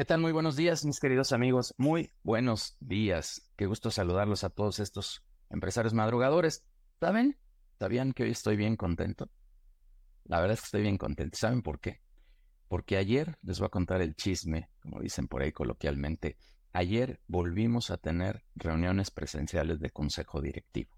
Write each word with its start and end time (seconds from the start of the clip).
¿Qué 0.00 0.06
tal? 0.06 0.22
Muy 0.22 0.32
buenos 0.32 0.56
días, 0.56 0.86
mis 0.86 0.98
queridos 0.98 1.30
amigos. 1.30 1.74
Muy 1.76 2.10
buenos 2.22 2.78
días. 2.80 3.52
Qué 3.54 3.66
gusto 3.66 3.90
saludarlos 3.90 4.44
a 4.44 4.48
todos 4.48 4.80
estos 4.80 5.22
empresarios 5.50 5.92
madrugadores. 5.92 6.64
¿Saben? 7.00 7.38
¿Sabían 7.78 8.14
que 8.14 8.22
hoy 8.22 8.30
estoy 8.30 8.56
bien 8.56 8.76
contento? 8.76 9.30
La 10.24 10.40
verdad 10.40 10.54
es 10.54 10.60
que 10.60 10.64
estoy 10.68 10.80
bien 10.80 10.96
contento. 10.96 11.36
¿Saben 11.36 11.60
por 11.60 11.80
qué? 11.80 12.00
Porque 12.66 12.96
ayer, 12.96 13.36
les 13.42 13.58
voy 13.58 13.66
a 13.66 13.68
contar 13.68 14.00
el 14.00 14.16
chisme, 14.16 14.70
como 14.80 15.00
dicen 15.02 15.28
por 15.28 15.42
ahí 15.42 15.52
coloquialmente, 15.52 16.38
ayer 16.72 17.20
volvimos 17.26 17.90
a 17.90 17.98
tener 17.98 18.42
reuniones 18.54 19.10
presenciales 19.10 19.80
de 19.80 19.90
consejo 19.90 20.40
directivo. 20.40 20.96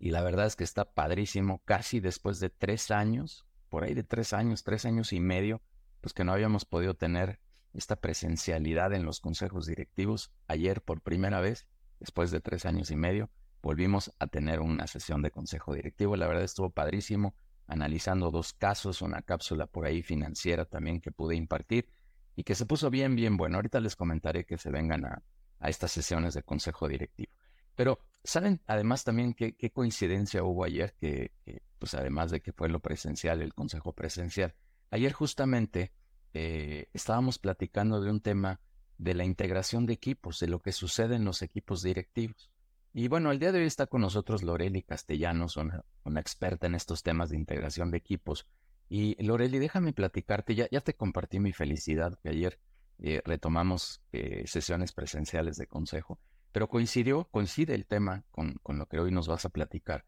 Y 0.00 0.10
la 0.10 0.22
verdad 0.24 0.46
es 0.46 0.56
que 0.56 0.64
está 0.64 0.92
padrísimo, 0.92 1.62
casi 1.64 2.00
después 2.00 2.40
de 2.40 2.50
tres 2.50 2.90
años, 2.90 3.46
por 3.68 3.84
ahí 3.84 3.94
de 3.94 4.02
tres 4.02 4.32
años, 4.32 4.64
tres 4.64 4.86
años 4.86 5.12
y 5.12 5.20
medio, 5.20 5.62
pues 6.00 6.12
que 6.12 6.24
no 6.24 6.32
habíamos 6.32 6.64
podido 6.64 6.94
tener 6.94 7.38
esta 7.74 7.96
presencialidad 7.96 8.92
en 8.92 9.04
los 9.04 9.20
consejos 9.20 9.66
directivos. 9.66 10.32
Ayer, 10.46 10.80
por 10.80 11.00
primera 11.00 11.40
vez, 11.40 11.66
después 12.00 12.30
de 12.30 12.40
tres 12.40 12.64
años 12.64 12.90
y 12.90 12.96
medio, 12.96 13.30
volvimos 13.62 14.12
a 14.18 14.26
tener 14.26 14.60
una 14.60 14.86
sesión 14.86 15.22
de 15.22 15.30
consejo 15.30 15.74
directivo. 15.74 16.16
La 16.16 16.26
verdad 16.26 16.44
estuvo 16.44 16.70
padrísimo, 16.70 17.34
analizando 17.66 18.30
dos 18.30 18.52
casos, 18.52 19.02
una 19.02 19.22
cápsula 19.22 19.66
por 19.66 19.86
ahí 19.86 20.02
financiera 20.02 20.64
también 20.64 21.00
que 21.00 21.10
pude 21.10 21.34
impartir 21.34 21.88
y 22.36 22.44
que 22.44 22.54
se 22.54 22.66
puso 22.66 22.90
bien, 22.90 23.16
bien 23.16 23.36
bueno. 23.36 23.56
Ahorita 23.56 23.80
les 23.80 23.96
comentaré 23.96 24.44
que 24.44 24.58
se 24.58 24.70
vengan 24.70 25.04
a, 25.04 25.22
estas 25.60 25.92
sesiones 25.92 26.34
de 26.34 26.42
consejo 26.42 26.88
directivo. 26.88 27.32
Pero, 27.74 27.98
¿saben 28.22 28.60
además 28.66 29.02
también 29.02 29.32
qué, 29.32 29.54
coincidencia 29.72 30.44
hubo 30.44 30.64
ayer? 30.64 30.94
Que, 31.00 31.32
pues 31.78 31.94
además 31.94 32.30
de 32.30 32.40
que 32.40 32.52
fue 32.52 32.68
lo 32.68 32.80
presencial, 32.80 33.40
el 33.40 33.54
consejo 33.54 33.94
presencial, 33.94 34.54
ayer 34.90 35.12
justamente 35.12 35.92
eh, 36.34 36.88
estábamos 36.92 37.38
platicando 37.38 38.00
de 38.00 38.10
un 38.10 38.20
tema 38.20 38.60
de 38.98 39.14
la 39.14 39.24
integración 39.24 39.86
de 39.86 39.92
equipos, 39.92 40.40
de 40.40 40.48
lo 40.48 40.60
que 40.60 40.72
sucede 40.72 41.14
en 41.16 41.24
los 41.24 41.42
equipos 41.42 41.82
directivos. 41.82 42.50
Y 42.92 43.08
bueno, 43.08 43.30
el 43.30 43.38
día 43.38 43.52
de 43.52 43.60
hoy 43.60 43.66
está 43.66 43.86
con 43.86 44.00
nosotros 44.00 44.42
Loreli 44.42 44.82
Castellanos, 44.82 45.56
una, 45.56 45.84
una 46.04 46.20
experta 46.20 46.66
en 46.66 46.74
estos 46.74 47.02
temas 47.02 47.30
de 47.30 47.36
integración 47.36 47.90
de 47.90 47.98
equipos. 47.98 48.46
Y 48.88 49.20
Loreli, 49.22 49.58
déjame 49.58 49.92
platicarte, 49.92 50.54
ya, 50.54 50.68
te 50.68 50.94
compartí 50.94 51.40
mi 51.40 51.52
felicidad 51.52 52.18
que 52.22 52.28
ayer 52.28 52.58
eh, 52.98 53.22
retomamos 53.24 54.02
eh, 54.12 54.44
sesiones 54.46 54.92
presenciales 54.92 55.56
de 55.56 55.66
consejo, 55.66 56.20
pero 56.52 56.68
coincidió, 56.68 57.24
coincide 57.30 57.74
el 57.74 57.86
tema 57.86 58.24
con, 58.30 58.54
con, 58.62 58.78
lo 58.78 58.86
que 58.86 59.00
hoy 59.00 59.10
nos 59.10 59.26
vas 59.26 59.44
a 59.44 59.48
platicar, 59.48 60.04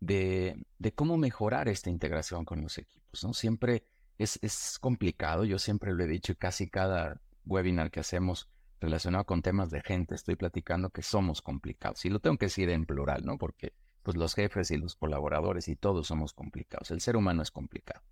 de, 0.00 0.62
de 0.78 0.92
cómo 0.92 1.16
mejorar 1.16 1.68
esta 1.68 1.88
integración 1.88 2.44
con 2.44 2.60
los 2.60 2.76
equipos, 2.76 3.24
¿no? 3.24 3.32
Siempre 3.32 3.84
es, 4.18 4.78
complicado, 4.80 5.44
yo 5.44 5.58
siempre 5.58 5.94
lo 5.94 6.02
he 6.04 6.08
dicho 6.08 6.34
casi 6.36 6.68
cada 6.68 7.20
webinar 7.44 7.90
que 7.90 8.00
hacemos 8.00 8.50
relacionado 8.80 9.24
con 9.24 9.42
temas 9.42 9.70
de 9.70 9.80
gente 9.80 10.14
estoy 10.14 10.36
platicando 10.36 10.90
que 10.90 11.02
somos 11.02 11.42
complicados. 11.42 12.04
Y 12.04 12.10
lo 12.10 12.20
tengo 12.20 12.36
que 12.36 12.46
decir 12.46 12.68
en 12.70 12.84
plural, 12.84 13.24
¿no? 13.24 13.38
Porque 13.38 13.72
pues 14.02 14.16
los 14.16 14.34
jefes 14.34 14.70
y 14.70 14.76
los 14.76 14.96
colaboradores 14.96 15.68
y 15.68 15.76
todos 15.76 16.06
somos 16.06 16.32
complicados. 16.32 16.90
El 16.90 17.00
ser 17.00 17.16
humano 17.16 17.42
es 17.42 17.50
complicado. 17.50 18.02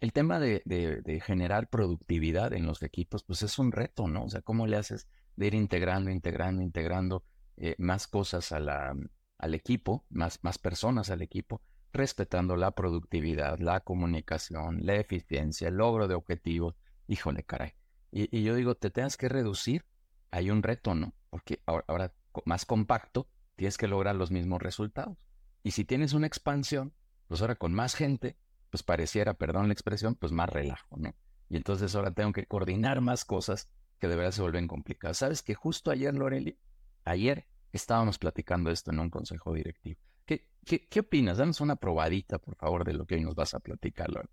El 0.00 0.12
tema 0.12 0.38
de, 0.38 0.62
de, 0.64 1.20
generar 1.20 1.68
productividad 1.68 2.52
en 2.52 2.66
los 2.66 2.82
equipos, 2.82 3.24
pues 3.24 3.42
es 3.42 3.58
un 3.58 3.72
reto, 3.72 4.06
¿no? 4.06 4.24
O 4.24 4.30
sea, 4.30 4.42
¿cómo 4.42 4.66
le 4.66 4.76
haces 4.76 5.08
de 5.36 5.46
ir 5.46 5.54
integrando, 5.54 6.10
integrando, 6.10 6.62
integrando 6.62 7.24
eh, 7.56 7.74
más 7.78 8.06
cosas 8.06 8.52
al 8.52 9.54
equipo, 9.54 10.04
más, 10.10 10.40
más 10.42 10.58
personas 10.58 11.10
al 11.10 11.22
equipo, 11.22 11.62
respetando 11.94 12.56
la 12.56 12.72
productividad, 12.72 13.58
la 13.58 13.80
comunicación, 13.80 14.84
la 14.84 14.96
eficiencia, 14.96 15.68
el 15.68 15.76
logro 15.76 16.08
de 16.08 16.14
objetivos. 16.14 16.74
Híjole, 17.08 17.44
caray. 17.44 17.72
Y, 18.10 18.42
yo 18.42 18.54
digo, 18.54 18.74
te 18.76 18.90
tengas 18.90 19.16
que 19.16 19.28
reducir, 19.28 19.84
hay 20.30 20.50
un 20.50 20.62
reto, 20.62 20.94
¿no? 20.94 21.14
Porque 21.30 21.62
ahora, 21.66 22.12
más 22.44 22.64
compacto, 22.64 23.28
tienes 23.56 23.76
que 23.76 23.88
lograr 23.88 24.14
los 24.14 24.30
mismos 24.30 24.62
resultados. 24.62 25.16
Y 25.62 25.72
si 25.72 25.84
tienes 25.84 26.12
una 26.12 26.26
expansión, 26.26 26.92
pues 27.26 27.40
ahora 27.40 27.56
con 27.56 27.72
más 27.72 27.94
gente, 27.94 28.36
pues 28.70 28.82
pareciera, 28.82 29.34
perdón 29.34 29.68
la 29.68 29.72
expresión, 29.72 30.14
pues 30.14 30.32
más 30.32 30.48
relajo, 30.48 30.96
¿no? 30.96 31.14
Y 31.48 31.56
entonces 31.56 31.94
ahora 31.94 32.12
tengo 32.12 32.32
que 32.32 32.46
coordinar 32.46 33.00
más 33.00 33.24
cosas 33.24 33.70
que 33.98 34.08
de 34.08 34.16
verdad 34.16 34.32
se 34.32 34.42
vuelven 34.42 34.68
complicadas. 34.68 35.18
¿Sabes 35.18 35.42
que 35.42 35.54
justo 35.54 35.90
ayer, 35.90 36.14
Loreli, 36.14 36.58
ayer 37.04 37.46
estábamos 37.72 38.18
platicando 38.18 38.70
esto 38.70 38.90
en 38.90 39.00
un 39.00 39.10
consejo 39.10 39.52
directivo? 39.54 40.00
¿Qué, 40.26 40.86
qué, 40.88 41.00
opinas? 41.00 41.38
Danos 41.38 41.60
una 41.60 41.76
probadita, 41.76 42.38
por 42.38 42.56
favor, 42.56 42.84
de 42.84 42.94
lo 42.94 43.06
que 43.06 43.16
hoy 43.16 43.22
nos 43.22 43.34
vas 43.34 43.54
a 43.54 43.60
platicar, 43.60 44.08
Lorena. 44.08 44.30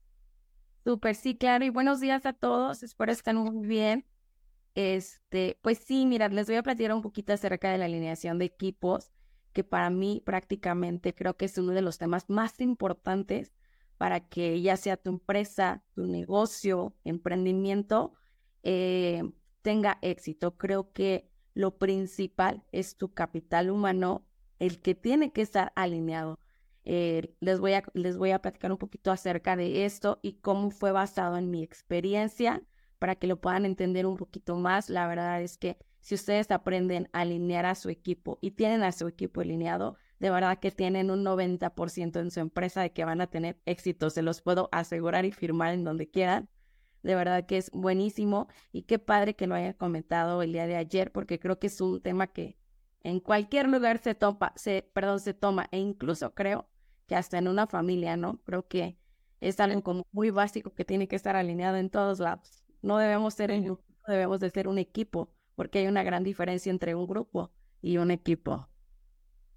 Súper, 0.84 1.16
sí, 1.16 1.38
claro. 1.38 1.66
Y 1.66 1.70
buenos 1.70 2.00
días 2.00 2.26
a 2.26 2.34
todos. 2.34 2.84
Espero 2.84 3.12
estén 3.12 3.36
muy 3.38 3.68
bien. 3.68 4.06
Este, 4.74 5.60
pues 5.62 5.80
sí, 5.80 6.06
mira, 6.06 6.30
les 6.30 6.48
voy 6.48 6.56
a 6.56 6.64
platicar 6.64 6.94
un 6.94 7.02
poquito 7.02 7.34
acerca 7.34 7.72
de 7.72 7.78
la 7.78 7.86
alineación 7.86 8.40
de 8.40 8.46
equipos, 8.46 9.12
que 9.52 9.64
para 9.64 9.90
mí 9.90 10.22
prácticamente 10.26 11.14
creo 11.14 11.36
que 11.36 11.46
es 11.46 11.58
uno 11.58 11.74
de 11.74 11.82
los 11.82 11.98
temas 11.98 12.30
más 12.30 12.60
importantes 12.62 13.52
para 13.98 14.22
que 14.22 14.62
ya 14.62 14.78
sea 14.78 14.98
tu 14.98 15.10
empresa, 15.10 15.84
tu 15.94 16.08
negocio, 16.08 16.96
emprendimiento, 17.04 18.14
eh, 18.64 19.24
tenga 19.62 20.00
éxito. 20.02 20.58
Creo 20.58 20.92
que 20.94 21.30
lo 21.54 21.78
principal 21.78 22.64
es 22.72 22.96
tu 22.96 23.14
capital 23.14 23.70
humano 23.70 24.26
el 24.62 24.80
que 24.80 24.94
tiene 24.94 25.32
que 25.32 25.42
estar 25.42 25.74
alineado. 25.76 26.40
Eh, 26.86 27.34
les, 27.40 27.60
voy 27.60 27.74
a, 27.74 27.84
les 27.96 28.16
voy 28.16 28.30
a 28.30 28.40
platicar 28.40 28.72
un 28.72 28.78
poquito 28.78 29.12
acerca 29.12 29.56
de 29.56 29.86
esto 29.86 30.20
y 30.22 30.34
cómo 30.34 30.70
fue 30.70 30.92
basado 30.92 31.38
en 31.38 31.50
mi 31.50 31.64
experiencia 31.64 32.62
para 33.00 33.16
que 33.16 33.26
lo 33.26 33.42
puedan 33.42 33.66
entender 33.66 34.06
un 34.06 34.18
poquito 34.18 34.56
más. 34.58 34.92
La 34.92 35.08
verdad 35.08 35.42
es 35.42 35.58
que 35.58 35.78
si 36.00 36.14
ustedes 36.14 36.52
aprenden 36.52 37.10
a 37.12 37.22
alinear 37.22 37.66
a 37.66 37.74
su 37.74 37.90
equipo 37.90 38.38
y 38.40 38.52
tienen 38.52 38.84
a 38.84 38.92
su 38.92 39.08
equipo 39.08 39.42
alineado, 39.42 39.98
de 40.20 40.30
verdad 40.30 40.60
que 40.60 40.70
tienen 40.70 41.10
un 41.10 41.26
90% 41.26 42.20
en 42.20 42.30
su 42.30 42.40
empresa 42.40 42.84
de 42.84 42.94
que 42.94 43.04
van 43.04 43.20
a 43.20 43.28
tener 43.28 43.60
éxito. 43.66 44.12
Se 44.12 44.22
los 44.22 44.44
puedo 44.44 44.70
asegurar 44.72 45.26
y 45.26 45.32
firmar 45.32 45.74
en 45.74 45.84
donde 45.84 46.08
quieran. 46.08 46.50
De 47.02 47.16
verdad 47.16 47.48
que 47.48 47.58
es 47.58 47.72
buenísimo 47.72 48.48
y 48.72 48.84
qué 48.84 49.00
padre 49.00 49.36
que 49.36 49.48
lo 49.48 49.56
haya 49.56 49.74
comentado 49.74 50.44
el 50.44 50.54
día 50.54 50.68
de 50.68 50.76
ayer 50.76 51.12
porque 51.12 51.40
creo 51.40 51.58
que 51.58 51.66
es 51.66 51.82
un 51.82 52.00
tema 52.00 52.28
que 52.28 52.61
en 53.04 53.20
cualquier 53.20 53.68
lugar 53.68 53.98
se 54.00 54.16
toma, 54.16 54.54
se, 54.56 54.90
perdón, 54.94 55.20
se 55.20 55.34
toma, 55.34 55.68
e 55.72 55.80
incluso 55.80 56.34
creo 56.34 56.68
que 57.08 57.16
hasta 57.16 57.38
en 57.38 57.48
una 57.48 57.68
familia, 57.68 58.18
¿no? 58.18 58.42
Creo 58.44 58.68
que 58.68 58.98
es 59.40 59.60
algo 59.60 59.82
como 59.84 60.06
muy 60.12 60.30
básico 60.30 60.74
que 60.74 60.86
tiene 60.86 61.08
que 61.08 61.16
estar 61.16 61.36
alineado 61.36 61.78
en 61.78 61.90
todos 61.90 62.20
lados. 62.20 62.64
No 62.82 62.98
debemos 62.98 63.34
ser 63.34 63.52
un 63.52 63.64
grupo, 63.64 63.84
debemos 64.08 64.40
de 64.40 64.50
ser 64.50 64.68
un 64.68 64.78
equipo, 64.78 65.34
porque 65.56 65.80
hay 65.80 65.88
una 65.88 66.04
gran 66.04 66.24
diferencia 66.24 66.70
entre 66.70 66.96
un 66.96 67.08
grupo 67.08 67.52
y 67.82 67.98
un 67.98 68.12
equipo. 68.12 68.68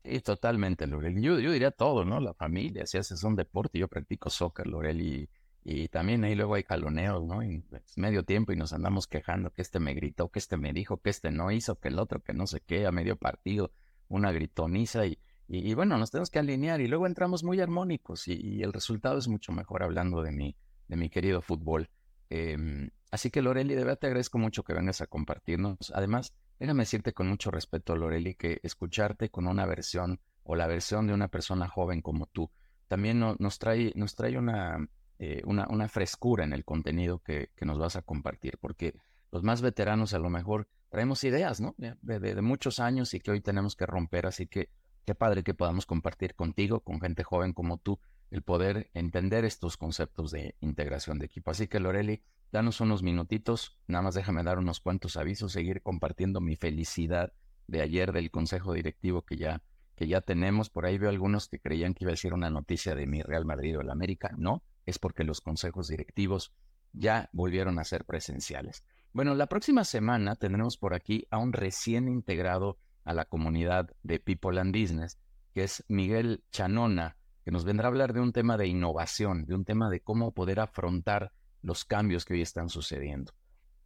Sí, 0.04 0.20
totalmente, 0.20 0.86
Lorel. 0.86 1.20
Yo, 1.20 1.38
yo 1.38 1.50
diría 1.52 1.70
todo, 1.70 2.04
¿no? 2.04 2.20
La 2.20 2.34
familia, 2.34 2.86
si 2.86 2.98
haces 2.98 3.24
un 3.24 3.36
deporte, 3.36 3.78
yo 3.78 3.88
practico 3.88 4.28
soccer, 4.28 4.66
Lorel, 4.66 5.00
y 5.00 5.30
y 5.64 5.88
también 5.88 6.22
ahí 6.24 6.34
luego 6.34 6.54
hay 6.54 6.62
caloneos, 6.62 7.24
¿no? 7.24 7.42
Y 7.42 7.64
es 7.72 7.96
medio 7.96 8.22
tiempo 8.22 8.52
y 8.52 8.56
nos 8.56 8.74
andamos 8.74 9.06
quejando 9.06 9.50
que 9.50 9.62
este 9.62 9.80
me 9.80 9.94
gritó, 9.94 10.28
que 10.28 10.38
este 10.38 10.58
me 10.58 10.74
dijo, 10.74 10.98
que 10.98 11.08
este 11.08 11.30
no 11.30 11.50
hizo, 11.50 11.80
que 11.80 11.88
el 11.88 11.98
otro, 11.98 12.22
que 12.22 12.34
no 12.34 12.46
sé 12.46 12.60
qué, 12.60 12.86
a 12.86 12.92
medio 12.92 13.16
partido, 13.16 13.72
una 14.08 14.30
gritoniza 14.30 15.06
y, 15.06 15.18
y, 15.48 15.72
bueno, 15.72 15.96
nos 15.96 16.10
tenemos 16.10 16.28
que 16.28 16.38
alinear 16.38 16.82
y 16.82 16.86
luego 16.86 17.06
entramos 17.06 17.44
muy 17.44 17.60
armónicos 17.60 18.28
y, 18.28 18.62
el 18.62 18.74
resultado 18.74 19.18
es 19.18 19.26
mucho 19.26 19.52
mejor 19.52 19.82
hablando 19.82 20.22
de 20.22 20.32
mi, 20.32 20.54
de 20.88 20.96
mi 20.96 21.08
querido 21.08 21.40
fútbol. 21.40 21.88
Em, 22.28 22.90
así 23.10 23.30
que 23.30 23.40
Loreli, 23.40 23.74
de 23.74 23.84
verdad 23.84 23.98
te 23.98 24.06
agradezco 24.06 24.38
mucho 24.38 24.64
que 24.64 24.74
vengas 24.74 25.00
a 25.00 25.06
compartirnos. 25.06 25.92
Además, 25.94 26.34
déjame 26.58 26.82
decirte 26.82 27.14
con 27.14 27.28
mucho 27.28 27.50
respeto, 27.50 27.96
Loreli, 27.96 28.34
que 28.34 28.60
escucharte 28.62 29.30
con 29.30 29.46
una 29.46 29.64
versión 29.64 30.20
o 30.42 30.56
la 30.56 30.66
versión 30.66 31.06
de 31.06 31.14
una 31.14 31.28
persona 31.28 31.68
joven 31.68 32.02
como 32.02 32.26
tú 32.26 32.50
también 32.88 33.18
nos, 33.18 33.58
trae, 33.58 33.92
nos 33.96 34.14
trae 34.14 34.38
una 34.38 34.88
eh, 35.18 35.42
una, 35.44 35.66
una, 35.68 35.88
frescura 35.88 36.44
en 36.44 36.52
el 36.52 36.64
contenido 36.64 37.20
que, 37.20 37.50
que, 37.54 37.64
nos 37.64 37.78
vas 37.78 37.96
a 37.96 38.02
compartir, 38.02 38.58
porque 38.60 38.94
los 39.30 39.42
más 39.42 39.62
veteranos 39.62 40.12
a 40.14 40.18
lo 40.18 40.28
mejor 40.30 40.68
traemos 40.88 41.24
ideas, 41.24 41.60
¿no? 41.60 41.74
De, 41.78 42.20
de, 42.20 42.42
muchos 42.42 42.78
años 42.78 43.14
y 43.14 43.20
que 43.20 43.30
hoy 43.30 43.40
tenemos 43.40 43.76
que 43.76 43.86
romper, 43.86 44.26
así 44.26 44.46
que 44.46 44.70
qué 45.04 45.14
padre 45.14 45.42
que 45.42 45.54
podamos 45.54 45.86
compartir 45.86 46.34
contigo, 46.34 46.80
con 46.80 47.00
gente 47.00 47.24
joven 47.24 47.52
como 47.52 47.78
tú, 47.78 48.00
el 48.30 48.42
poder 48.42 48.90
entender 48.94 49.44
estos 49.44 49.76
conceptos 49.76 50.30
de 50.30 50.56
integración 50.60 51.18
de 51.18 51.26
equipo. 51.26 51.50
Así 51.50 51.68
que 51.68 51.80
Loreli, 51.80 52.22
danos 52.50 52.80
unos 52.80 53.02
minutitos, 53.02 53.78
nada 53.86 54.02
más 54.02 54.14
déjame 54.14 54.42
dar 54.42 54.58
unos 54.58 54.80
cuantos 54.80 55.16
avisos, 55.16 55.52
seguir 55.52 55.82
compartiendo 55.82 56.40
mi 56.40 56.56
felicidad 56.56 57.32
de 57.66 57.80
ayer 57.80 58.12
del 58.12 58.30
consejo 58.30 58.72
directivo 58.72 59.22
que 59.22 59.36
ya 59.36 59.62
que 59.96 60.06
ya 60.06 60.20
tenemos. 60.20 60.70
Por 60.70 60.86
ahí 60.86 60.98
veo 60.98 61.10
algunos 61.10 61.48
que 61.48 61.60
creían 61.60 61.94
que 61.94 62.04
iba 62.04 62.10
a 62.10 62.14
decir 62.18 62.34
una 62.34 62.50
noticia 62.50 62.94
de 62.94 63.06
mi 63.06 63.22
Real 63.22 63.44
Madrid 63.44 63.78
o 63.78 63.80
el 63.80 63.90
América. 63.90 64.34
No, 64.36 64.62
es 64.86 64.98
porque 64.98 65.24
los 65.24 65.40
consejos 65.40 65.88
directivos 65.88 66.52
ya 66.92 67.28
volvieron 67.32 67.78
a 67.78 67.84
ser 67.84 68.04
presenciales. 68.04 68.84
Bueno, 69.12 69.34
la 69.34 69.46
próxima 69.46 69.84
semana 69.84 70.36
tendremos 70.36 70.76
por 70.76 70.94
aquí 70.94 71.26
a 71.30 71.38
un 71.38 71.52
recién 71.52 72.08
integrado 72.08 72.78
a 73.04 73.14
la 73.14 73.24
comunidad 73.24 73.90
de 74.02 74.18
People 74.18 74.60
and 74.60 74.76
Business, 74.76 75.18
que 75.52 75.64
es 75.64 75.84
Miguel 75.88 76.42
Chanona, 76.50 77.16
que 77.44 77.50
nos 77.50 77.64
vendrá 77.64 77.86
a 77.86 77.90
hablar 77.90 78.12
de 78.12 78.20
un 78.20 78.32
tema 78.32 78.56
de 78.56 78.66
innovación, 78.66 79.44
de 79.44 79.54
un 79.54 79.64
tema 79.64 79.90
de 79.90 80.00
cómo 80.00 80.32
poder 80.32 80.60
afrontar 80.60 81.32
los 81.62 81.84
cambios 81.84 82.24
que 82.24 82.34
hoy 82.34 82.42
están 82.42 82.68
sucediendo. 82.68 83.32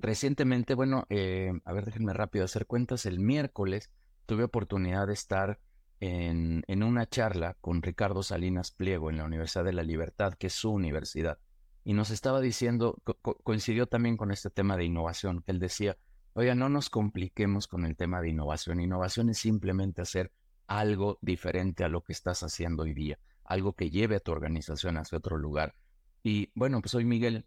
recientemente, 0.00 0.74
bueno, 0.74 1.06
eh, 1.10 1.50
a 1.64 1.72
ver, 1.72 1.84
déjenme 1.84 2.12
rápido 2.12 2.44
hacer 2.44 2.66
cuentas, 2.66 3.04
el 3.04 3.18
miércoles 3.18 3.90
tuve 4.26 4.44
oportunidad 4.44 5.08
de 5.08 5.14
estar 5.14 5.58
en, 6.00 6.82
una 6.82 7.06
charla 7.06 7.56
con 7.60 7.82
Ricardo 7.82 8.22
Salinas 8.22 8.70
Pliego 8.70 9.10
en 9.10 9.18
la 9.18 9.24
Universidad 9.24 9.64
de 9.64 9.72
la 9.72 9.82
Libertad, 9.82 10.34
que 10.34 10.48
es 10.48 10.52
su 10.52 10.70
universidad, 10.70 11.38
y 11.84 11.94
nos 11.94 12.10
estaba 12.10 12.40
diciendo, 12.40 13.00
coincidió 13.42 13.86
también 13.86 14.16
con 14.16 14.30
este 14.30 14.50
tema 14.50 14.76
de 14.76 14.84
innovación, 14.84 15.42
que 15.42 15.52
él 15.52 15.58
decía, 15.58 15.96
oiga, 16.34 16.54
no 16.54 16.68
nos 16.68 16.90
compliquemos 16.90 17.66
con 17.66 17.84
el 17.84 17.96
tema 17.96 18.20
de 18.20 18.28
innovación, 18.28 18.80
innovación 18.80 19.30
es 19.30 19.38
simplemente 19.38 20.02
hacer 20.02 20.30
algo 20.66 21.18
diferente 21.22 21.84
a 21.84 21.88
lo 21.88 22.02
que 22.02 22.12
estás 22.12 22.42
haciendo 22.42 22.82
hoy 22.82 22.92
día, 22.92 23.18
algo 23.44 23.72
que 23.72 23.90
lleve 23.90 24.16
a 24.16 24.20
tu 24.20 24.32
organización 24.32 24.98
hacia 24.98 25.18
otro 25.18 25.38
lugar. 25.38 25.74
Y 26.22 26.50
bueno, 26.54 26.80
pues 26.82 26.94
hoy 26.94 27.06
Miguel, 27.06 27.46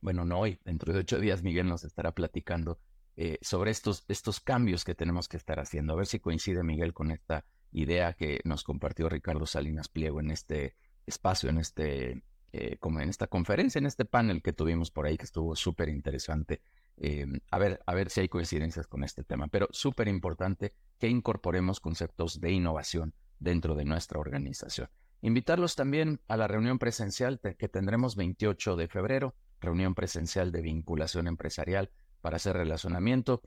bueno, 0.00 0.24
no 0.24 0.40
hoy, 0.40 0.60
dentro 0.64 0.92
de 0.92 1.00
ocho 1.00 1.18
días 1.18 1.42
Miguel 1.42 1.66
nos 1.66 1.84
estará 1.84 2.12
platicando 2.12 2.78
eh, 3.16 3.38
sobre 3.40 3.70
estos, 3.70 4.04
estos 4.08 4.40
cambios 4.40 4.84
que 4.84 4.94
tenemos 4.94 5.26
que 5.28 5.38
estar 5.38 5.58
haciendo. 5.58 5.94
A 5.94 5.96
ver 5.96 6.06
si 6.06 6.20
coincide 6.20 6.62
Miguel 6.62 6.92
con 6.92 7.10
esta 7.10 7.44
idea 7.72 8.12
que 8.14 8.40
nos 8.44 8.64
compartió 8.64 9.08
Ricardo 9.08 9.46
Salinas 9.46 9.88
Pliego 9.88 10.20
en 10.20 10.30
este 10.30 10.76
espacio, 11.06 11.50
en 11.50 11.58
este, 11.58 12.22
eh, 12.52 12.76
como 12.78 13.00
en 13.00 13.08
esta 13.08 13.26
conferencia, 13.26 13.78
en 13.78 13.86
este 13.86 14.04
panel 14.04 14.42
que 14.42 14.52
tuvimos 14.52 14.90
por 14.90 15.06
ahí, 15.06 15.16
que 15.16 15.24
estuvo 15.24 15.54
súper 15.56 15.88
interesante. 15.88 16.62
Eh, 16.96 17.26
a, 17.50 17.58
ver, 17.58 17.80
a 17.86 17.94
ver 17.94 18.10
si 18.10 18.20
hay 18.20 18.28
coincidencias 18.28 18.86
con 18.86 19.04
este 19.04 19.24
tema, 19.24 19.48
pero 19.48 19.68
súper 19.70 20.08
importante 20.08 20.74
que 20.98 21.08
incorporemos 21.08 21.80
conceptos 21.80 22.40
de 22.40 22.52
innovación 22.52 23.14
dentro 23.38 23.74
de 23.74 23.84
nuestra 23.84 24.20
organización. 24.20 24.88
Invitarlos 25.22 25.76
también 25.76 26.20
a 26.28 26.36
la 26.36 26.48
reunión 26.48 26.78
presencial 26.78 27.40
que 27.40 27.68
tendremos 27.68 28.16
28 28.16 28.76
de 28.76 28.88
febrero, 28.88 29.34
reunión 29.60 29.94
presencial 29.94 30.50
de 30.52 30.62
vinculación 30.62 31.26
empresarial 31.26 31.90
para 32.20 32.36
hacer 32.36 32.56
relacionamiento. 32.56 33.42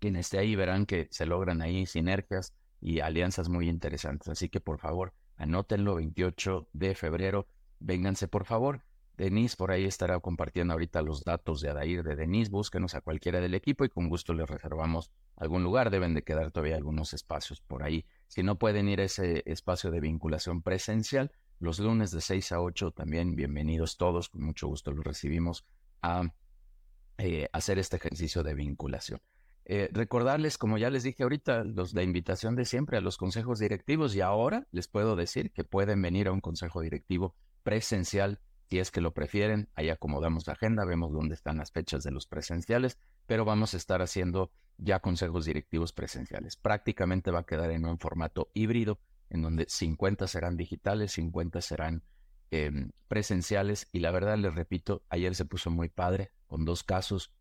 Quienes 0.00 0.26
esté 0.26 0.38
ahí 0.38 0.56
verán 0.56 0.86
que 0.86 1.08
se 1.10 1.26
logran 1.26 1.62
ahí 1.62 1.86
sinergias 1.86 2.54
y 2.84 3.00
alianzas 3.00 3.48
muy 3.48 3.68
interesantes. 3.70 4.28
Así 4.28 4.50
que 4.50 4.60
por 4.60 4.78
favor, 4.78 5.14
anótenlo 5.36 5.94
28 5.94 6.68
de 6.74 6.94
febrero. 6.94 7.48
Vénganse 7.80 8.28
por 8.28 8.44
favor. 8.44 8.84
Denise 9.16 9.56
por 9.56 9.70
ahí 9.70 9.84
estará 9.84 10.20
compartiendo 10.20 10.74
ahorita 10.74 11.00
los 11.00 11.24
datos 11.24 11.62
de 11.62 11.70
Adair 11.70 12.02
de 12.02 12.14
Denise. 12.14 12.50
Búsquenos 12.50 12.94
a 12.94 13.00
cualquiera 13.00 13.40
del 13.40 13.54
equipo 13.54 13.86
y 13.86 13.88
con 13.88 14.10
gusto 14.10 14.34
les 14.34 14.50
reservamos 14.50 15.10
algún 15.36 15.62
lugar. 15.62 15.88
Deben 15.88 16.12
de 16.12 16.24
quedar 16.24 16.50
todavía 16.50 16.76
algunos 16.76 17.14
espacios 17.14 17.62
por 17.62 17.82
ahí. 17.82 18.04
Si 18.28 18.42
no 18.42 18.58
pueden 18.58 18.86
ir 18.90 19.00
a 19.00 19.04
ese 19.04 19.42
espacio 19.46 19.90
de 19.90 20.00
vinculación 20.00 20.60
presencial, 20.60 21.32
los 21.60 21.78
lunes 21.78 22.10
de 22.10 22.20
6 22.20 22.52
a 22.52 22.60
8 22.60 22.90
también 22.90 23.34
bienvenidos 23.34 23.96
todos. 23.96 24.28
Con 24.28 24.42
mucho 24.42 24.68
gusto 24.68 24.90
los 24.90 25.04
recibimos 25.06 25.64
a 26.02 26.34
eh, 27.16 27.48
hacer 27.50 27.78
este 27.78 27.96
ejercicio 27.96 28.42
de 28.42 28.54
vinculación. 28.54 29.22
Eh, 29.66 29.88
recordarles, 29.92 30.58
como 30.58 30.76
ya 30.78 30.90
les 30.90 31.02
dije 31.02 31.22
ahorita, 31.22 31.64
los, 31.64 31.94
la 31.94 32.02
invitación 32.02 32.54
de 32.54 32.64
siempre 32.64 32.98
a 32.98 33.00
los 33.00 33.16
consejos 33.16 33.58
directivos 33.58 34.14
y 34.14 34.20
ahora 34.20 34.66
les 34.72 34.88
puedo 34.88 35.16
decir 35.16 35.52
que 35.52 35.64
pueden 35.64 36.02
venir 36.02 36.28
a 36.28 36.32
un 36.32 36.40
consejo 36.40 36.80
directivo 36.80 37.34
presencial 37.62 38.40
si 38.68 38.78
es 38.78 38.90
que 38.90 39.00
lo 39.00 39.12
prefieren, 39.12 39.68
ahí 39.74 39.90
acomodamos 39.90 40.46
la 40.46 40.54
agenda, 40.54 40.84
vemos 40.84 41.12
dónde 41.12 41.34
están 41.34 41.58
las 41.58 41.70
fechas 41.70 42.02
de 42.02 42.10
los 42.10 42.26
presenciales, 42.26 42.98
pero 43.26 43.44
vamos 43.44 43.74
a 43.74 43.76
estar 43.76 44.00
haciendo 44.00 44.50
ya 44.78 45.00
consejos 45.00 45.44
directivos 45.44 45.92
presenciales. 45.92 46.56
Prácticamente 46.56 47.30
va 47.30 47.40
a 47.40 47.46
quedar 47.46 47.70
en 47.70 47.84
un 47.84 47.98
formato 47.98 48.50
híbrido, 48.54 48.98
en 49.30 49.42
donde 49.42 49.66
50 49.68 50.26
serán 50.26 50.56
digitales, 50.56 51.12
50 51.12 51.60
serán 51.60 52.02
em, 52.50 52.90
presenciales. 53.06 53.88
Y 53.92 54.00
la 54.00 54.10
verdad, 54.10 54.38
les 54.38 54.54
repito, 54.54 55.04
ayer 55.08 55.34
se 55.34 55.44
puso 55.44 55.70
muy 55.70 55.88
padre 55.88 56.32
con 56.46 56.64
dos 56.64 56.82
casos, 56.84 57.32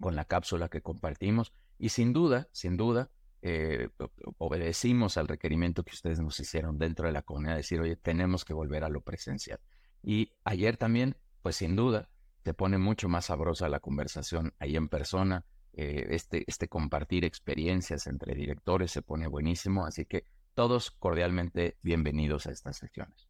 con 0.00 0.16
la 0.16 0.24
cápsula 0.24 0.68
que 0.68 0.82
compartimos. 0.82 1.52
Y 1.78 1.90
sin 1.90 2.12
duda, 2.12 2.48
sin 2.52 2.76
duda, 2.76 3.10
eh, 3.42 3.90
obedecimos 4.38 5.16
al 5.16 5.28
requerimiento 5.28 5.84
que 5.84 5.94
ustedes 5.94 6.18
nos 6.20 6.40
hicieron 6.40 6.78
dentro 6.78 7.06
de 7.06 7.12
la 7.12 7.22
comunidad, 7.22 7.56
decir, 7.56 7.80
oye, 7.80 7.96
tenemos 7.96 8.44
que 8.44 8.54
volver 8.54 8.84
a 8.84 8.88
lo 8.88 9.02
presencial. 9.02 9.60
Y 10.02 10.32
ayer 10.44 10.76
también, 10.76 11.16
pues 11.42 11.56
sin 11.56 11.76
duda, 11.76 12.08
se 12.44 12.54
pone 12.54 12.78
mucho 12.78 13.08
más 13.08 13.26
sabrosa 13.26 13.68
la 13.68 13.80
conversación 13.80 14.54
ahí 14.58 14.76
en 14.76 14.88
persona. 14.88 15.44
Eh, 15.72 16.06
este, 16.10 16.44
este 16.46 16.68
compartir 16.68 17.24
experiencias 17.24 18.06
entre 18.06 18.34
directores 18.34 18.90
se 18.90 19.02
pone 19.02 19.26
buenísimo, 19.26 19.84
así 19.84 20.06
que 20.06 20.24
todos 20.54 20.90
cordialmente 20.90 21.76
bienvenidos 21.82 22.46
a 22.46 22.52
estas 22.52 22.78
sesiones. 22.78 23.28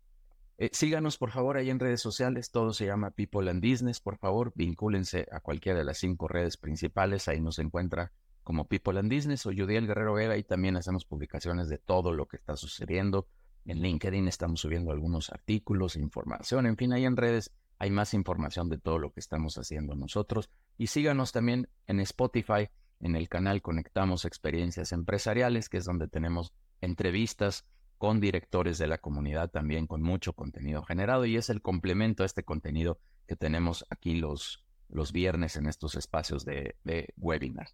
Eh, 0.58 0.70
síganos 0.72 1.18
por 1.18 1.30
favor 1.30 1.58
ahí 1.58 1.68
en 1.68 1.78
redes 1.78 2.00
sociales, 2.00 2.50
todo 2.50 2.72
se 2.72 2.86
llama 2.86 3.10
People 3.10 3.50
and 3.50 3.62
Business, 3.62 4.00
por 4.00 4.16
favor, 4.16 4.52
vincúlense 4.54 5.28
a 5.30 5.40
cualquiera 5.40 5.78
de 5.78 5.84
las 5.84 5.98
cinco 5.98 6.28
redes 6.28 6.56
principales, 6.56 7.28
ahí 7.28 7.40
nos 7.40 7.58
encuentra 7.58 8.12
como 8.42 8.66
People 8.66 8.98
and 8.98 9.12
Business 9.12 9.44
o 9.44 9.50
Judiel 9.50 9.86
Guerrero 9.86 10.14
Vega 10.14 10.38
y 10.38 10.44
también 10.44 10.76
hacemos 10.76 11.04
publicaciones 11.04 11.68
de 11.68 11.76
todo 11.76 12.12
lo 12.12 12.26
que 12.26 12.36
está 12.36 12.56
sucediendo, 12.56 13.28
en 13.66 13.82
LinkedIn 13.82 14.28
estamos 14.28 14.60
subiendo 14.60 14.92
algunos 14.92 15.30
artículos, 15.30 15.96
información, 15.96 16.64
en 16.64 16.78
fin, 16.78 16.94
ahí 16.94 17.04
en 17.04 17.16
redes 17.16 17.52
hay 17.78 17.90
más 17.90 18.14
información 18.14 18.68
de 18.70 18.78
todo 18.78 18.98
lo 18.98 19.12
que 19.12 19.20
estamos 19.20 19.58
haciendo 19.58 19.94
nosotros. 19.94 20.48
Y 20.78 20.86
síganos 20.86 21.32
también 21.32 21.68
en 21.86 22.00
Spotify, 22.00 22.70
en 23.00 23.16
el 23.16 23.28
canal 23.28 23.60
Conectamos 23.60 24.24
Experiencias 24.24 24.92
Empresariales, 24.92 25.68
que 25.68 25.76
es 25.76 25.84
donde 25.84 26.08
tenemos 26.08 26.54
entrevistas 26.80 27.66
con 27.98 28.20
directores 28.20 28.78
de 28.78 28.86
la 28.86 28.98
comunidad 28.98 29.50
también 29.50 29.86
con 29.86 30.02
mucho 30.02 30.34
contenido 30.34 30.82
generado 30.82 31.24
y 31.24 31.36
es 31.36 31.50
el 31.50 31.62
complemento 31.62 32.22
a 32.22 32.26
este 32.26 32.44
contenido 32.44 32.98
que 33.26 33.36
tenemos 33.36 33.86
aquí 33.90 34.14
los, 34.16 34.64
los 34.88 35.12
viernes 35.12 35.56
en 35.56 35.66
estos 35.66 35.94
espacios 35.94 36.44
de, 36.44 36.76
webinar. 37.16 37.68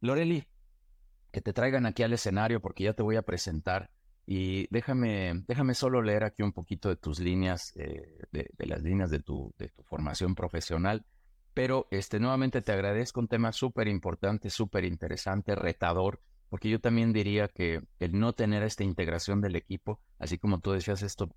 Loreli, 0.00 0.46
que 1.30 1.40
te 1.40 1.52
traigan 1.52 1.86
aquí 1.86 2.02
al 2.02 2.12
escenario 2.12 2.60
porque 2.60 2.84
ya 2.84 2.94
te 2.94 3.02
voy 3.02 3.16
a 3.16 3.22
presentar 3.22 3.90
y 4.26 4.66
déjame, 4.70 5.44
déjame 5.46 5.74
solo 5.74 6.02
leer 6.02 6.24
aquí 6.24 6.42
un 6.42 6.52
poquito 6.52 6.88
de 6.88 6.96
tus 6.96 7.20
líneas, 7.20 7.72
eh, 7.76 8.18
de, 8.32 8.66
las 8.66 8.82
líneas 8.82 9.10
de 9.10 9.20
tu, 9.20 9.54
de 9.58 9.68
tu 9.68 9.82
formación 9.84 10.34
profesional. 10.34 11.04
Pero 11.54 11.86
este, 11.90 12.18
nuevamente 12.20 12.60
te 12.60 12.72
agradezco 12.72 13.20
un 13.20 13.28
tema 13.28 13.52
súper 13.52 13.88
importante, 13.88 14.50
súper 14.50 14.84
interesante, 14.84 15.54
retador, 15.54 16.20
porque 16.48 16.68
yo 16.68 16.80
también 16.80 17.12
diría 17.12 17.48
que 17.48 17.82
el 17.98 18.18
no 18.18 18.32
tener 18.32 18.62
esta 18.62 18.84
integración 18.84 19.40
del 19.40 19.56
equipo, 19.56 20.00
así 20.18 20.38
como 20.38 20.60
tú 20.60 20.72
decías, 20.72 21.02
esto 21.02 21.34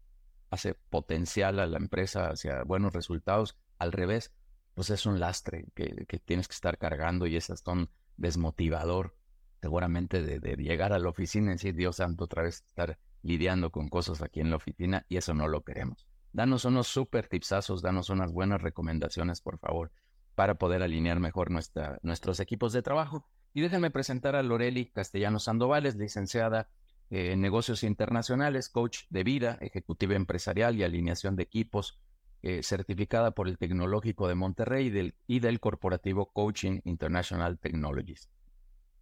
hace 0.50 0.76
potencial 0.90 1.60
a 1.60 1.68
la 1.68 1.78
empresa 1.78 2.30
hacia 2.30 2.64
buenos 2.64 2.94
resultados, 2.94 3.58
al 3.78 3.92
revés, 3.92 4.32
pues 4.74 4.90
es 4.90 5.06
un 5.06 5.20
lastre 5.20 5.66
que, 5.76 6.06
tienes 6.26 6.48
que 6.48 6.54
estar 6.54 6.78
cargando 6.78 7.28
y 7.28 7.36
es 7.36 7.50
hasta 7.50 7.72
un 7.72 7.90
desmotivador 8.18 9.16
seguramente 9.62 10.22
de, 10.22 10.56
llegar 10.56 10.94
a 10.94 11.00
la 11.00 11.10
oficina 11.10 11.52
y 11.52 11.56
decir, 11.56 11.76
Dios 11.76 11.98
santo, 11.98 12.26
otra 12.26 12.44
vez 12.44 12.64
estar 12.66 12.98
lidiando 13.22 13.72
con 13.72 13.90
cosas 13.90 14.22
aquí 14.22 14.40
en 14.40 14.50
la 14.50 14.56
oficina 14.56 15.06
y 15.10 15.18
eso 15.18 15.34
no 15.34 15.48
lo 15.48 15.64
queremos. 15.64 16.08
Danos 16.32 16.64
unos 16.66 16.88
super 16.88 17.28
tipsazos, 17.28 17.82
danos 17.82 18.10
unas 18.10 18.32
buenas 18.32 18.62
recomendaciones, 18.62 19.42
por 19.42 19.58
favor, 19.58 19.92
para 20.36 20.56
poder 20.56 20.82
alinear 20.84 21.20
mejor 21.20 21.52
nuestra, 21.52 22.00
nuestros 22.02 22.40
equipos 22.40 22.72
de 22.72 22.82
trabajo. 22.82 23.28
Y 23.54 23.62
déjenme 23.62 23.92
presentar 23.92 24.36
a 24.36 24.44
Loreli 24.44 24.86
Castellano 24.86 25.40
Sandovales, 25.40 25.96
licenciada 25.96 26.70
en 27.10 27.42
negocios 27.42 27.84
internacionales, 27.84 28.70
coach 28.70 29.00
de 29.10 29.24
vida, 29.24 29.58
ejecutiva 29.62 30.16
empresarial 30.16 30.76
y 30.76 30.84
alineación 30.84 31.36
de 31.36 31.44
equipos, 31.44 32.00
eh, 32.42 32.62
certificada 32.64 33.32
por 33.32 33.48
el 33.48 33.58
Tecnológico 33.58 34.28
de 34.28 34.36
Monterrey 34.36 34.90
del, 34.90 35.16
y 35.28 35.40
del 35.40 35.60
Corporativo 35.60 36.32
Coaching 36.32 36.82
International 36.86 37.58
Technologies. 37.58 38.30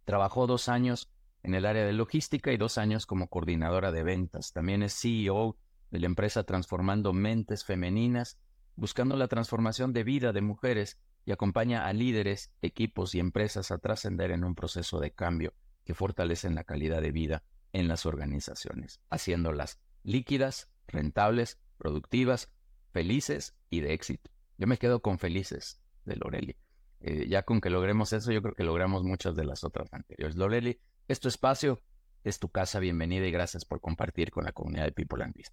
Trabajó 0.04 0.46
dos 0.46 0.68
años 0.68 1.12
en 1.42 1.54
el 1.54 1.66
área 1.66 1.84
de 1.84 1.92
logística 1.92 2.50
y 2.50 2.56
dos 2.56 2.78
años 2.78 3.06
como 3.06 3.28
coordinadora 3.28 3.92
de 3.92 4.02
ventas. 4.02 4.52
También 4.52 4.82
es 4.82 4.98
CEO 4.98 5.56
de 5.90 6.00
la 6.00 6.06
empresa 6.06 6.44
Transformando 6.44 7.12
Mentes 7.12 7.64
Femeninas, 7.64 8.38
buscando 8.74 9.16
la 9.16 9.28
transformación 9.28 9.92
de 9.92 10.04
vida 10.04 10.32
de 10.32 10.40
mujeres 10.40 10.98
y 11.28 11.32
acompaña 11.32 11.86
a 11.86 11.92
líderes, 11.92 12.54
equipos 12.62 13.14
y 13.14 13.18
empresas 13.18 13.70
a 13.70 13.76
trascender 13.76 14.30
en 14.30 14.44
un 14.44 14.54
proceso 14.54 14.98
de 14.98 15.10
cambio 15.10 15.52
que 15.84 15.92
fortalecen 15.92 16.54
la 16.54 16.64
calidad 16.64 17.02
de 17.02 17.12
vida 17.12 17.42
en 17.74 17.86
las 17.86 18.06
organizaciones, 18.06 19.02
haciéndolas 19.10 19.78
líquidas, 20.04 20.70
rentables, 20.86 21.60
productivas, 21.76 22.50
felices 22.92 23.58
y 23.68 23.80
de 23.80 23.92
éxito. 23.92 24.30
Yo 24.56 24.66
me 24.66 24.78
quedo 24.78 25.02
con 25.02 25.18
felices 25.18 25.82
de 26.06 26.16
Loreli. 26.16 26.56
Eh, 27.00 27.28
ya 27.28 27.42
con 27.42 27.60
que 27.60 27.68
logremos 27.68 28.14
eso, 28.14 28.32
yo 28.32 28.40
creo 28.40 28.54
que 28.54 28.64
logramos 28.64 29.04
muchas 29.04 29.36
de 29.36 29.44
las 29.44 29.64
otras 29.64 29.92
anteriores. 29.92 30.34
Loreli, 30.34 30.80
es 31.08 31.20
tu 31.20 31.28
espacio, 31.28 31.82
es 32.24 32.38
tu 32.38 32.48
casa, 32.48 32.78
bienvenida 32.78 33.26
y 33.26 33.30
gracias 33.30 33.66
por 33.66 33.82
compartir 33.82 34.30
con 34.30 34.46
la 34.46 34.52
comunidad 34.52 34.86
de 34.86 34.92
People 34.92 35.22
and 35.22 35.34
Business. 35.34 35.52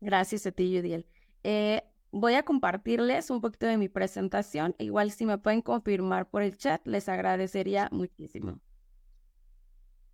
Gracias 0.00 0.46
a 0.46 0.52
ti, 0.52 0.74
Judiel. 0.74 1.04
Eh, 1.44 1.82
voy 2.10 2.34
a 2.34 2.42
compartirles 2.42 3.30
un 3.30 3.40
poquito 3.40 3.66
de 3.66 3.76
mi 3.76 3.88
presentación. 3.88 4.74
Igual 4.78 5.10
si 5.10 5.26
me 5.26 5.38
pueden 5.38 5.62
confirmar 5.62 6.28
por 6.28 6.42
el 6.42 6.56
chat, 6.56 6.86
les 6.86 7.08
agradecería 7.08 7.88
muchísimo. 7.92 8.60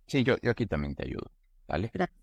Sí, 0.07 0.23
yo, 0.23 0.35
yo 0.41 0.51
aquí 0.51 0.65
también 0.65 0.95
te 0.95 1.03
ayudo. 1.03 1.31
¿Vale? 1.67 1.89
Gracias. 1.93 2.19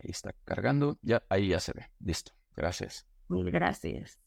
Ahí 0.00 0.10
está 0.10 0.34
cargando. 0.44 0.98
Ya, 1.00 1.22
ahí 1.30 1.48
ya 1.48 1.60
se 1.60 1.72
ve. 1.72 1.90
Listo. 1.98 2.32
Gracias. 2.56 3.06
Gracias. 3.28 4.20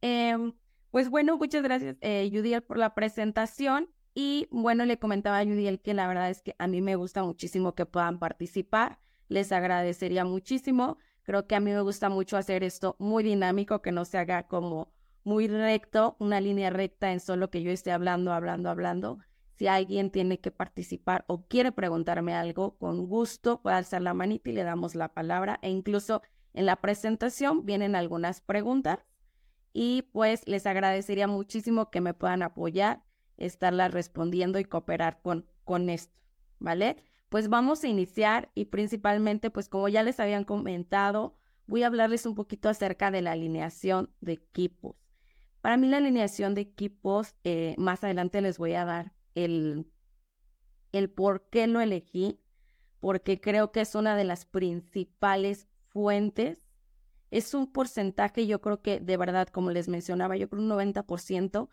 Em, 0.00 0.54
pues 0.90 1.10
bueno, 1.10 1.36
muchas 1.36 1.62
gracias, 1.62 1.96
eh, 2.00 2.30
Judiel, 2.32 2.62
por 2.62 2.78
la 2.78 2.94
presentación. 2.94 3.90
Y 4.14 4.48
bueno, 4.50 4.86
le 4.86 4.98
comentaba 4.98 5.38
a 5.38 5.44
Judiel 5.44 5.80
que 5.80 5.94
la 5.94 6.08
verdad 6.08 6.30
es 6.30 6.42
que 6.42 6.56
a 6.58 6.66
mí 6.66 6.80
me 6.80 6.96
gusta 6.96 7.22
muchísimo 7.22 7.74
que 7.74 7.86
puedan 7.86 8.18
participar. 8.18 8.98
Les 9.30 9.52
agradecería 9.52 10.24
muchísimo. 10.24 10.98
Creo 11.22 11.46
que 11.46 11.54
a 11.54 11.60
mí 11.60 11.70
me 11.70 11.80
gusta 11.82 12.08
mucho 12.08 12.36
hacer 12.36 12.64
esto 12.64 12.96
muy 12.98 13.22
dinámico, 13.22 13.80
que 13.80 13.92
no 13.92 14.04
se 14.04 14.18
haga 14.18 14.48
como 14.48 14.92
muy 15.22 15.46
recto, 15.46 16.16
una 16.18 16.40
línea 16.40 16.70
recta 16.70 17.12
en 17.12 17.20
solo 17.20 17.48
que 17.48 17.62
yo 17.62 17.70
esté 17.70 17.92
hablando, 17.92 18.32
hablando, 18.32 18.68
hablando. 18.70 19.18
Si 19.52 19.68
alguien 19.68 20.10
tiene 20.10 20.40
que 20.40 20.50
participar 20.50 21.24
o 21.28 21.46
quiere 21.46 21.70
preguntarme 21.70 22.34
algo, 22.34 22.76
con 22.78 23.06
gusto 23.06 23.62
puede 23.62 23.76
alzar 23.76 24.02
la 24.02 24.14
manita 24.14 24.50
y 24.50 24.52
le 24.52 24.64
damos 24.64 24.96
la 24.96 25.14
palabra. 25.14 25.60
E 25.62 25.70
incluso 25.70 26.22
en 26.52 26.66
la 26.66 26.74
presentación 26.76 27.64
vienen 27.64 27.94
algunas 27.94 28.40
preguntas 28.40 28.98
y 29.72 30.02
pues 30.12 30.42
les 30.48 30.66
agradecería 30.66 31.28
muchísimo 31.28 31.88
que 31.90 32.00
me 32.00 32.14
puedan 32.14 32.42
apoyar, 32.42 33.04
estarlas 33.36 33.92
respondiendo 33.92 34.58
y 34.58 34.64
cooperar 34.64 35.20
con, 35.22 35.46
con 35.62 35.88
esto, 35.88 36.18
¿vale? 36.58 36.96
Pues 37.30 37.48
vamos 37.48 37.84
a 37.84 37.88
iniciar 37.88 38.50
y 38.56 38.66
principalmente, 38.66 39.50
pues 39.50 39.68
como 39.68 39.88
ya 39.88 40.02
les 40.02 40.18
habían 40.18 40.44
comentado, 40.44 41.36
voy 41.68 41.84
a 41.84 41.86
hablarles 41.86 42.26
un 42.26 42.34
poquito 42.34 42.68
acerca 42.68 43.12
de 43.12 43.22
la 43.22 43.32
alineación 43.32 44.10
de 44.20 44.32
equipos. 44.32 44.96
Para 45.60 45.76
mí 45.76 45.86
la 45.86 45.98
alineación 45.98 46.56
de 46.56 46.62
equipos, 46.62 47.36
eh, 47.44 47.76
más 47.78 48.02
adelante 48.02 48.40
les 48.40 48.58
voy 48.58 48.74
a 48.74 48.84
dar 48.84 49.12
el, 49.36 49.86
el 50.90 51.08
por 51.08 51.48
qué 51.50 51.68
lo 51.68 51.80
elegí, 51.80 52.40
porque 52.98 53.40
creo 53.40 53.70
que 53.70 53.82
es 53.82 53.94
una 53.94 54.16
de 54.16 54.24
las 54.24 54.44
principales 54.44 55.68
fuentes. 55.86 56.64
Es 57.30 57.54
un 57.54 57.70
porcentaje, 57.70 58.48
yo 58.48 58.60
creo 58.60 58.82
que 58.82 58.98
de 58.98 59.16
verdad, 59.16 59.46
como 59.46 59.70
les 59.70 59.86
mencionaba, 59.88 60.36
yo 60.36 60.48
creo 60.48 60.62
un 60.62 60.68
90%, 60.68 61.68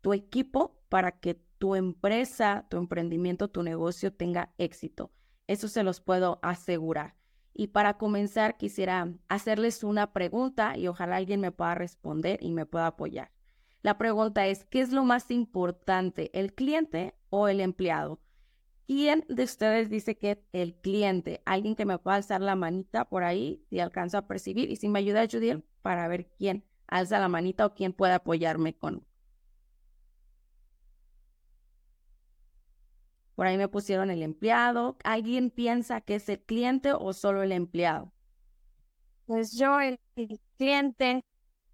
tu 0.00 0.12
equipo 0.14 0.80
para 0.88 1.12
que 1.12 1.40
tu 1.58 1.74
empresa, 1.74 2.66
tu 2.68 2.76
emprendimiento, 2.76 3.48
tu 3.48 3.62
negocio 3.62 4.12
tenga 4.12 4.52
éxito. 4.58 5.12
Eso 5.46 5.68
se 5.68 5.82
los 5.82 6.00
puedo 6.00 6.38
asegurar. 6.42 7.16
Y 7.54 7.68
para 7.68 7.96
comenzar, 7.96 8.56
quisiera 8.58 9.08
hacerles 9.28 9.82
una 9.82 10.12
pregunta 10.12 10.76
y 10.76 10.88
ojalá 10.88 11.16
alguien 11.16 11.40
me 11.40 11.52
pueda 11.52 11.74
responder 11.74 12.38
y 12.42 12.52
me 12.52 12.66
pueda 12.66 12.88
apoyar. 12.88 13.32
La 13.82 13.96
pregunta 13.98 14.46
es, 14.46 14.64
¿qué 14.64 14.80
es 14.80 14.92
lo 14.92 15.04
más 15.04 15.30
importante, 15.30 16.30
el 16.38 16.52
cliente 16.54 17.14
o 17.30 17.48
el 17.48 17.60
empleado? 17.60 18.20
¿Quién 18.86 19.24
de 19.28 19.44
ustedes 19.44 19.90
dice 19.90 20.16
que 20.16 20.44
el 20.52 20.74
cliente? 20.74 21.40
Alguien 21.44 21.74
que 21.74 21.86
me 21.86 21.98
pueda 21.98 22.16
alzar 22.16 22.40
la 22.40 22.56
manita 22.56 23.08
por 23.08 23.24
ahí, 23.24 23.64
si 23.70 23.80
alcanzo 23.80 24.18
a 24.18 24.26
percibir, 24.26 24.70
y 24.70 24.76
si 24.76 24.88
me 24.88 24.98
ayuda 24.98 25.26
Judy 25.30 25.62
para 25.82 26.06
ver 26.08 26.28
quién 26.36 26.64
alza 26.86 27.18
la 27.18 27.28
manita 27.28 27.66
o 27.66 27.74
quién 27.74 27.92
puede 27.92 28.12
apoyarme 28.12 28.74
con, 28.76 29.06
Por 33.36 33.46
ahí 33.46 33.58
me 33.58 33.68
pusieron 33.68 34.10
el 34.10 34.22
empleado. 34.22 34.96
¿Alguien 35.04 35.50
piensa 35.50 36.00
que 36.00 36.16
es 36.16 36.28
el 36.30 36.40
cliente 36.40 36.92
o 36.92 37.12
solo 37.12 37.42
el 37.42 37.52
empleado? 37.52 38.12
Pues 39.26 39.52
yo, 39.52 39.78
el, 39.78 40.00
cliente. 40.56 41.22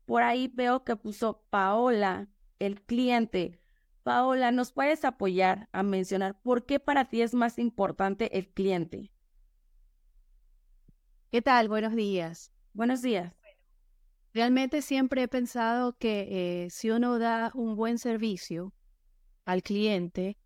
Por 0.05 0.25
ahí 0.25 0.51
veo 0.53 0.83
que 0.83 0.97
puso 0.97 1.45
Paola, 1.51 2.29
el 2.59 2.83
cliente. 2.83 3.61
Paola, 4.03 4.51
¿nos 4.51 4.73
puedes 4.73 5.05
apoyar 5.05 5.69
a 5.71 5.85
mencionar 5.85 6.39
por 6.43 6.67
qué 6.67 6.81
para 6.81 7.09
ti 7.09 7.23
es 7.23 7.33
más 7.33 7.61
importante 7.61 8.37
el 8.37 8.49
cliente? 8.49 9.13
¿Qué 11.31 11.41
tal? 11.43 11.69
Buenos 11.69 11.95
días. 11.95 12.53
Buenos 12.73 13.03
días. 13.03 13.33
Realmente 14.35 14.83
siempre 14.83 15.23
he 15.23 15.29
pensado 15.29 15.97
que 15.97 16.65
eh, 16.65 16.71
si 16.71 16.91
uno 16.91 17.21
da 17.21 17.53
un 17.55 17.77
buen 17.77 17.99
servicio 17.99 18.75
al 19.45 19.63
cliente, 19.63 20.37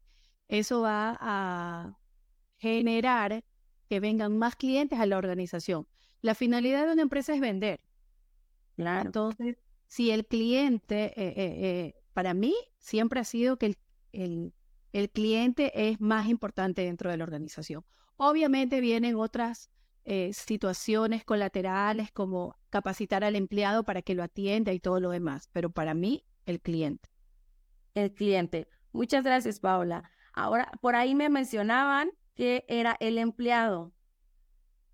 eso 0.49 0.83
va 0.83 1.17
a 1.21 1.99
generar 2.59 3.45
que 3.89 4.01
vengan 4.01 4.37
más 4.37 4.57
clientes 4.57 4.99
a 4.99 5.07
la 5.07 5.19
organización. 5.19 5.87
La 6.23 6.35
finalidad 6.35 6.87
de 6.87 6.93
una 6.93 7.03
empresa 7.03 7.35
es 7.35 7.41
vender. 7.41 7.81
Claro. 8.77 9.07
Entonces, 9.07 9.57
si 9.87 10.11
el 10.11 10.27
cliente, 10.27 11.13
eh, 11.17 11.29
eh, 11.29 11.35
eh, 11.37 11.95
para 12.13 12.35
mí, 12.35 12.55
siempre 12.79 13.21
ha 13.21 13.25
sido 13.25 13.59
que 13.59 13.77
el, 14.13 14.53
el, 14.93 15.11
cliente 15.11 15.91
es 15.91 16.01
más 16.01 16.29
importante 16.29 16.83
dentro 16.83 17.11
de 17.11 17.17
la 17.17 17.25
organización. 17.25 17.85
Obviamente 18.17 18.81
vienen 18.81 19.17
otras 19.17 19.71
situaciones 20.31 21.25
colaterales 21.25 22.13
como 22.13 22.55
capacitar 22.71 23.25
al 23.25 23.35
empleado 23.35 23.83
para 23.83 24.03
que 24.03 24.15
lo 24.15 24.23
atienda 24.23 24.73
y 24.73 24.79
todo 24.79 25.01
lo 25.01 25.11
demás, 25.11 25.49
pero 25.53 25.71
para 25.71 25.95
mí, 25.95 26.25
el 26.45 26.61
cliente. 26.61 27.09
El 27.93 28.15
cliente. 28.15 28.69
Muchas 28.93 29.25
gracias, 29.25 29.59
Paola. 29.59 30.09
Ahora, 30.37 30.71
por 30.83 30.95
ahí 30.95 31.15
me 31.15 31.31
mencionaban 31.31 32.11
que 32.35 32.67
era 32.69 32.97
el 33.01 33.17
empleado. 33.17 33.93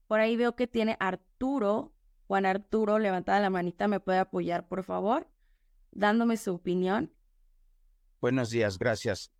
Por 0.06 0.20
ahí 0.20 0.36
veo 0.36 0.54
que 0.54 0.68
tiene 0.68 0.96
Arturo. 1.00 1.92
Juan 2.28 2.46
Arturo, 2.46 3.00
levantada 3.00 3.40
la 3.40 3.50
manita, 3.50 3.88
¿me 3.88 3.98
puede 3.98 4.20
apoyar, 4.20 4.68
por 4.68 4.84
favor? 4.84 5.28
Dándome 5.90 6.36
su 6.36 6.54
opinión. 6.54 7.12
Buenos 8.20 8.50
días, 8.50 8.78
gracias. 8.78 9.32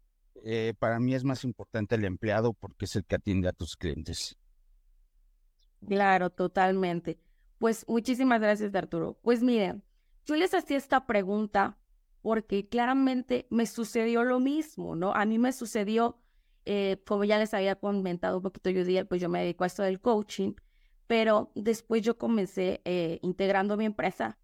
Eh, 0.45 0.75
para 0.79 0.99
mí 0.99 1.15
es 1.15 1.23
más 1.23 1.45
importante 1.45 1.95
el 1.95 2.05
empleado 2.05 2.53
porque 2.53 2.87
es 2.87 2.97
el 2.97 3.05
que 3.05 3.15
atiende 3.15 3.49
a 3.49 3.53
tus 3.53 3.77
clientes. 3.77 4.37
Claro, 5.87 6.31
totalmente. 6.31 7.21
Pues 7.59 7.87
muchísimas 7.87 8.41
gracias, 8.41 8.75
Arturo. 8.75 9.17
Pues 9.23 9.41
miren, 9.41 9.85
yo 10.27 10.35
les 10.35 10.53
hacía 10.53 10.77
esta 10.77 11.07
pregunta 11.07 11.79
porque 12.23 12.69
claramente 12.69 13.47
me 13.51 13.67
sucedió 13.67 14.25
lo 14.25 14.41
mismo, 14.41 14.95
¿no? 14.95 15.13
A 15.13 15.27
mí 15.27 15.39
me 15.39 15.53
sucedió, 15.53 16.19
eh, 16.65 17.03
como 17.07 17.25
ya 17.25 17.39
les 17.39 17.53
había 17.53 17.75
comentado 17.75 18.37
un 18.39 18.43
poquito 18.45 18.71
yo 18.71 18.85
día, 18.85 19.05
pues 19.05 19.21
yo 19.21 19.29
me 19.29 19.41
dedico 19.41 19.65
a 19.65 19.67
esto 19.67 19.83
del 19.83 20.01
coaching, 20.01 20.55
pero 21.09 21.51
después 21.55 22.03
yo 22.03 22.17
comencé 22.17 22.81
eh, 22.85 23.19
integrando 23.23 23.77
mi 23.77 23.85
empresa. 23.85 24.39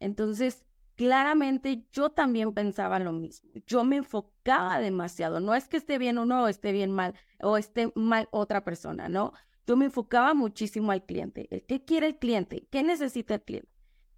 Entonces, 0.00 0.64
claramente 0.96 1.86
yo 1.92 2.10
también 2.10 2.52
pensaba 2.52 2.98
lo 2.98 3.12
mismo. 3.12 3.50
Yo 3.66 3.84
me 3.84 3.96
enfocaba 3.96 4.78
demasiado. 4.78 5.40
No 5.40 5.54
es 5.54 5.66
que 5.66 5.78
esté 5.78 5.96
bien 5.96 6.18
uno 6.18 6.44
o 6.44 6.48
esté 6.48 6.72
bien 6.72 6.92
mal 6.92 7.14
o 7.40 7.56
esté 7.56 7.90
mal 7.94 8.28
otra 8.30 8.64
persona, 8.64 9.08
¿no? 9.08 9.32
Yo 9.66 9.76
me 9.76 9.86
enfocaba 9.86 10.34
muchísimo 10.34 10.92
al 10.92 11.04
cliente. 11.04 11.64
¿Qué 11.66 11.84
quiere 11.84 12.06
el 12.08 12.18
cliente? 12.18 12.66
¿Qué 12.70 12.82
necesita 12.82 13.34
el 13.34 13.42
cliente? 13.42 13.68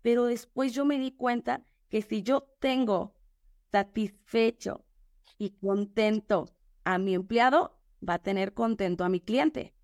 Pero 0.02 0.24
después 0.24 0.72
yo 0.72 0.84
me 0.84 0.98
di 0.98 1.12
cuenta 1.12 1.64
que 1.90 2.02
si 2.02 2.22
yo 2.22 2.42
tengo 2.60 3.14
satisfecho 3.70 4.84
y 5.38 5.50
contento 5.50 6.46
a 6.84 6.98
mi 6.98 7.14
empleado, 7.14 7.78
va 8.06 8.14
a 8.14 8.22
tener 8.22 8.54
contento 8.54 9.04
a 9.04 9.08
mi 9.08 9.20
cliente. 9.20 9.74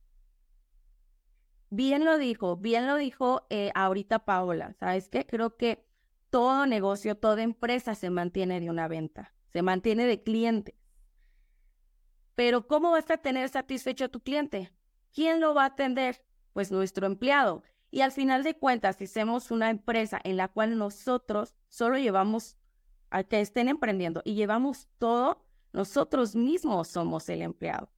Bien 1.69 2.05
lo 2.05 2.17
dijo, 2.17 2.57
bien 2.57 2.87
lo 2.87 2.97
dijo 2.97 3.47
eh, 3.51 3.71
ahorita 3.75 4.25
Paola. 4.25 4.75
¿Sabes 4.79 5.09
qué? 5.09 5.27
Creo 5.27 5.57
que 5.57 5.85
todo 6.31 6.67
negocio, 6.67 7.17
toda 7.17 7.43
empresa 7.43 7.95
se 7.95 8.09
mantiene 8.09 8.61
de 8.61 8.71
una 8.71 8.89
venta, 8.89 9.35
se 9.53 9.63
mantiene 9.63 10.07
de 10.07 10.23
clientes. 10.23 10.75
Pero 12.35 12.67
¿cómo 12.69 12.93
vas 12.93 13.11
a 13.11 13.17
tener 13.17 13.49
satisfecho 13.49 14.05
a 14.05 14.09
tu 14.09 14.21
cliente? 14.21 14.73
¿Quién 15.13 15.41
lo 15.41 15.55
va 15.55 15.65
a 15.65 15.69
atender? 15.69 16.23
Pues 16.53 16.71
nuestro 16.71 17.07
empleado. 17.07 17.63
Y 17.97 18.03
al 18.03 18.13
final 18.13 18.43
de 18.43 18.53
cuentas, 18.55 18.97
si 18.97 19.07
somos 19.07 19.51
una 19.51 19.71
empresa 19.71 20.21
en 20.23 20.37
la 20.37 20.49
cual 20.49 20.77
nosotros 20.77 21.55
solo 21.71 21.97
llevamos 21.97 22.59
a 23.09 23.25
que 23.25 23.41
estén 23.41 23.69
emprendiendo 23.69 24.21
y 24.23 24.35
llevamos 24.35 24.91
todo, 24.99 25.47
nosotros 25.73 26.37
mismos 26.37 26.89
somos 26.89 27.27
el 27.31 27.41
empleado. 27.41 27.91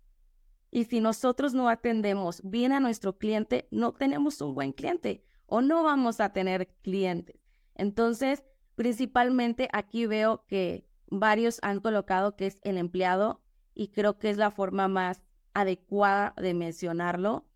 Y 0.70 0.84
si 0.84 1.00
nosotros 1.00 1.52
no 1.52 1.68
atendemos 1.68 2.42
bien 2.44 2.70
a 2.70 2.78
nuestro 2.78 3.18
cliente, 3.18 3.66
no 3.72 3.92
tenemos 3.92 4.40
un 4.40 4.54
buen 4.54 4.70
cliente 4.70 5.24
o 5.46 5.62
no 5.62 5.82
vamos 5.82 6.20
a 6.20 6.32
tener 6.32 6.68
clientes. 6.82 7.40
Entonces, 7.74 8.44
principalmente 8.76 9.68
aquí 9.72 10.06
veo 10.06 10.44
que 10.46 10.86
varios 11.08 11.58
han 11.62 11.80
colocado 11.80 12.36
que 12.36 12.46
es 12.46 12.60
el 12.62 12.78
empleado 12.78 13.42
y 13.74 13.88
creo 13.88 14.16
que 14.16 14.30
es 14.30 14.36
la 14.36 14.52
forma 14.52 14.86
más 14.86 15.24
adecuada 15.54 16.34
de 16.36 16.54
mencionarlo 16.54 17.47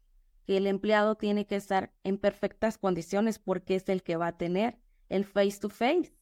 que 0.46 0.56
el 0.56 0.66
empleado 0.66 1.14
tiene 1.16 1.46
que 1.46 1.56
estar 1.56 1.92
en 2.04 2.18
perfectas 2.18 2.78
condiciones 2.78 3.38
porque 3.38 3.76
es 3.76 3.88
el 3.88 4.02
que 4.02 4.16
va 4.16 4.28
a 4.28 4.38
tener 4.38 4.78
el 5.08 5.24
face 5.24 5.58
to 5.60 5.68
face 5.68 6.14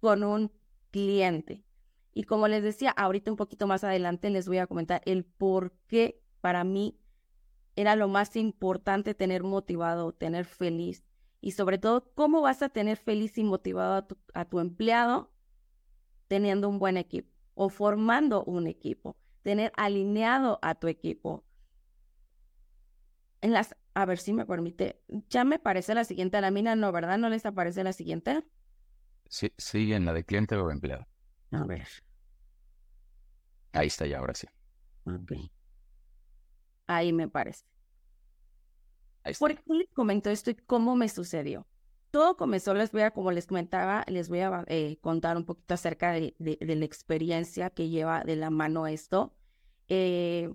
con 0.00 0.22
un 0.22 0.52
cliente. 0.90 1.64
Y 2.12 2.24
como 2.24 2.46
les 2.48 2.62
decía, 2.62 2.90
ahorita 2.90 3.30
un 3.30 3.36
poquito 3.36 3.66
más 3.66 3.84
adelante 3.84 4.30
les 4.30 4.46
voy 4.46 4.58
a 4.58 4.66
comentar 4.66 5.02
el 5.04 5.24
por 5.24 5.72
qué 5.86 6.22
para 6.40 6.62
mí 6.62 6.98
era 7.76 7.96
lo 7.96 8.08
más 8.08 8.36
importante 8.36 9.14
tener 9.14 9.42
motivado, 9.42 10.12
tener 10.12 10.44
feliz 10.44 11.04
y 11.40 11.52
sobre 11.52 11.78
todo 11.78 12.12
cómo 12.14 12.40
vas 12.40 12.62
a 12.62 12.68
tener 12.68 12.96
feliz 12.96 13.36
y 13.36 13.44
motivado 13.44 13.94
a 13.94 14.06
tu, 14.06 14.16
a 14.32 14.44
tu 14.44 14.60
empleado 14.60 15.30
teniendo 16.28 16.68
un 16.68 16.78
buen 16.78 16.96
equipo 16.96 17.30
o 17.54 17.68
formando 17.68 18.44
un 18.44 18.66
equipo, 18.66 19.16
tener 19.42 19.72
alineado 19.76 20.58
a 20.62 20.74
tu 20.74 20.88
equipo, 20.88 21.44
en 23.44 23.52
las, 23.52 23.76
a 23.94 24.06
ver 24.06 24.18
si 24.18 24.32
me 24.32 24.46
permite, 24.46 25.00
ya 25.28 25.44
me 25.44 25.58
parece 25.58 25.94
la 25.94 26.04
siguiente 26.04 26.40
lámina, 26.40 26.76
no, 26.76 26.92
¿verdad? 26.92 27.18
¿No 27.18 27.28
les 27.28 27.46
aparece 27.46 27.84
la 27.84 27.92
siguiente? 27.92 28.44
Sí, 29.28 29.52
sigue 29.58 29.96
en 29.96 30.06
la 30.06 30.12
de 30.14 30.24
cliente 30.24 30.56
o 30.56 30.70
empleado. 30.70 31.06
A 31.52 31.64
ver. 31.64 31.86
Ahí 33.72 33.88
está 33.88 34.06
ya, 34.06 34.18
ahora 34.18 34.34
sí. 34.34 34.46
Ok. 35.06 35.32
Ahí 36.86 37.12
me 37.12 37.28
parece. 37.28 37.64
Ahí 39.24 39.32
está. 39.32 39.40
¿Por 39.40 39.54
qué 39.56 39.62
les 39.74 39.88
comento 39.92 40.30
esto 40.30 40.50
y 40.50 40.54
cómo 40.56 40.96
me 40.96 41.08
sucedió? 41.08 41.66
Todo 42.10 42.36
comenzó, 42.36 42.74
les 42.74 42.92
voy 42.92 43.02
a, 43.02 43.10
como 43.10 43.32
les 43.32 43.46
comentaba, 43.46 44.04
les 44.08 44.28
voy 44.28 44.40
a 44.40 44.64
eh, 44.68 44.98
contar 45.00 45.36
un 45.36 45.44
poquito 45.44 45.74
acerca 45.74 46.12
de, 46.12 46.36
de- 46.38 46.58
de 46.60 46.76
la 46.76 46.84
experiencia 46.84 47.70
que 47.70 47.88
lleva 47.88 48.22
de 48.24 48.36
la 48.36 48.50
mano 48.50 48.86
esto. 48.86 49.34
Eh, 49.88 50.54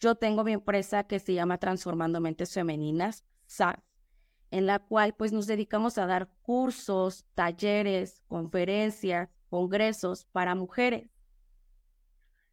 yo 0.00 0.14
tengo 0.14 0.44
mi 0.44 0.52
empresa 0.52 1.04
que 1.04 1.18
se 1.18 1.34
llama 1.34 1.58
Transformando 1.58 2.20
Mentes 2.20 2.52
Femeninas, 2.52 3.24
SAS, 3.46 3.76
en 4.50 4.66
la 4.66 4.78
cual 4.78 5.14
pues 5.14 5.32
nos 5.32 5.46
dedicamos 5.46 5.98
a 5.98 6.06
dar 6.06 6.28
cursos, 6.42 7.26
talleres, 7.34 8.22
conferencias, 8.28 9.28
congresos 9.50 10.24
para 10.26 10.54
mujeres. 10.54 11.10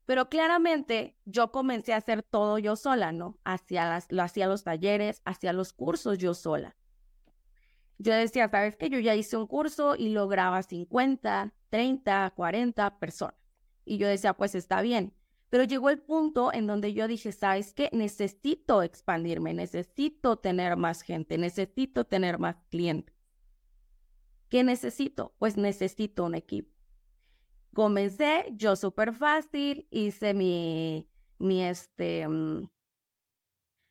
Pero 0.05 0.29
claramente 0.29 1.17
yo 1.25 1.51
comencé 1.51 1.93
a 1.93 1.97
hacer 1.97 2.21
todo 2.21 2.59
yo 2.59 2.75
sola, 2.75 3.11
¿no? 3.11 3.39
Hacía, 3.43 3.87
las, 3.89 4.11
lo 4.11 4.21
hacía 4.21 4.47
los 4.47 4.63
talleres, 4.63 5.21
hacía 5.25 5.51
los 5.51 5.73
cursos 5.73 6.17
yo 6.17 6.33
sola. 6.33 6.75
Yo 7.97 8.13
decía, 8.13 8.49
¿sabes 8.49 8.75
qué? 8.75 8.89
Yo 8.89 8.99
ya 8.99 9.15
hice 9.15 9.37
un 9.37 9.47
curso 9.47 9.95
y 9.95 10.09
lograba 10.09 10.61
50, 10.61 11.53
30, 11.69 12.33
40 12.35 12.99
personas. 12.99 13.35
Y 13.85 13.97
yo 13.97 14.07
decía, 14.07 14.33
pues 14.33 14.53
está 14.53 14.81
bien. 14.81 15.13
Pero 15.55 15.63
llegó 15.63 15.89
el 15.89 15.99
punto 15.99 16.51
en 16.51 16.67
donde 16.67 16.93
yo 16.93 17.07
dije, 17.07 17.31
¿sabes 17.31 17.73
qué? 17.73 17.89
Necesito 17.93 18.83
expandirme, 18.83 19.53
necesito 19.53 20.35
tener 20.35 20.75
más 20.75 21.01
gente, 21.01 21.37
necesito 21.37 22.03
tener 22.03 22.39
más 22.39 22.57
clientes. 22.69 23.15
¿Qué 24.49 24.65
necesito? 24.65 25.33
Pues 25.39 25.55
necesito 25.55 26.25
un 26.25 26.35
equipo. 26.35 26.75
Comencé 27.73 28.51
yo 28.51 28.75
súper 28.75 29.13
fácil, 29.13 29.87
hice 29.91 30.33
mi, 30.33 31.07
mi, 31.39 31.63
este, 31.63 32.27
mm, 32.27 32.67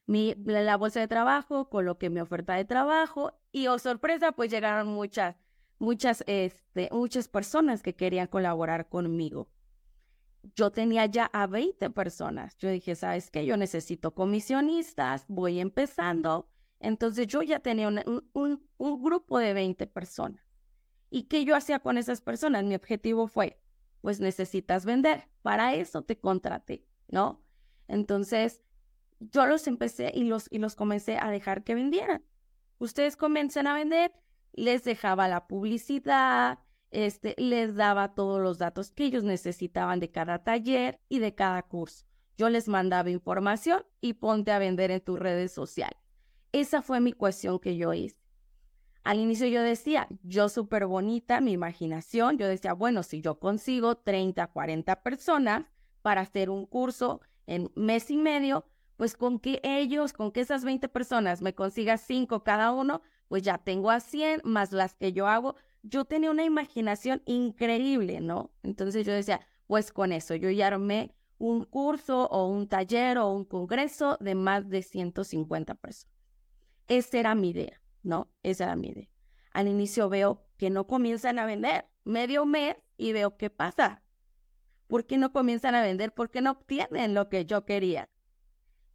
mi, 0.07 0.35
la 0.45 0.77
bolsa 0.77 1.01
de 1.01 1.09
trabajo, 1.09 1.71
coloqué 1.71 2.11
mi 2.11 2.21
oferta 2.21 2.57
de 2.57 2.67
trabajo 2.67 3.33
y, 3.53 3.69
oh 3.69 3.79
sorpresa, 3.79 4.33
pues 4.33 4.51
llegaron 4.51 4.89
muchas, 4.89 5.35
muchas, 5.79 6.25
este, 6.27 6.91
muchas 6.93 7.27
personas 7.27 7.83
que 7.83 7.97
querían 7.97 8.27
colaborar 8.27 8.91
conmigo. 8.91 9.49
Yo 10.55 10.71
tenía 10.71 11.07
ya 11.07 11.27
a 11.33 11.47
20 11.47 11.91
personas. 11.91 12.57
Yo 12.59 12.69
dije, 12.71 12.95
¿sabes 12.95 13.31
qué? 13.31 13.47
Yo 13.47 13.57
necesito 13.57 14.15
comisionistas, 14.15 15.25
voy 15.29 15.59
empezando. 15.61 16.49
Entonces 16.81 17.27
yo 17.27 17.43
ya 17.43 17.61
tenía 17.61 17.89
una- 17.89 18.05
un, 18.07 18.69
un- 18.79 19.03
grupo 19.03 19.39
de 19.39 19.55
20 19.55 19.87
personas. 19.87 20.45
¿Y 21.11 21.25
qué 21.25 21.45
yo 21.45 21.57
hacía 21.57 21.79
con 21.79 21.97
esas 21.99 22.21
personas? 22.21 22.65
Mi 22.65 22.75
objetivo 22.75 23.27
fue, 23.27 23.61
pues 24.01 24.21
necesitas 24.21 24.85
vender. 24.85 25.29
Para 25.43 25.75
eso 25.75 26.03
te 26.03 26.19
contraté, 26.19 26.87
¿no? 27.09 27.43
Entonces, 27.89 28.63
yo 29.21 29.47
los 29.47 29.67
empecé 29.67 30.11
y 30.15 30.25
los, 30.25 30.49
y 30.51 30.59
los 30.59 30.75
comencé 30.77 31.17
a 31.19 31.31
dejar 31.31 31.65
que 31.65 31.75
vendieran. 31.75 32.25
Ustedes 32.79 33.17
comiencen 33.17 33.67
a 33.67 33.75
vender, 33.75 34.13
les 34.53 34.85
dejaba 34.85 35.29
la 35.29 35.47
publicidad, 35.47 36.59
este, 36.95 37.35
les 37.37 37.75
daba 37.75 38.15
todos 38.15 38.41
los 38.41 38.59
datos 38.59 38.91
que 38.91 39.05
ellos 39.05 39.25
necesitaban 39.25 40.01
de 40.01 40.11
cada 40.11 40.45
taller 40.45 41.01
y 41.09 41.19
de 41.19 41.35
cada 41.35 41.63
curso. 41.63 42.07
Yo 42.37 42.49
les 42.49 42.69
mandaba 42.69 43.11
información 43.11 43.85
y 44.01 44.15
ponte 44.15 44.53
a 44.53 44.59
vender 44.59 44.91
en 44.91 45.01
tus 45.01 45.19
redes 45.19 45.53
sociales. 45.53 45.99
Esa 46.53 46.83
fue 46.83 47.01
mi 47.01 47.13
cuestión 47.13 47.59
que 47.59 47.77
yo 47.77 47.93
hice. 47.93 48.17
Al 49.03 49.19
inicio 49.19 49.47
yo 49.49 49.61
decía, 49.61 50.09
yo 50.23 50.49
súper 50.49 50.87
bonita, 50.87 51.41
mi 51.41 51.53
imaginación, 51.53 52.39
yo 52.39 52.49
decía, 52.49 52.73
bueno, 52.73 53.03
si 53.03 53.21
yo 53.21 53.39
consigo 53.39 53.97
30, 53.97 54.47
40 54.47 55.03
personas 55.03 55.67
para 56.01 56.23
hacer 56.23 56.49
un 56.49 56.65
curso 56.65 57.21
en 57.47 57.71
mes 57.75 58.11
y 58.11 58.17
medio, 58.17 58.65
pues 58.97 59.17
con 59.17 59.41
que 59.41 59.61
ellos, 59.63 60.13
con 60.13 60.33
que 60.33 60.41
esas 60.41 60.65
20 60.65 60.89
personas 60.89 61.43
me 61.43 61.55
consiga 61.55 61.99
5 61.99 62.45
cada 62.45 62.73
uno, 62.73 63.03
pues 63.29 63.43
ya 63.43 63.59
tengo 63.59 63.91
a 63.91 64.01
100 64.01 64.43
más 64.45 64.73
las 64.73 64.95
que 64.95 65.13
yo 65.13 65.27
hago. 65.27 65.57
Yo 65.87 66.07
tenía 66.07 66.31
una 66.31 66.45
imaginación 66.45 67.23
increíble, 67.27 68.21
¿no? 68.21 68.51
Entonces 68.63 69.05
yo 69.05 69.13
decía, 69.13 69.47
pues 69.67 69.93
con 69.93 70.13
eso, 70.13 70.35
yo 70.35 70.49
ya 70.51 70.69
armé 70.69 71.15
un 71.37 71.65
curso 71.65 72.27
o 72.29 72.49
un 72.49 72.69
taller 72.69 73.19
o 73.19 73.29
un 73.29 73.45
congreso 73.45 74.17
de 74.19 74.35
más 74.35 74.69
de 74.71 74.83
150 74.83 75.75
personas. 75.75 76.17
Esa 76.89 77.19
era 77.19 77.35
mi 77.35 77.51
idea, 77.51 77.83
¿no? 78.03 78.31
Esa 78.43 78.65
era 78.65 78.77
mi 78.77 78.89
idea. 78.89 79.09
Al 79.53 79.69
inicio 79.69 80.09
veo 80.09 80.47
que 80.57 80.71
no 80.71 80.87
comienzan 80.87 81.39
a 81.39 81.45
vender, 81.45 81.87
medio 82.05 82.47
mes 82.47 82.77
y 82.97 83.13
veo 83.13 83.37
qué 83.37 83.51
pasa. 83.51 84.03
¿Por 84.87 85.05
qué 85.05 85.19
no 85.19 85.33
comienzan 85.33 85.75
a 85.75 85.83
vender? 85.83 86.15
¿Por 86.15 86.31
qué 86.31 86.41
no 86.41 86.53
obtienen 86.53 87.13
lo 87.13 87.29
que 87.29 87.45
yo 87.45 87.67
quería? 87.67 88.09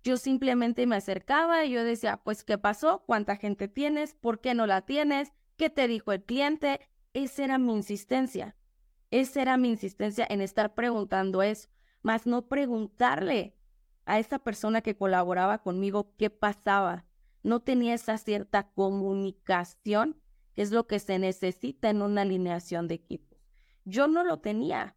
Yo 0.01 0.17
simplemente 0.17 0.87
me 0.87 0.95
acercaba 0.95 1.65
y 1.65 1.71
yo 1.71 1.83
decía, 1.83 2.17
pues, 2.23 2.43
¿qué 2.43 2.57
pasó? 2.57 3.03
¿Cuánta 3.05 3.35
gente 3.35 3.67
tienes? 3.67 4.15
¿Por 4.15 4.41
qué 4.41 4.55
no 4.55 4.65
la 4.65 4.81
tienes? 4.81 5.33
¿Qué 5.59 5.69
te 5.69 5.89
dijo 5.89 6.13
el 6.13 6.23
cliente? 6.23 6.79
Esa 7.11 7.43
era 7.43 7.57
mi 7.57 7.73
insistencia. 7.73 8.55
Esa 9.11 9.41
era 9.41 9.57
mi 9.57 9.67
insistencia 9.67 10.25
en 10.29 10.39
estar 10.39 10.73
preguntando 10.73 11.41
eso, 11.43 11.67
más 12.01 12.25
no 12.25 12.47
preguntarle 12.47 13.57
a 14.05 14.19
esa 14.19 14.39
persona 14.39 14.79
que 14.79 14.95
colaboraba 14.95 15.57
conmigo 15.57 16.15
qué 16.15 16.29
pasaba. 16.29 17.03
No 17.43 17.59
tenía 17.59 17.93
esa 17.93 18.17
cierta 18.17 18.71
comunicación, 18.71 20.21
que 20.55 20.61
es 20.61 20.71
lo 20.71 20.87
que 20.87 20.97
se 20.99 21.19
necesita 21.19 21.89
en 21.89 22.03
una 22.03 22.21
alineación 22.21 22.87
de 22.87 22.95
equipos. 22.95 23.37
Yo 23.83 24.07
no 24.07 24.23
lo 24.23 24.39
tenía. 24.39 24.95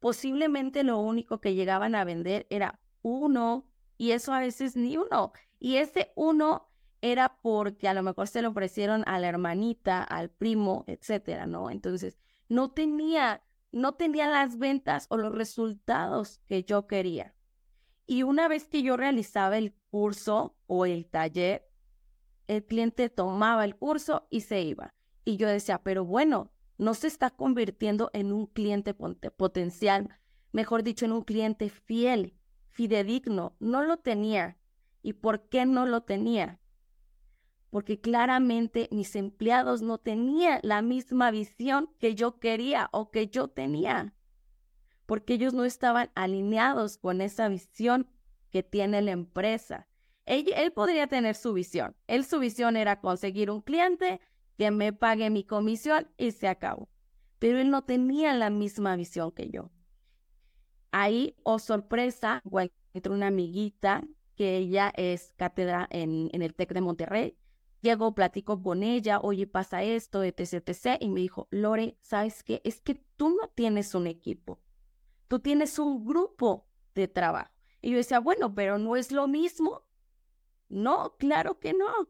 Posiblemente 0.00 0.84
lo 0.84 0.98
único 0.98 1.40
que 1.40 1.54
llegaban 1.54 1.94
a 1.94 2.04
vender 2.04 2.46
era 2.50 2.78
uno, 3.00 3.70
y 3.96 4.10
eso 4.10 4.34
a 4.34 4.40
veces 4.40 4.76
ni 4.76 4.98
uno. 4.98 5.32
Y 5.58 5.76
ese 5.76 6.12
uno 6.14 6.67
era 7.00 7.38
porque 7.42 7.88
a 7.88 7.94
lo 7.94 8.02
mejor 8.02 8.28
se 8.28 8.42
lo 8.42 8.50
ofrecieron 8.50 9.04
a 9.06 9.18
la 9.18 9.28
hermanita, 9.28 10.02
al 10.02 10.30
primo, 10.30 10.84
etcétera, 10.86 11.46
¿no? 11.46 11.70
Entonces, 11.70 12.18
no 12.48 12.70
tenía, 12.70 13.42
no 13.72 13.94
tenía 13.94 14.28
las 14.28 14.58
ventas 14.58 15.06
o 15.10 15.16
los 15.16 15.34
resultados 15.34 16.40
que 16.48 16.64
yo 16.64 16.86
quería. 16.86 17.34
Y 18.06 18.22
una 18.22 18.48
vez 18.48 18.68
que 18.68 18.82
yo 18.82 18.96
realizaba 18.96 19.58
el 19.58 19.74
curso 19.90 20.56
o 20.66 20.86
el 20.86 21.06
taller, 21.06 21.68
el 22.46 22.64
cliente 22.64 23.10
tomaba 23.10 23.64
el 23.64 23.76
curso 23.76 24.26
y 24.30 24.40
se 24.40 24.62
iba. 24.62 24.94
Y 25.24 25.36
yo 25.36 25.46
decía, 25.46 25.82
pero 25.82 26.04
bueno, 26.04 26.50
no 26.78 26.94
se 26.94 27.06
está 27.06 27.30
convirtiendo 27.30 28.10
en 28.14 28.32
un 28.32 28.46
cliente 28.46 28.94
potencial, 28.94 30.18
mejor 30.52 30.82
dicho, 30.82 31.04
en 31.04 31.12
un 31.12 31.22
cliente 31.22 31.68
fiel, 31.68 32.34
fidedigno. 32.70 33.56
No 33.60 33.82
lo 33.82 33.98
tenía. 33.98 34.56
¿Y 35.02 35.12
por 35.12 35.48
qué 35.48 35.66
no 35.66 35.84
lo 35.86 36.02
tenía? 36.02 36.57
Porque 37.70 38.00
claramente 38.00 38.88
mis 38.90 39.14
empleados 39.16 39.82
no 39.82 39.98
tenían 39.98 40.60
la 40.62 40.82
misma 40.82 41.30
visión 41.30 41.90
que 41.98 42.14
yo 42.14 42.38
quería 42.38 42.88
o 42.92 43.10
que 43.10 43.28
yo 43.28 43.48
tenía. 43.48 44.14
Porque 45.06 45.34
ellos 45.34 45.54
no 45.54 45.64
estaban 45.64 46.10
alineados 46.14 46.98
con 46.98 47.20
esa 47.20 47.48
visión 47.48 48.08
que 48.50 48.62
tiene 48.62 49.02
la 49.02 49.10
empresa. 49.10 49.88
Él, 50.28 50.72
podría 50.72 51.06
tener 51.06 51.34
su 51.34 51.54
visión. 51.54 51.96
Él 52.06 52.24
su 52.24 52.38
visión 52.38 52.76
era 52.76 53.00
conseguir 53.00 53.50
un 53.50 53.62
cliente 53.62 54.20
que 54.58 54.70
me 54.70 54.92
pague 54.92 55.30
mi 55.30 55.42
comisión 55.42 56.08
y 56.18 56.32
se 56.32 56.48
acabó. 56.48 56.90
Pero 57.38 57.58
él 57.58 57.70
no 57.70 57.84
tenía 57.84 58.34
la 58.34 58.50
misma 58.50 58.96
visión 58.96 59.32
que 59.32 59.48
yo. 59.48 59.70
Ahí, 60.90 61.34
oh 61.44 61.58
sorpresa, 61.58 62.42
encontré 62.44 63.12
una 63.12 63.28
amiguita 63.28 64.04
que 64.34 64.56
ella 64.56 64.92
es 64.96 65.32
cátedra 65.36 65.86
en, 65.90 66.28
en 66.32 66.42
el 66.42 66.54
TEC 66.54 66.74
de 66.74 66.80
Monterrey. 66.80 67.38
Llego, 67.80 68.14
platico 68.14 68.60
con 68.62 68.82
ella, 68.82 69.20
oye, 69.20 69.46
pasa 69.46 69.82
esto, 69.82 70.24
etc, 70.24 70.68
etc. 70.68 70.98
Y 71.00 71.08
me 71.08 71.20
dijo, 71.20 71.46
Lore, 71.50 71.96
¿sabes 72.00 72.42
qué? 72.42 72.60
Es 72.64 72.80
que 72.80 72.96
tú 73.16 73.30
no 73.30 73.48
tienes 73.48 73.94
un 73.94 74.06
equipo. 74.06 74.60
Tú 75.28 75.38
tienes 75.38 75.78
un 75.78 76.04
grupo 76.04 76.66
de 76.94 77.06
trabajo. 77.06 77.52
Y 77.80 77.90
yo 77.90 77.96
decía, 77.98 78.18
bueno, 78.18 78.54
pero 78.54 78.78
no 78.78 78.96
es 78.96 79.12
lo 79.12 79.28
mismo. 79.28 79.84
No, 80.68 81.16
claro 81.18 81.60
que 81.60 81.72
no. 81.72 82.08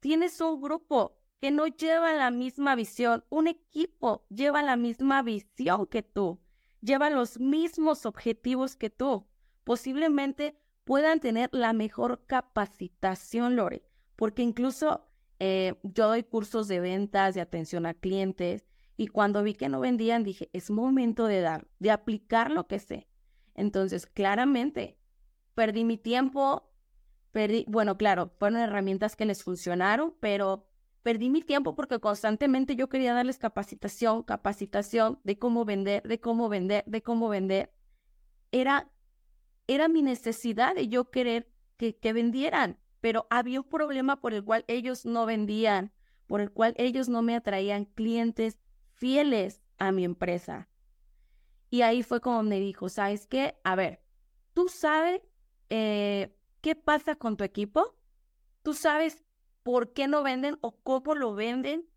Tienes 0.00 0.40
un 0.40 0.60
grupo 0.60 1.16
que 1.40 1.50
no 1.50 1.66
lleva 1.66 2.12
la 2.12 2.30
misma 2.30 2.74
visión. 2.74 3.24
Un 3.28 3.46
equipo 3.46 4.26
lleva 4.28 4.62
la 4.62 4.76
misma 4.76 5.22
visión 5.22 5.86
que 5.86 6.02
tú. 6.02 6.40
Lleva 6.80 7.10
los 7.10 7.38
mismos 7.38 8.04
objetivos 8.06 8.74
que 8.74 8.90
tú. 8.90 9.28
Posiblemente 9.62 10.56
puedan 10.84 11.20
tener 11.20 11.50
la 11.52 11.72
mejor 11.72 12.24
capacitación, 12.26 13.54
Lore, 13.54 13.84
porque 14.22 14.42
incluso 14.42 15.04
eh, 15.40 15.74
yo 15.82 16.06
doy 16.06 16.22
cursos 16.22 16.68
de 16.68 16.78
ventas, 16.78 17.34
de 17.34 17.40
atención 17.40 17.86
a 17.86 17.94
clientes, 17.94 18.68
y 18.96 19.08
cuando 19.08 19.42
vi 19.42 19.54
que 19.54 19.68
no 19.68 19.80
vendían, 19.80 20.22
dije, 20.22 20.48
es 20.52 20.70
momento 20.70 21.26
de 21.26 21.40
dar, 21.40 21.66
de 21.80 21.90
aplicar 21.90 22.52
lo 22.52 22.68
que 22.68 22.78
sé. 22.78 23.08
Entonces, 23.56 24.06
claramente, 24.06 24.96
perdí 25.56 25.82
mi 25.82 25.98
tiempo, 25.98 26.70
perdí, 27.32 27.64
bueno, 27.66 27.98
claro, 27.98 28.32
fueron 28.38 28.60
herramientas 28.60 29.16
que 29.16 29.24
les 29.24 29.42
funcionaron, 29.42 30.14
pero 30.20 30.68
perdí 31.02 31.28
mi 31.28 31.42
tiempo 31.42 31.74
porque 31.74 31.98
constantemente 31.98 32.76
yo 32.76 32.88
quería 32.88 33.14
darles 33.14 33.38
capacitación, 33.38 34.22
capacitación 34.22 35.18
de 35.24 35.36
cómo 35.36 35.64
vender, 35.64 36.04
de 36.04 36.20
cómo 36.20 36.48
vender, 36.48 36.84
de 36.86 37.02
cómo 37.02 37.28
vender. 37.28 37.74
Era, 38.52 38.88
era 39.66 39.88
mi 39.88 40.00
necesidad 40.00 40.76
de 40.76 40.86
yo 40.86 41.10
querer 41.10 41.50
que, 41.76 41.96
que 41.96 42.12
vendieran, 42.12 42.78
pero 43.02 43.26
había 43.28 43.60
un 43.60 43.68
problema 43.68 44.22
por 44.22 44.32
el 44.32 44.42
cual 44.42 44.64
ellos 44.68 45.04
no 45.04 45.26
vendían, 45.26 45.92
por 46.26 46.40
el 46.40 46.50
cual 46.50 46.72
ellos 46.78 47.10
no 47.10 47.20
me 47.20 47.36
atraían 47.36 47.84
clientes 47.84 48.58
fieles 48.94 49.60
a 49.76 49.92
mi 49.92 50.04
empresa. 50.04 50.70
Y 51.68 51.82
ahí 51.82 52.02
fue 52.02 52.22
como 52.22 52.42
me 52.42 52.60
dijo, 52.60 52.88
¿sabes 52.88 53.26
qué? 53.26 53.58
A 53.64 53.74
ver, 53.74 54.02
¿tú 54.54 54.68
sabes 54.68 55.20
eh, 55.68 56.34
qué 56.62 56.74
pasa 56.74 57.16
con 57.16 57.36
tu 57.36 57.44
equipo? 57.44 57.98
¿Tú 58.62 58.72
sabes 58.72 59.22
por 59.62 59.92
qué 59.92 60.08
no 60.08 60.22
venden 60.22 60.58
o 60.60 60.76
cómo 60.82 61.14
lo 61.14 61.34
venden, 61.34 61.88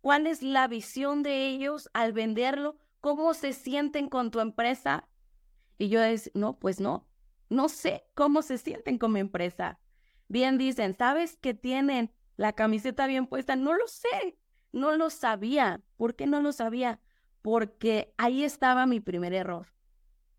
cuál 0.00 0.26
es 0.26 0.42
la 0.42 0.68
visión 0.68 1.22
de 1.22 1.48
ellos 1.48 1.90
al 1.92 2.12
venderlo, 2.12 2.76
cómo 3.00 3.34
se 3.34 3.52
sienten 3.52 4.08
con 4.08 4.30
tu 4.30 4.40
empresa. 4.40 5.08
Y 5.78 5.88
yo 5.88 6.02
es, 6.02 6.30
no, 6.34 6.58
pues 6.58 6.80
no, 6.80 7.06
no 7.48 7.68
sé 7.68 8.04
cómo 8.14 8.42
se 8.42 8.58
sienten 8.58 8.98
con 8.98 9.12
mi 9.12 9.20
empresa. 9.20 9.78
Bien 10.30 10.58
dicen, 10.58 10.94
¿sabes 10.96 11.36
que 11.38 11.54
tienen 11.54 12.14
la 12.36 12.52
camiseta 12.52 13.08
bien 13.08 13.26
puesta? 13.26 13.56
No 13.56 13.74
lo 13.74 13.88
sé, 13.88 14.38
no 14.70 14.96
lo 14.96 15.10
sabía. 15.10 15.82
¿Por 15.96 16.14
qué 16.14 16.28
no 16.28 16.40
lo 16.40 16.52
sabía? 16.52 17.00
Porque 17.42 18.14
ahí 18.16 18.44
estaba 18.44 18.86
mi 18.86 19.00
primer 19.00 19.32
error. 19.32 19.74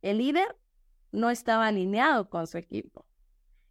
El 0.01 0.19
líder 0.19 0.55
no 1.11 1.29
estaba 1.29 1.67
alineado 1.67 2.29
con 2.29 2.47
su 2.47 2.57
equipo. 2.57 3.05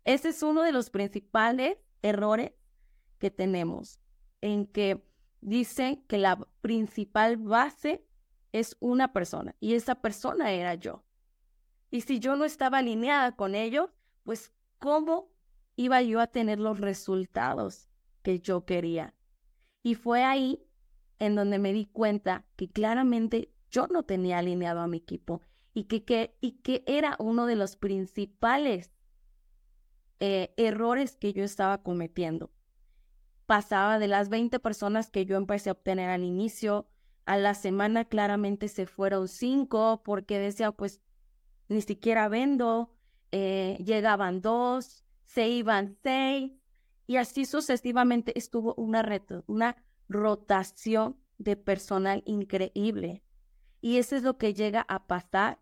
Ese 0.04 0.28
es 0.28 0.42
uno 0.42 0.60
de 0.60 0.72
los 0.72 0.90
principales 0.90 1.78
errores 2.02 2.52
que 3.18 3.30
tenemos, 3.30 3.98
en 4.42 4.66
que 4.66 5.02
dicen 5.40 6.04
que 6.06 6.18
la 6.18 6.36
principal 6.60 7.38
base 7.38 8.06
es 8.52 8.76
una 8.80 9.14
persona 9.14 9.56
y 9.58 9.72
esa 9.72 9.94
persona 9.94 10.52
era 10.52 10.74
yo. 10.74 11.02
Y 11.90 12.02
si 12.02 12.20
yo 12.20 12.36
no 12.36 12.44
estaba 12.44 12.76
alineada 12.76 13.34
con 13.36 13.54
ellos, 13.54 13.88
pues 14.22 14.52
¿cómo 14.78 15.29
iba 15.82 16.02
yo 16.02 16.20
a 16.20 16.26
tener 16.26 16.58
los 16.58 16.80
resultados 16.80 17.88
que 18.22 18.40
yo 18.40 18.64
quería? 18.64 19.14
Y 19.82 19.94
fue 19.94 20.24
ahí 20.24 20.62
en 21.18 21.34
donde 21.34 21.58
me 21.58 21.72
di 21.72 21.86
cuenta 21.86 22.44
que 22.56 22.70
claramente 22.70 23.52
yo 23.70 23.86
no 23.86 24.02
tenía 24.02 24.38
alineado 24.38 24.80
a 24.80 24.86
mi 24.86 24.98
equipo 24.98 25.42
y 25.74 25.84
que, 25.84 26.04
que, 26.04 26.36
y 26.40 26.52
que 26.62 26.82
era 26.86 27.16
uno 27.18 27.46
de 27.46 27.56
los 27.56 27.76
principales 27.76 28.90
eh, 30.18 30.52
errores 30.56 31.16
que 31.16 31.32
yo 31.32 31.44
estaba 31.44 31.82
cometiendo 31.82 32.50
pasaba 33.50 33.98
de 33.98 34.06
las 34.06 34.28
20 34.28 34.60
personas 34.60 35.10
que 35.10 35.26
yo 35.26 35.36
empecé 35.36 35.70
a 35.70 35.72
obtener 35.72 36.08
al 36.08 36.22
inicio, 36.22 36.86
a 37.26 37.36
la 37.36 37.54
semana 37.54 38.04
claramente 38.04 38.68
se 38.68 38.86
fueron 38.86 39.26
5 39.26 40.02
porque 40.04 40.38
decía, 40.38 40.70
pues 40.70 41.00
ni 41.66 41.82
siquiera 41.82 42.28
vendo, 42.28 42.94
eh, 43.32 43.76
llegaban 43.84 44.40
2, 44.40 45.04
se 45.34 45.48
iban 45.48 45.96
6 46.02 46.52
y 47.06 47.16
así 47.16 47.44
sucesivamente 47.44 48.36
estuvo 48.38 48.74
una, 48.74 49.04
una 49.46 49.76
rotación 50.08 51.16
de 51.38 51.56
personal 51.56 52.22
increíble. 52.26 53.22
Y 53.80 53.98
eso 53.98 54.16
es 54.16 54.22
lo 54.22 54.38
que 54.38 54.54
llega 54.54 54.84
a 54.88 55.06
pasar 55.06 55.60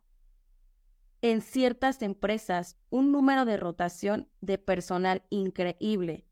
en 1.21 1.41
ciertas 1.41 2.03
empresas, 2.03 2.77
un 2.91 3.13
número 3.13 3.45
de 3.45 3.57
rotación 3.57 4.29
de 4.41 4.59
personal 4.59 5.23
increíble 5.31 6.29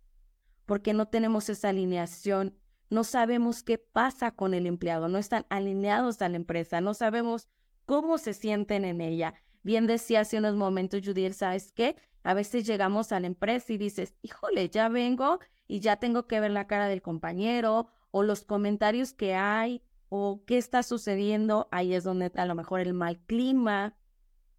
porque 0.67 0.93
no 0.93 1.07
tenemos 1.07 1.49
esa 1.49 1.71
alineación, 1.71 2.55
no 2.91 3.05
sabemos 3.05 3.63
qué 3.63 3.79
pasa 3.79 4.33
con 4.33 4.53
el 4.53 4.67
empleado, 4.67 5.09
no 5.09 5.19
están 5.19 5.47
alineados 5.49 6.21
a 6.21 6.29
la 6.29 6.37
empresa, 6.37 6.81
no 6.81 6.93
sabemos 6.93 7.49
cómo 7.87 8.19
se 8.19 8.35
sienten 8.35 8.85
en 8.85 9.01
ella. 9.01 9.35
Bien 9.63 9.87
decía 9.87 10.21
hace 10.21 10.39
unos 10.39 10.55
momentos 10.55 11.01
Judith, 11.05 11.33
¿sabes 11.33 11.73
qué? 11.73 11.97
A 12.27 12.35
veces 12.35 12.67
llegamos 12.67 13.13
a 13.13 13.21
la 13.21 13.27
empresa 13.27 13.73
y 13.73 13.79
dices, 13.79 14.15
híjole, 14.23 14.69
ya 14.69 14.89
vengo 14.89 15.39
y 15.69 15.81
ya 15.81 15.97
tengo 15.97 16.27
que 16.27 16.41
ver 16.41 16.51
la 16.51 16.67
cara 16.67 16.89
del 16.89 17.03
compañero 17.03 17.89
o 18.11 18.23
los 18.23 18.45
comentarios 18.45 19.13
que 19.13 19.35
hay 19.35 19.83
o 20.09 20.43
qué 20.47 20.59
está 20.59 20.83
sucediendo. 20.83 21.69
Ahí 21.71 21.95
es 21.95 22.05
donde 22.05 22.33
a 22.35 22.47
lo 22.47 22.55
mejor 22.55 22.81
el 22.81 22.95
mal 22.95 23.19
clima. 23.27 23.97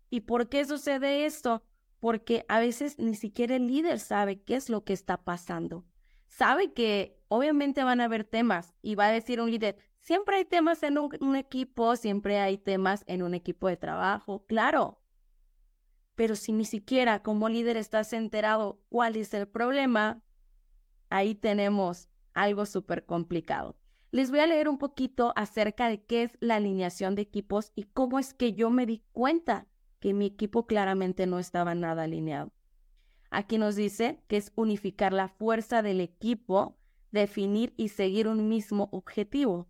¿Y 0.10 0.22
por 0.22 0.50
qué 0.50 0.66
sucede 0.66 1.26
esto? 1.26 1.64
Porque 2.00 2.46
a 2.48 2.60
veces 2.60 3.00
ni 3.00 3.16
siquiera 3.16 3.56
el 3.56 3.68
líder 3.68 4.00
sabe 4.00 4.42
qué 4.42 4.56
es 4.56 4.70
lo 4.70 4.84
que 4.84 4.94
está 4.94 5.18
pasando 5.18 5.86
sabe 6.28 6.74
que 6.74 7.20
obviamente 7.30 7.84
van 7.84 8.02
a 8.02 8.06
haber 8.06 8.24
temas 8.24 8.76
y 8.82 8.96
va 8.96 9.08
a 9.08 9.12
decir 9.12 9.42
un 9.42 9.50
líder, 9.50 9.78
siempre 10.00 10.38
hay 10.38 10.46
temas 10.46 10.84
en 10.84 10.98
un, 10.98 11.36
equipo, 11.36 11.96
siempre 11.96 12.40
hay 12.40 12.58
temas 12.58 13.04
en 13.08 13.24
un 13.24 13.34
equipo 13.34 13.68
de 13.68 13.78
trabajo, 13.78 14.46
claro. 14.46 15.00
Pero 16.18 16.36
si 16.36 16.52
ni 16.52 16.66
siquiera 16.66 17.22
como 17.22 17.48
líder 17.48 17.78
estás 17.78 18.12
enterado 18.12 18.82
cuál 18.90 19.16
es 19.18 19.36
el 19.36 19.48
problema, 19.48 20.24
ahí 21.12 21.36
tenemos 21.36 22.10
algo 22.34 22.66
súper 22.66 23.06
complicado. 23.06 23.78
Les 24.10 24.32
voy 24.32 24.40
a 24.40 24.48
leer 24.48 24.68
un 24.68 24.80
poquito 24.80 25.32
acerca 25.36 25.90
de 25.90 26.04
qué 26.04 26.24
es 26.24 26.38
la 26.40 26.56
alineación 26.56 27.14
de 27.14 27.22
equipos 27.22 27.72
y 27.76 27.84
cómo 27.84 28.18
es 28.18 28.34
que 28.34 28.54
yo 28.54 28.72
me 28.72 28.88
di 28.88 29.04
cuenta 29.12 29.68
que 30.00 30.16
mi 30.16 30.26
equipo 30.26 30.66
claramente 30.66 31.28
no 31.28 31.38
estaba 31.38 31.76
nada 31.76 32.06
alineado. 32.06 32.52
Aquí 33.30 33.60
nos 33.60 33.76
dice 33.76 34.24
que 34.28 34.38
es 34.38 34.52
unificar 34.56 35.14
la 35.14 35.28
fuerza 35.28 35.84
del 35.84 36.02
equipo, 36.02 36.80
definir 37.12 37.76
y 37.78 37.90
seguir 37.90 38.28
un 38.28 38.50
mismo 38.50 38.90
objetivo. 38.92 39.68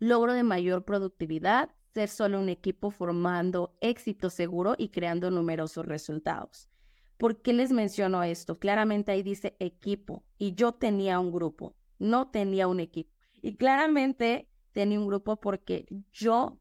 Logro 0.00 0.34
de 0.34 0.42
mayor 0.42 0.84
productividad, 0.84 1.70
ser 1.94 2.08
solo 2.08 2.40
un 2.40 2.48
equipo 2.48 2.90
formando 2.90 3.76
éxito 3.80 4.28
seguro 4.28 4.74
y 4.76 4.88
creando 4.88 5.30
numerosos 5.30 5.86
resultados. 5.86 6.68
¿Por 7.16 7.40
qué 7.40 7.52
les 7.52 7.70
menciono 7.70 8.24
esto? 8.24 8.58
Claramente 8.58 9.12
ahí 9.12 9.22
dice 9.22 9.56
equipo 9.60 10.24
y 10.36 10.54
yo 10.54 10.72
tenía 10.72 11.20
un 11.20 11.32
grupo, 11.32 11.76
no 12.00 12.28
tenía 12.28 12.66
un 12.66 12.80
equipo. 12.80 13.14
Y 13.40 13.54
claramente 13.54 14.48
tenía 14.72 14.98
un 14.98 15.06
grupo 15.06 15.36
porque 15.36 15.86
yo 16.12 16.58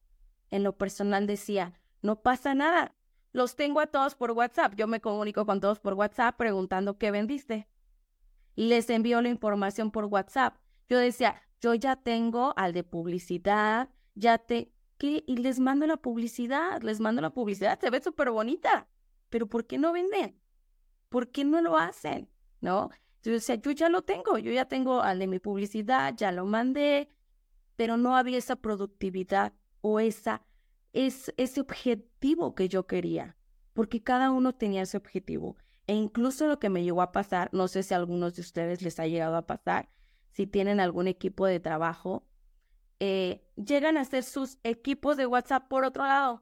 en 0.51 0.61
lo 0.61 0.77
personal 0.77 1.25
decía, 1.25 1.81
no 2.03 2.21
pasa 2.21 2.53
nada, 2.53 2.95
los 3.31 3.55
tengo 3.55 3.79
a 3.79 3.87
todos 3.87 4.13
por 4.13 4.31
WhatsApp. 4.31 4.75
Yo 4.75 4.85
me 4.85 5.01
comunico 5.01 5.47
con 5.47 5.59
todos 5.59 5.79
por 5.79 5.95
WhatsApp 5.95 6.37
preguntando 6.37 6.99
qué 6.99 7.09
vendiste. 7.09 7.67
Les 8.55 8.87
envío 8.91 9.19
la 9.23 9.29
información 9.29 9.89
por 9.89 10.05
WhatsApp. 10.05 10.57
Yo 10.87 10.99
decía, 10.99 11.41
yo 11.59 11.73
ya 11.73 11.95
tengo 11.95 12.53
al 12.55 12.73
de 12.73 12.83
publicidad, 12.83 13.89
ya 14.13 14.37
te... 14.37 14.71
Y 15.05 15.35
les 15.35 15.59
mando 15.59 15.85
la 15.85 15.97
publicidad, 15.97 16.81
les 16.81 17.01
mando 17.01 17.21
la 17.21 17.33
publicidad, 17.33 17.77
se 17.77 17.89
ve 17.89 18.01
súper 18.01 18.31
bonita. 18.31 18.87
Pero 19.29 19.47
¿por 19.47 19.67
qué 19.67 19.77
no 19.77 19.91
venden? 19.91 20.39
¿Por 21.09 21.29
qué 21.29 21.43
no 21.43 21.61
lo 21.61 21.77
hacen? 21.77 22.29
¿No? 22.61 22.89
Yo 23.21 23.33
decía, 23.33 23.55
yo 23.55 23.71
ya 23.71 23.89
lo 23.89 24.03
tengo, 24.03 24.37
yo 24.37 24.49
ya 24.53 24.63
tengo 24.63 25.01
al 25.01 25.19
de 25.19 25.27
mi 25.27 25.39
publicidad, 25.39 26.13
ya 26.15 26.31
lo 26.31 26.45
mandé, 26.45 27.09
pero 27.75 27.97
no 27.97 28.15
había 28.15 28.37
esa 28.37 28.55
productividad 28.55 29.51
o 29.81 29.99
esa 29.99 30.41
es 30.93 31.33
ese 31.35 31.59
objetivo 31.59 32.55
que 32.55 32.69
yo 32.69 32.87
quería, 32.87 33.35
porque 33.73 34.01
cada 34.01 34.31
uno 34.31 34.53
tenía 34.53 34.83
ese 34.83 34.95
objetivo. 34.95 35.57
E 35.85 35.95
incluso 35.95 36.47
lo 36.47 36.59
que 36.59 36.69
me 36.69 36.81
llegó 36.81 37.01
a 37.01 37.11
pasar, 37.11 37.49
no 37.51 37.67
sé 37.67 37.83
si 37.83 37.93
a 37.93 37.97
algunos 37.97 38.35
de 38.35 38.41
ustedes 38.41 38.81
les 38.81 39.01
ha 39.01 39.07
llegado 39.07 39.35
a 39.35 39.47
pasar, 39.47 39.89
si 40.31 40.47
tienen 40.47 40.79
algún 40.79 41.07
equipo 41.07 41.45
de 41.45 41.59
trabajo, 41.59 42.25
eh, 43.05 43.43
llegan 43.57 43.97
a 43.97 44.01
hacer 44.01 44.23
sus 44.23 44.59
equipos 44.63 45.17
de 45.17 45.25
WhatsApp 45.25 45.67
por 45.67 45.83
otro 45.83 46.05
lado 46.05 46.41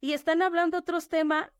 y 0.00 0.12
están 0.12 0.40
hablando 0.40 0.78
otros 0.78 1.08
temas 1.08 1.50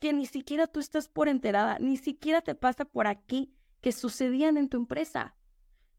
que 0.00 0.12
ni 0.12 0.26
siquiera 0.26 0.66
tú 0.66 0.80
estás 0.80 1.08
por 1.08 1.28
enterada, 1.28 1.78
ni 1.78 1.96
siquiera 1.96 2.40
te 2.40 2.56
pasa 2.56 2.84
por 2.84 3.06
aquí 3.06 3.54
que 3.80 3.92
sucedían 3.92 4.56
en 4.56 4.68
tu 4.68 4.78
empresa. 4.78 5.36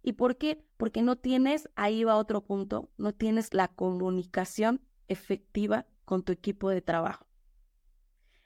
¿Y 0.03 0.13
por 0.13 0.35
qué? 0.35 0.67
Porque 0.75 1.01
no 1.01 1.15
tienes, 1.15 1.69
ahí 1.77 2.03
va 2.03 2.17
otro 2.17 2.43
punto, 2.43 2.91
no 2.97 3.13
tienes 3.13 3.53
la 3.53 3.69
comunicación 3.69 4.81
efectiva 5.07 5.85
con 6.03 6.21
tu 6.21 6.33
equipo 6.33 6.69
de 6.69 6.81
trabajo. 6.81 7.27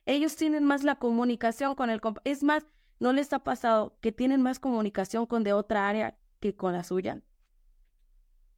Ellos 0.05 0.36
tienen 0.36 0.63
más 0.63 0.84
la 0.84 0.97
comunicación 0.99 1.73
con 1.73 1.89
el... 1.89 1.99
Es 2.23 2.43
más, 2.43 2.67
¿no 2.99 3.13
les 3.13 3.34
ha 3.34 3.39
pasado 3.39 3.97
que 3.99 4.12
tienen 4.12 4.43
más 4.43 4.60
comunicación 4.60 5.25
con 5.25 5.43
de 5.43 5.53
otra 5.53 5.89
área 5.89 6.19
que 6.39 6.55
con 6.55 6.73
la 6.73 6.84
suya? 6.84 7.23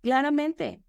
Claramente. 0.04 0.84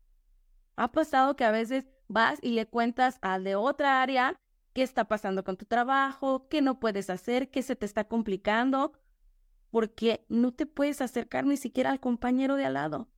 Ha 0.74 0.90
pasado 0.90 1.36
que 1.36 1.44
a 1.44 1.52
veces 1.52 1.86
vas 2.08 2.40
y 2.42 2.50
le 2.50 2.66
cuentas 2.66 3.18
al 3.22 3.44
de 3.44 3.54
otra 3.54 4.02
área 4.02 4.34
qué 4.72 4.82
está 4.82 5.04
pasando 5.04 5.44
con 5.44 5.56
tu 5.56 5.66
trabajo, 5.66 6.48
qué 6.48 6.60
no 6.60 6.80
puedes 6.80 7.08
hacer, 7.10 7.48
qué 7.48 7.62
se 7.62 7.76
te 7.76 7.86
está 7.86 8.08
complicando, 8.08 8.92
porque 9.70 10.26
no 10.28 10.52
te 10.52 10.66
puedes 10.66 11.00
acercar 11.00 11.46
ni 11.46 11.56
siquiera 11.56 11.92
al 11.92 12.00
compañero 12.00 12.56
de 12.56 12.64
al 12.64 12.74
lado. 12.74 13.08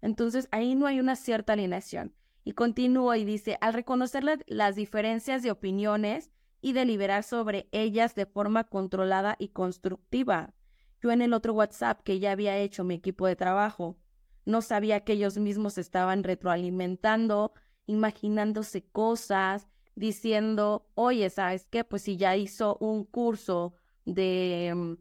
Entonces 0.00 0.46
ahí 0.52 0.76
no 0.76 0.86
hay 0.86 1.00
una 1.00 1.16
cierta 1.16 1.54
alineación. 1.54 2.14
Y 2.44 2.52
continúa 2.52 3.18
y 3.18 3.24
dice, 3.24 3.58
al 3.60 3.74
reconocer 3.74 4.24
las 4.46 4.76
diferencias 4.76 5.42
de 5.42 5.50
opiniones 5.50 6.30
y 6.60 6.72
deliberar 6.72 7.24
sobre 7.24 7.68
ellas 7.72 8.14
de 8.14 8.26
forma 8.26 8.62
controlada 8.62 9.34
y 9.40 9.48
constructiva. 9.48 10.54
Yo 11.02 11.10
en 11.10 11.20
el 11.20 11.32
otro 11.32 11.52
WhatsApp 11.52 12.00
que 12.04 12.20
ya 12.20 12.30
había 12.30 12.56
hecho 12.58 12.84
mi 12.84 12.94
equipo 12.94 13.26
de 13.26 13.34
trabajo, 13.34 13.98
no 14.48 14.62
sabía 14.62 15.00
que 15.00 15.12
ellos 15.12 15.36
mismos 15.36 15.76
estaban 15.76 16.24
retroalimentando, 16.24 17.52
imaginándose 17.84 18.82
cosas, 18.82 19.68
diciendo, 19.94 20.88
oye, 20.94 21.28
¿sabes 21.28 21.66
qué? 21.70 21.84
Pues 21.84 22.00
si 22.00 22.16
ya 22.16 22.34
hizo 22.34 22.78
un 22.80 23.04
curso 23.04 23.74
de 24.06 24.72
mm, 24.74 24.92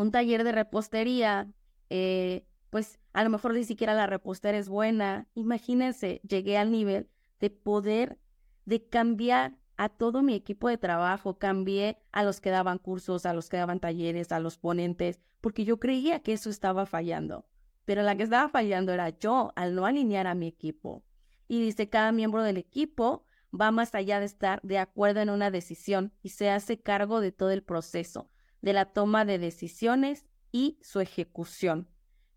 un 0.00 0.10
taller 0.10 0.44
de 0.44 0.52
repostería, 0.52 1.50
eh, 1.88 2.44
pues 2.68 3.00
a 3.14 3.24
lo 3.24 3.30
mejor 3.30 3.54
ni 3.54 3.64
siquiera 3.64 3.94
la 3.94 4.06
repostería 4.06 4.60
es 4.60 4.68
buena. 4.68 5.28
Imagínense, 5.34 6.20
llegué 6.28 6.58
al 6.58 6.70
nivel 6.70 7.08
de 7.40 7.48
poder, 7.48 8.18
de 8.66 8.86
cambiar 8.86 9.56
a 9.78 9.88
todo 9.88 10.20
mi 10.22 10.34
equipo 10.34 10.68
de 10.68 10.76
trabajo, 10.76 11.38
cambié 11.38 11.96
a 12.12 12.22
los 12.22 12.42
que 12.42 12.50
daban 12.50 12.76
cursos, 12.76 13.24
a 13.24 13.32
los 13.32 13.48
que 13.48 13.56
daban 13.56 13.80
talleres, 13.80 14.30
a 14.30 14.40
los 14.40 14.58
ponentes, 14.58 15.20
porque 15.40 15.64
yo 15.64 15.80
creía 15.80 16.20
que 16.20 16.34
eso 16.34 16.50
estaba 16.50 16.84
fallando. 16.84 17.46
Pero 17.88 18.02
la 18.02 18.14
que 18.18 18.24
estaba 18.24 18.50
fallando 18.50 18.92
era 18.92 19.08
yo 19.18 19.50
al 19.56 19.74
no 19.74 19.86
alinear 19.86 20.26
a 20.26 20.34
mi 20.34 20.46
equipo. 20.46 21.06
Y 21.48 21.62
dice, 21.62 21.88
cada 21.88 22.12
miembro 22.12 22.42
del 22.42 22.58
equipo 22.58 23.24
va 23.58 23.70
más 23.70 23.94
allá 23.94 24.20
de 24.20 24.26
estar 24.26 24.60
de 24.62 24.76
acuerdo 24.76 25.22
en 25.22 25.30
una 25.30 25.50
decisión 25.50 26.12
y 26.22 26.28
se 26.28 26.50
hace 26.50 26.82
cargo 26.82 27.22
de 27.22 27.32
todo 27.32 27.50
el 27.50 27.62
proceso, 27.62 28.28
de 28.60 28.74
la 28.74 28.92
toma 28.92 29.24
de 29.24 29.38
decisiones 29.38 30.26
y 30.52 30.78
su 30.82 31.00
ejecución. 31.00 31.88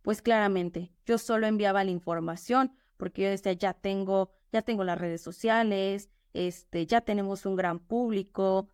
Pues 0.04 0.22
claramente, 0.22 0.94
yo 1.06 1.18
solo 1.18 1.48
enviaba 1.48 1.84
la 1.84 1.92
información 1.92 2.74
porque 2.96 3.24
yo 3.24 3.30
decía, 3.30 3.52
ya 3.52 3.74
tengo, 3.74 4.32
ya 4.54 4.62
tengo 4.62 4.86
las 4.86 5.00
redes 5.00 5.22
sociales, 5.22 6.10
este, 6.32 6.86
ya 6.86 7.02
tenemos 7.02 7.46
un 7.46 7.58
gran 7.58 7.80
público. 7.80 8.70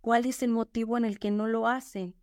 ¿Cuál 0.00 0.26
es 0.26 0.42
el 0.42 0.50
motivo 0.50 0.98
en 0.98 1.04
el 1.04 1.20
que 1.20 1.30
no 1.30 1.46
lo 1.46 1.68
hacen 1.68 2.16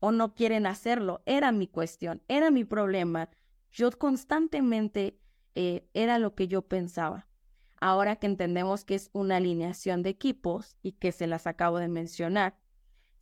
o 0.00 0.12
no 0.12 0.34
quieren 0.34 0.66
hacerlo? 0.66 1.22
Era 1.26 1.52
mi 1.52 1.66
cuestión, 1.66 2.22
era 2.28 2.50
mi 2.50 2.64
problema. 2.64 3.30
Yo 3.70 3.90
constantemente 3.90 5.18
eh, 5.54 5.88
era 5.94 6.18
lo 6.18 6.34
que 6.34 6.48
yo 6.48 6.62
pensaba. 6.62 7.26
Ahora 7.80 8.16
que 8.16 8.26
entendemos 8.26 8.84
que 8.84 8.94
es 8.94 9.10
una 9.12 9.36
alineación 9.36 10.02
de 10.02 10.10
equipos 10.10 10.76
y 10.82 10.92
que 10.92 11.12
se 11.12 11.26
las 11.26 11.46
acabo 11.46 11.78
de 11.78 11.88
mencionar, 11.88 12.58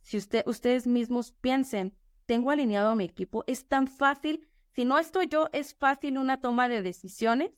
si 0.01 0.17
usted, 0.17 0.43
ustedes 0.45 0.87
mismos 0.87 1.31
piensen, 1.31 1.95
tengo 2.25 2.51
alineado 2.51 2.91
a 2.91 2.95
mi 2.95 3.03
equipo, 3.03 3.43
es 3.47 3.67
tan 3.67 3.87
fácil, 3.87 4.47
si 4.71 4.85
no 4.85 4.99
estoy 4.99 5.27
yo, 5.27 5.49
es 5.51 5.73
fácil 5.73 6.17
una 6.17 6.41
toma 6.41 6.69
de 6.69 6.81
decisiones 6.81 7.51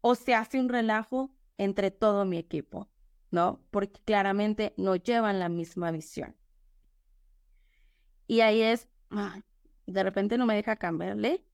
o 0.00 0.14
se 0.14 0.34
hace 0.34 0.58
un 0.58 0.68
relajo 0.68 1.30
entre 1.58 1.90
todo 1.90 2.24
mi 2.24 2.38
equipo, 2.38 2.88
¿no? 3.30 3.60
Porque 3.70 4.00
claramente 4.04 4.74
no 4.76 4.96
llevan 4.96 5.38
la 5.38 5.48
misma 5.48 5.90
visión. 5.90 6.34
Y 8.30 8.42
ahí 8.42 8.62
es, 8.62 8.86
de 9.86 10.02
repente 10.04 10.38
no 10.38 10.46
me 10.46 10.54
deja 10.54 10.76
cambiarle. 10.76 11.44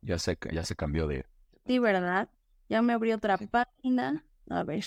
Ya 0.00 0.18
se, 0.18 0.38
ya 0.50 0.64
se 0.64 0.74
cambió 0.74 1.06
de... 1.06 1.26
Sí, 1.66 1.78
¿verdad? 1.78 2.30
Ya 2.70 2.80
me 2.80 2.94
abrió 2.94 3.16
otra 3.16 3.36
página. 3.36 4.24
A 4.48 4.62
ver. 4.62 4.86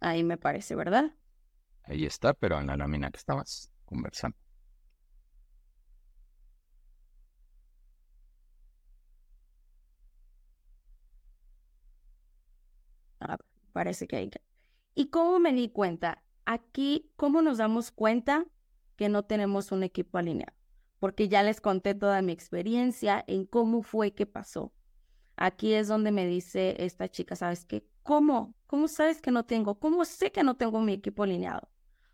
Ahí 0.00 0.24
me 0.24 0.36
parece, 0.36 0.74
¿verdad? 0.74 1.12
Ahí 1.84 2.04
está, 2.04 2.34
pero 2.34 2.58
en 2.58 2.66
la 2.66 2.76
lámina 2.76 3.12
que 3.12 3.18
estabas 3.18 3.72
conversando. 3.84 4.36
Ah, 13.20 13.38
parece 13.72 14.08
que 14.08 14.16
hay 14.16 14.28
¿Y 14.94 15.06
cómo 15.06 15.38
me 15.38 15.52
di 15.52 15.68
cuenta? 15.70 16.22
Aquí, 16.44 17.10
¿cómo 17.16 17.40
nos 17.40 17.58
damos 17.58 17.90
cuenta 17.90 18.44
que 18.96 19.08
no 19.08 19.24
tenemos 19.24 19.72
un 19.72 19.82
equipo 19.82 20.18
alineado? 20.18 20.54
Porque 20.98 21.28
ya 21.28 21.42
les 21.42 21.60
conté 21.60 21.94
toda 21.94 22.20
mi 22.20 22.32
experiencia 22.32 23.24
en 23.26 23.46
cómo 23.46 23.82
fue 23.82 24.12
que 24.12 24.26
pasó. 24.26 24.72
Aquí 25.36 25.72
es 25.72 25.88
donde 25.88 26.12
me 26.12 26.26
dice 26.26 26.76
esta 26.84 27.08
chica, 27.08 27.36
¿sabes 27.36 27.64
qué? 27.64 27.86
¿Cómo? 28.02 28.54
¿Cómo 28.66 28.86
sabes 28.86 29.22
que 29.22 29.30
no 29.30 29.44
tengo? 29.44 29.78
¿Cómo 29.78 30.04
sé 30.04 30.30
que 30.30 30.42
no 30.42 30.56
tengo 30.56 30.80
mi 30.80 30.92
equipo 30.92 31.22
alineado? 31.22 31.68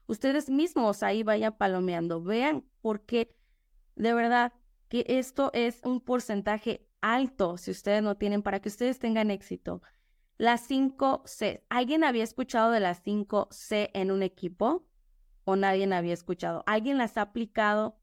Ustedes 0.06 0.48
mismos 0.48 1.02
ahí 1.02 1.22
vayan 1.22 1.56
palomeando, 1.56 2.22
vean, 2.22 2.64
porque 2.80 3.36
de 3.96 4.14
verdad 4.14 4.52
que 4.88 5.04
esto 5.08 5.50
es 5.52 5.80
un 5.84 6.00
porcentaje 6.00 6.86
alto 7.00 7.56
si 7.58 7.70
ustedes 7.70 8.02
no 8.02 8.16
tienen 8.16 8.42
para 8.42 8.60
que 8.60 8.68
ustedes 8.68 8.98
tengan 8.98 9.30
éxito. 9.30 9.82
Las 10.38 10.70
5C. 10.70 11.64
¿Alguien 11.68 12.04
había 12.04 12.22
escuchado 12.22 12.70
de 12.70 12.78
las 12.78 13.02
5C 13.02 13.90
en 13.92 14.12
un 14.12 14.22
equipo? 14.22 14.86
¿O 15.42 15.56
nadie 15.56 15.92
había 15.92 16.14
escuchado? 16.14 16.62
¿Alguien 16.66 16.96
las 16.96 17.16
ha 17.16 17.22
aplicado 17.22 17.98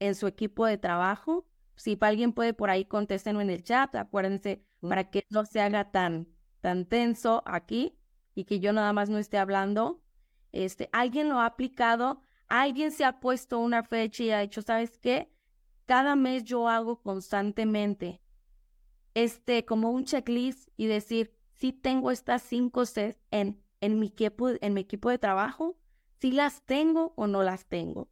en 0.00 0.14
su 0.14 0.26
equipo 0.26 0.66
de 0.66 0.76
trabajo? 0.76 1.48
Si 1.76 1.96
alguien 2.02 2.34
puede 2.34 2.52
por 2.52 2.68
ahí 2.68 2.84
contéstenlo 2.84 3.40
en 3.40 3.48
el 3.48 3.64
chat, 3.64 3.94
acuérdense, 3.94 4.66
para 4.80 5.08
que 5.08 5.24
no 5.30 5.46
se 5.46 5.62
haga 5.62 5.90
tan, 5.90 6.28
tan 6.60 6.84
tenso 6.84 7.42
aquí 7.46 7.98
y 8.34 8.44
que 8.44 8.60
yo 8.60 8.74
nada 8.74 8.92
más 8.92 9.08
no 9.08 9.16
esté 9.16 9.38
hablando. 9.38 10.02
Este, 10.52 10.90
¿Alguien 10.92 11.30
lo 11.30 11.40
ha 11.40 11.46
aplicado? 11.46 12.20
¿Alguien 12.48 12.92
se 12.92 13.06
ha 13.06 13.18
puesto 13.18 13.60
una 13.60 13.82
fecha 13.82 14.24
y 14.24 14.30
ha 14.30 14.40
dicho, 14.40 14.60
¿sabes 14.60 14.98
qué? 14.98 15.32
Cada 15.86 16.16
mes 16.16 16.44
yo 16.44 16.68
hago 16.68 17.00
constantemente 17.00 18.20
este, 19.14 19.64
como 19.64 19.90
un 19.90 20.04
checklist 20.04 20.68
y 20.76 20.86
decir, 20.86 21.34
si 21.54 21.72
tengo 21.72 22.10
estas 22.10 22.42
cinco 22.42 22.84
Cs 22.84 23.18
en, 23.30 23.62
en, 23.80 23.98
mi 23.98 24.08
equipo, 24.08 24.50
en 24.60 24.74
mi 24.74 24.80
equipo 24.80 25.10
de 25.10 25.18
trabajo, 25.18 25.76
si 26.20 26.32
las 26.32 26.62
tengo 26.62 27.12
o 27.16 27.26
no 27.26 27.42
las 27.42 27.66
tengo. 27.66 28.08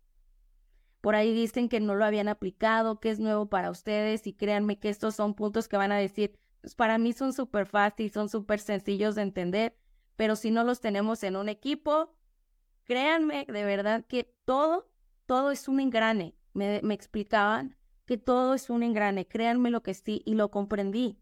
Por 1.00 1.14
ahí 1.14 1.32
dicen 1.32 1.68
que 1.68 1.80
no 1.80 1.94
lo 1.94 2.04
habían 2.04 2.28
aplicado, 2.28 3.00
que 3.00 3.10
es 3.10 3.20
nuevo 3.20 3.46
para 3.46 3.70
ustedes 3.70 4.26
y 4.26 4.32
créanme 4.32 4.78
que 4.78 4.88
estos 4.88 5.14
son 5.14 5.34
puntos 5.34 5.68
que 5.68 5.76
van 5.76 5.92
a 5.92 5.96
decir, 5.96 6.38
pues 6.60 6.74
para 6.74 6.98
mí 6.98 7.12
son 7.12 7.32
súper 7.32 7.66
fáciles, 7.66 8.12
son 8.12 8.28
súper 8.28 8.60
sencillos 8.60 9.14
de 9.14 9.22
entender, 9.22 9.76
pero 10.16 10.34
si 10.36 10.50
no 10.50 10.64
los 10.64 10.80
tenemos 10.80 11.22
en 11.22 11.36
un 11.36 11.48
equipo, 11.48 12.12
créanme 12.84 13.46
de 13.46 13.64
verdad 13.64 14.04
que 14.06 14.34
todo, 14.44 14.90
todo 15.26 15.52
es 15.52 15.68
un 15.68 15.80
engrane. 15.80 16.34
Me, 16.52 16.80
me 16.82 16.94
explicaban 16.94 17.77
que 18.08 18.16
todo 18.16 18.54
es 18.54 18.70
un 18.70 18.82
engrane, 18.82 19.28
créanme 19.28 19.70
lo 19.70 19.82
que 19.82 19.92
sí, 19.92 20.22
y 20.24 20.32
lo 20.32 20.50
comprendí. 20.50 21.18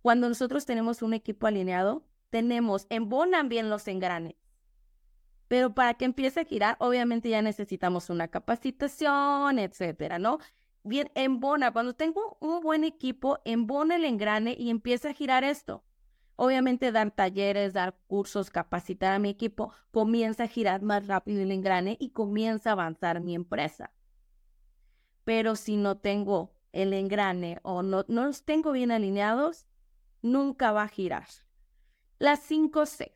Cuando 0.00 0.26
nosotros 0.26 0.64
tenemos 0.64 1.02
un 1.02 1.12
equipo 1.12 1.46
alineado, 1.46 2.02
tenemos, 2.30 2.86
embonan 2.88 3.50
bien 3.50 3.68
los 3.68 3.86
engranes. 3.86 4.36
Pero 5.48 5.74
para 5.74 5.92
que 5.92 6.06
empiece 6.06 6.40
a 6.40 6.44
girar, 6.46 6.76
obviamente 6.80 7.28
ya 7.28 7.42
necesitamos 7.42 8.08
una 8.08 8.28
capacitación, 8.28 9.58
etcétera, 9.58 10.18
¿no? 10.18 10.38
Bien, 10.82 11.10
embona. 11.14 11.74
Cuando 11.74 11.92
tengo 11.92 12.38
un 12.40 12.62
buen 12.62 12.82
equipo, 12.82 13.40
embona 13.44 13.96
el 13.96 14.06
engrane 14.06 14.56
y 14.58 14.70
empieza 14.70 15.10
a 15.10 15.12
girar 15.12 15.44
esto. 15.44 15.84
Obviamente 16.36 16.90
dar 16.90 17.10
talleres, 17.10 17.74
dar 17.74 17.98
cursos, 18.06 18.48
capacitar 18.48 19.12
a 19.12 19.18
mi 19.18 19.28
equipo, 19.28 19.74
comienza 19.90 20.44
a 20.44 20.48
girar 20.48 20.80
más 20.80 21.06
rápido 21.06 21.42
el 21.42 21.52
engrane 21.52 21.98
y 22.00 22.12
comienza 22.12 22.70
a 22.70 22.72
avanzar 22.72 23.20
mi 23.20 23.34
empresa 23.34 23.92
pero 25.26 25.56
si 25.56 25.76
no 25.76 25.98
tengo 25.98 26.54
el 26.70 26.92
engrane 26.92 27.58
o 27.64 27.82
no, 27.82 28.04
no 28.06 28.26
los 28.26 28.44
tengo 28.44 28.70
bien 28.70 28.92
alineados, 28.92 29.66
nunca 30.22 30.70
va 30.70 30.84
a 30.84 30.88
girar. 30.88 31.26
Las 32.20 32.48
5C. 32.48 33.12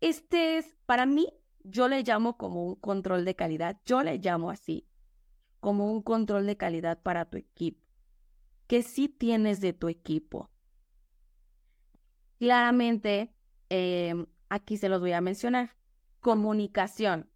Este 0.00 0.56
es, 0.56 0.78
para 0.86 1.04
mí, 1.04 1.28
yo 1.62 1.88
le 1.88 2.04
llamo 2.04 2.38
como 2.38 2.64
un 2.64 2.76
control 2.76 3.26
de 3.26 3.36
calidad. 3.36 3.78
Yo 3.84 4.02
le 4.02 4.16
llamo 4.16 4.48
así, 4.48 4.88
como 5.60 5.92
un 5.92 6.00
control 6.00 6.46
de 6.46 6.56
calidad 6.56 7.02
para 7.02 7.26
tu 7.26 7.36
equipo. 7.36 7.86
Que 8.66 8.82
sí 8.82 9.08
tienes 9.08 9.60
de 9.60 9.74
tu 9.74 9.88
equipo. 9.88 10.50
Claramente, 12.38 13.34
em, 13.68 14.24
aquí 14.48 14.78
se 14.78 14.88
los 14.88 15.00
voy 15.00 15.12
a 15.12 15.20
mencionar. 15.20 15.76
Comunicación. 16.20 17.28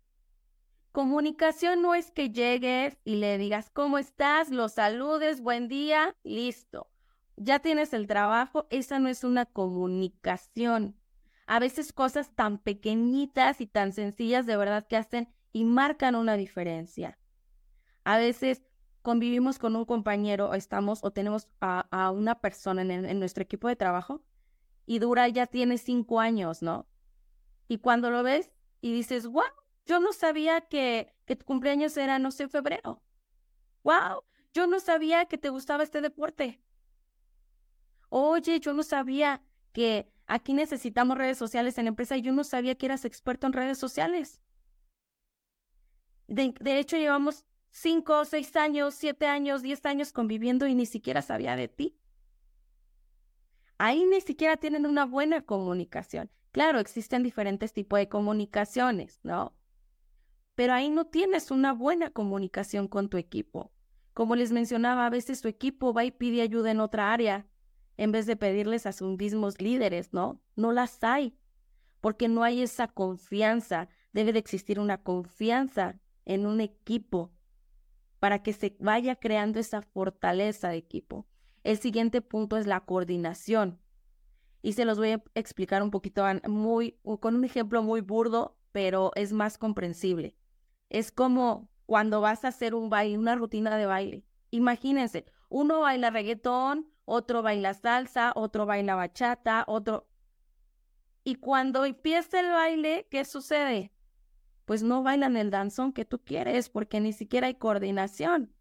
Comunicación 0.97 1.83
no 1.83 1.95
es 1.95 2.11
que 2.11 2.31
llegues 2.31 2.97
y 3.05 3.17
le 3.17 3.37
digas, 3.37 3.69
¿cómo 3.69 3.99
estás? 3.99 4.49
Lo 4.49 4.71
saludes, 4.71 5.43
buen 5.43 5.69
día, 5.69 6.17
listo. 6.23 6.89
Ya 7.37 7.59
tienes 7.59 7.93
el 7.93 8.07
trabajo, 8.07 8.67
esa 8.71 8.99
no 8.99 9.11
es 9.11 9.23
una 9.23 9.45
comunicación. 9.45 10.97
A 11.47 11.59
veces 11.59 11.93
cosas 11.93 12.35
tan 12.35 12.57
pequeñitas 12.57 13.61
y 13.61 13.67
tan 13.67 13.93
sencillas 13.93 14.47
de 14.47 14.57
verdad 14.57 14.87
que 14.87 14.97
hacen 14.97 15.29
y 15.53 15.67
marcan 15.67 16.15
una 16.15 16.39
diferencia. 16.39 17.19
A 18.05 18.17
veces 18.17 18.63
convivimos 19.03 19.59
con 19.59 19.77
un 19.77 19.85
compañero 19.85 20.49
o 20.49 20.55
estamos 20.55 21.05
o 21.05 21.11
tenemos 21.11 21.47
a, 21.61 22.11
una 22.11 22.41
persona 22.41 22.81
en, 22.81 23.19
nuestro 23.19 23.43
equipo 23.43 23.69
de 23.69 23.77
trabajo 23.77 24.23
y 24.87 24.99
dura 24.99 25.29
ya 25.29 25.47
tiene 25.47 25.77
cinco 25.77 26.21
años, 26.21 26.63
¿no? 26.63 26.87
Y 27.69 27.81
cuando 27.81 28.09
lo 28.09 28.23
ves 28.23 28.51
y 28.81 28.95
dices, 28.95 29.27
wow, 29.27 29.45
yo 29.87 30.01
no 30.01 30.13
sabía 30.13 30.61
que, 30.61 31.15
que 31.25 31.37
tu 31.37 31.45
cumpleaños 31.45 31.97
era, 31.97 32.19
no 32.19 32.31
sé, 32.31 32.49
febrero. 32.49 33.03
¡Wow! 33.83 34.25
Yo 34.53 34.67
no 34.67 34.81
sabía 34.81 35.27
que 35.27 35.39
te 35.39 35.49
gustaba 35.49 35.85
este 35.85 36.01
deporte. 36.01 36.61
Oye, 38.09 38.61
yo 38.61 38.73
no 38.73 38.83
sabía 38.83 39.43
que 39.73 40.11
aquí 40.27 40.55
necesitamos 40.55 41.19
redes 41.19 41.39
sociales 41.39 41.79
en 41.79 41.85
la 41.85 41.91
empresa 41.91 42.17
yo 42.17 42.33
no 42.33 42.45
sabía 42.45 42.75
que 42.75 42.87
eras 42.87 43.05
experto 43.05 43.47
en 43.47 43.53
redes 43.53 43.79
sociales. 43.79 44.41
De, 46.27 46.55
de 46.61 46.79
hecho, 46.79 46.97
llevamos 46.97 47.45
cinco, 47.71 48.25
seis 48.25 48.57
años, 48.57 48.95
siete 48.95 49.27
años, 49.27 49.63
diez 49.63 49.85
años 49.87 50.13
conviviendo 50.13 50.67
y 50.67 50.75
ni 50.75 50.87
siquiera 50.87 51.23
sabía 51.23 51.57
de 51.57 51.69
ti. 51.69 51.97
Ahí 53.79 54.05
ni 54.07 54.21
siquiera 54.21 54.57
tienen 54.57 54.87
una 54.87 55.05
buena 55.05 55.43
comunicación. 55.43 56.31
Claro, 56.53 56.81
existen 56.81 57.23
diferentes 57.23 57.73
tipos 57.73 57.99
de 57.99 58.09
comunicaciones, 58.09 59.21
¿no? 59.23 59.56
Pero 60.57 60.73
ahí 60.73 60.91
no 60.91 61.05
tienes 61.05 61.53
una 61.53 61.73
buena 61.73 62.11
comunicación 62.11 62.89
con 62.89 63.09
tu 63.09 63.19
equipo. 63.19 63.71
Como 64.15 64.35
les 64.35 64.51
mencionaba, 64.51 65.07
a 65.07 65.11
veces 65.11 65.43
tu 65.43 65.49
equipo 65.49 65.93
va 65.93 66.05
y 66.05 66.11
pide 66.11 66.43
ayuda 66.43 66.71
en 66.71 66.81
otra 66.81 67.13
área 67.13 67.47
en 67.99 68.13
vez 68.13 68.27
de 68.27 68.37
pedirles 68.37 68.87
a 68.87 68.93
sus 68.93 69.17
mismos 69.19 69.61
líderes, 69.61 70.13
¿no? 70.13 70.41
No 70.55 70.73
las 70.73 71.03
hay, 71.05 71.37
porque 72.01 72.29
no 72.29 72.43
hay 72.43 72.63
esa 72.63 72.89
confianza. 72.89 73.89
Debe 74.13 74.33
de 74.33 74.39
existir 74.39 74.81
una 74.81 75.03
confianza 75.03 76.01
en 76.25 76.47
un 76.47 76.61
equipo 76.61 77.33
para 78.19 78.43
que 78.43 78.53
se 78.53 78.77
vaya 78.81 79.17
creando 79.17 79.61
esa 79.61 79.83
fortaleza 79.83 80.71
de 80.71 80.79
equipo. 80.79 81.27
El 81.65 81.79
siguiente 81.79 82.23
punto 82.23 82.57
es 82.57 82.67
la 82.67 82.81
coordinación. 82.81 83.79
Y 84.63 84.73
se 84.73 84.85
los 84.85 84.99
voy 84.99 85.11
a 85.11 85.23
explicar 85.35 85.83
un 85.83 85.91
poquito 85.91 86.25
muy, 86.49 86.99
con 87.21 87.37
un 87.37 87.45
ejemplo 87.45 87.83
muy 87.83 88.01
burdo, 88.01 88.57
pero 88.73 89.13
es 89.15 89.33
más 89.33 89.59
comprensible. 89.59 90.35
Es 90.89 91.13
como 91.13 91.69
cuando 91.87 92.21
vas 92.21 92.45
a 92.45 92.49
hacer 92.49 92.75
un 92.75 92.91
baile, 92.91 93.19
una 93.19 93.35
rutina 93.35 93.77
de 93.77 93.87
baile. 93.87 94.25
Imagínense, 94.51 95.27
uno 95.49 95.81
baila 95.81 96.11
reggaetón, 96.11 96.89
otro 97.05 97.43
baila 97.43 97.75
salsa, 97.75 98.33
otro 98.35 98.67
baila 98.67 98.95
bachata, 98.95 99.65
otro... 99.67 100.09
Y 101.25 101.37
cuando 101.37 101.85
empieza 101.85 102.39
el 102.41 102.51
baile, 102.51 103.09
¿qué 103.11 103.25
sucede? 103.25 103.93
Pues 104.65 104.83
no 104.83 105.03
bailan 105.03 105.37
el 105.37 105.51
danzón 105.51 105.93
que 105.93 106.05
tú 106.05 106.23
quieres 106.23 106.69
porque 106.69 107.01
ni 107.01 107.13
siquiera 107.13 107.49
hay 107.49 107.55
coordinación. 107.55 108.53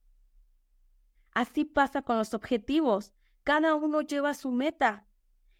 Así 1.32 1.66
pasa 1.66 2.02
con 2.02 2.18
los 2.18 2.34
objetivos. 2.34 3.14
Cada 3.44 3.76
uno 3.76 4.02
lleva 4.02 4.34
su 4.34 4.52
meta. 4.52 5.08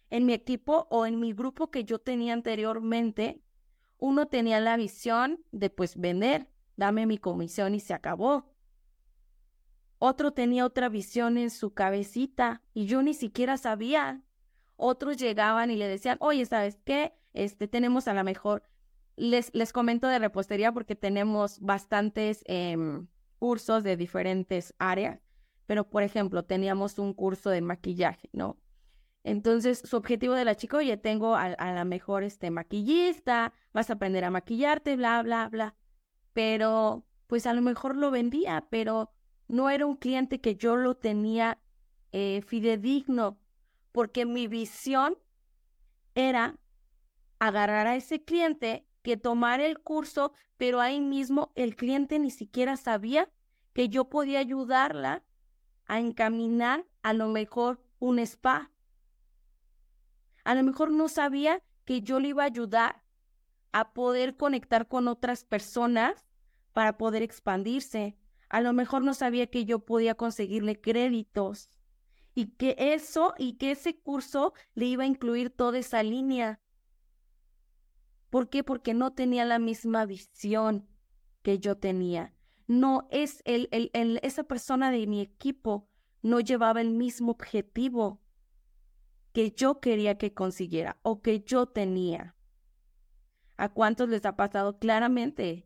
En 0.08 0.24
mi 0.24 0.32
equipo 0.32 0.86
o 0.90 1.04
en 1.06 1.20
mi 1.20 1.32
grupo 1.32 1.70
que 1.70 1.84
yo 1.84 1.98
tenía 1.98 2.32
anteriormente, 2.32 3.42
uno 3.98 4.26
tenía 4.26 4.60
la 4.60 4.76
visión 4.76 5.44
de 5.52 5.68
pues 5.70 5.96
vender, 5.96 6.48
dame 6.76 7.06
mi 7.06 7.18
comisión 7.18 7.74
y 7.74 7.80
se 7.80 7.94
acabó. 7.94 8.52
Otro 9.98 10.32
tenía 10.32 10.66
otra 10.66 10.88
visión 10.88 11.38
en 11.38 11.50
su 11.50 11.72
cabecita 11.72 12.62
y 12.74 12.86
yo 12.86 13.02
ni 13.02 13.14
siquiera 13.14 13.56
sabía. 13.56 14.22
Otros 14.76 15.16
llegaban 15.16 15.70
y 15.70 15.76
le 15.76 15.88
decían, 15.88 16.18
oye, 16.20 16.44
¿sabes 16.44 16.78
qué? 16.84 17.14
Este, 17.32 17.66
tenemos 17.66 18.08
a 18.08 18.14
la 18.14 18.22
mejor, 18.22 18.62
les, 19.16 19.54
les 19.54 19.72
comento 19.72 20.06
de 20.06 20.18
repostería 20.18 20.72
porque 20.72 20.96
tenemos 20.96 21.60
bastantes 21.60 22.42
em, 22.46 23.08
cursos 23.38 23.82
de 23.84 23.96
diferentes 23.96 24.74
áreas, 24.78 25.20
pero 25.66 25.88
por 25.88 26.02
ejemplo, 26.02 26.44
teníamos 26.44 26.98
un 26.98 27.14
curso 27.14 27.50
de 27.50 27.62
maquillaje, 27.62 28.28
¿no? 28.32 28.58
Entonces, 29.24 29.80
su 29.80 29.96
objetivo 29.96 30.34
de 30.34 30.44
la 30.44 30.54
chica, 30.54 30.76
oye, 30.76 30.96
tengo 30.96 31.34
a, 31.34 31.46
a 31.46 31.72
la 31.72 31.84
mejor 31.84 32.22
este, 32.22 32.50
maquillista, 32.50 33.52
vas 33.72 33.90
a 33.90 33.94
aprender 33.94 34.24
a 34.24 34.30
maquillarte, 34.30 34.96
bla, 34.96 35.22
bla, 35.22 35.48
bla. 35.48 35.74
Pero, 36.36 37.06
pues 37.28 37.46
a 37.46 37.54
lo 37.54 37.62
mejor 37.62 37.96
lo 37.96 38.10
vendía, 38.10 38.66
pero 38.68 39.10
no 39.48 39.70
era 39.70 39.86
un 39.86 39.96
cliente 39.96 40.38
que 40.38 40.54
yo 40.54 40.76
lo 40.76 40.94
tenía 40.94 41.62
eh, 42.12 42.42
fidedigno, 42.46 43.38
porque 43.90 44.26
mi 44.26 44.46
visión 44.46 45.16
era 46.14 46.58
agarrar 47.38 47.86
a 47.86 47.96
ese 47.96 48.22
cliente 48.22 48.86
que 49.00 49.16
tomara 49.16 49.64
el 49.64 49.78
curso, 49.78 50.34
pero 50.58 50.82
ahí 50.82 51.00
mismo 51.00 51.52
el 51.54 51.74
cliente 51.74 52.18
ni 52.18 52.30
siquiera 52.30 52.76
sabía 52.76 53.30
que 53.72 53.88
yo 53.88 54.10
podía 54.10 54.38
ayudarla 54.38 55.24
a 55.86 56.00
encaminar 56.00 56.84
a 57.02 57.14
lo 57.14 57.28
mejor 57.28 57.80
un 57.98 58.18
spa. 58.18 58.70
A 60.44 60.54
lo 60.54 60.62
mejor 60.64 60.90
no 60.90 61.08
sabía 61.08 61.62
que 61.86 62.02
yo 62.02 62.20
le 62.20 62.28
iba 62.28 62.42
a 62.42 62.46
ayudar 62.46 63.02
a 63.72 63.94
poder 63.94 64.36
conectar 64.36 64.86
con 64.86 65.08
otras 65.08 65.42
personas 65.42 66.25
para 66.76 66.98
poder 66.98 67.22
expandirse, 67.22 68.18
a 68.50 68.60
lo 68.60 68.74
mejor 68.74 69.02
no 69.02 69.14
sabía 69.14 69.46
que 69.46 69.64
yo 69.64 69.86
podía 69.86 70.14
conseguirle 70.14 70.78
créditos 70.78 71.70
y 72.34 72.48
que 72.48 72.76
eso 72.78 73.32
y 73.38 73.54
que 73.54 73.70
ese 73.70 73.98
curso 73.98 74.52
le 74.74 74.84
iba 74.84 75.04
a 75.04 75.06
incluir 75.06 75.48
toda 75.48 75.78
esa 75.78 76.02
línea. 76.02 76.60
¿Por 78.28 78.50
qué? 78.50 78.62
Porque 78.62 78.92
no 78.92 79.14
tenía 79.14 79.46
la 79.46 79.58
misma 79.58 80.04
visión 80.04 80.86
que 81.40 81.58
yo 81.58 81.78
tenía. 81.78 82.34
No 82.66 83.08
es 83.10 83.40
el, 83.46 83.70
el, 83.70 83.90
el, 83.94 84.20
esa 84.22 84.44
persona 84.44 84.90
de 84.90 85.06
mi 85.06 85.22
equipo 85.22 85.88
no 86.20 86.40
llevaba 86.40 86.82
el 86.82 86.90
mismo 86.90 87.30
objetivo 87.32 88.20
que 89.32 89.50
yo 89.50 89.80
quería 89.80 90.18
que 90.18 90.34
consiguiera 90.34 90.98
o 91.00 91.22
que 91.22 91.40
yo 91.40 91.64
tenía. 91.64 92.36
¿A 93.56 93.70
cuántos 93.70 94.10
les 94.10 94.26
ha 94.26 94.36
pasado 94.36 94.78
claramente? 94.78 95.65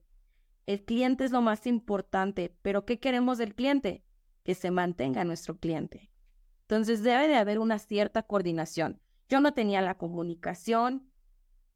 El 0.70 0.84
cliente 0.84 1.24
es 1.24 1.32
lo 1.32 1.42
más 1.42 1.66
importante, 1.66 2.56
pero 2.62 2.84
¿qué 2.84 3.00
queremos 3.00 3.38
del 3.38 3.56
cliente? 3.56 4.04
Que 4.44 4.54
se 4.54 4.70
mantenga 4.70 5.24
nuestro 5.24 5.58
cliente. 5.58 6.12
Entonces 6.60 7.02
debe 7.02 7.26
de 7.26 7.34
haber 7.34 7.58
una 7.58 7.80
cierta 7.80 8.22
coordinación. 8.22 9.00
Yo 9.28 9.40
no 9.40 9.52
tenía 9.52 9.80
la 9.80 9.98
comunicación, 9.98 11.10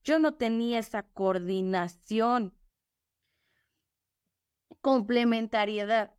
yo 0.04 0.20
no 0.20 0.34
tenía 0.34 0.78
esa 0.78 1.02
coordinación. 1.02 2.54
Complementariedad. 4.80 6.14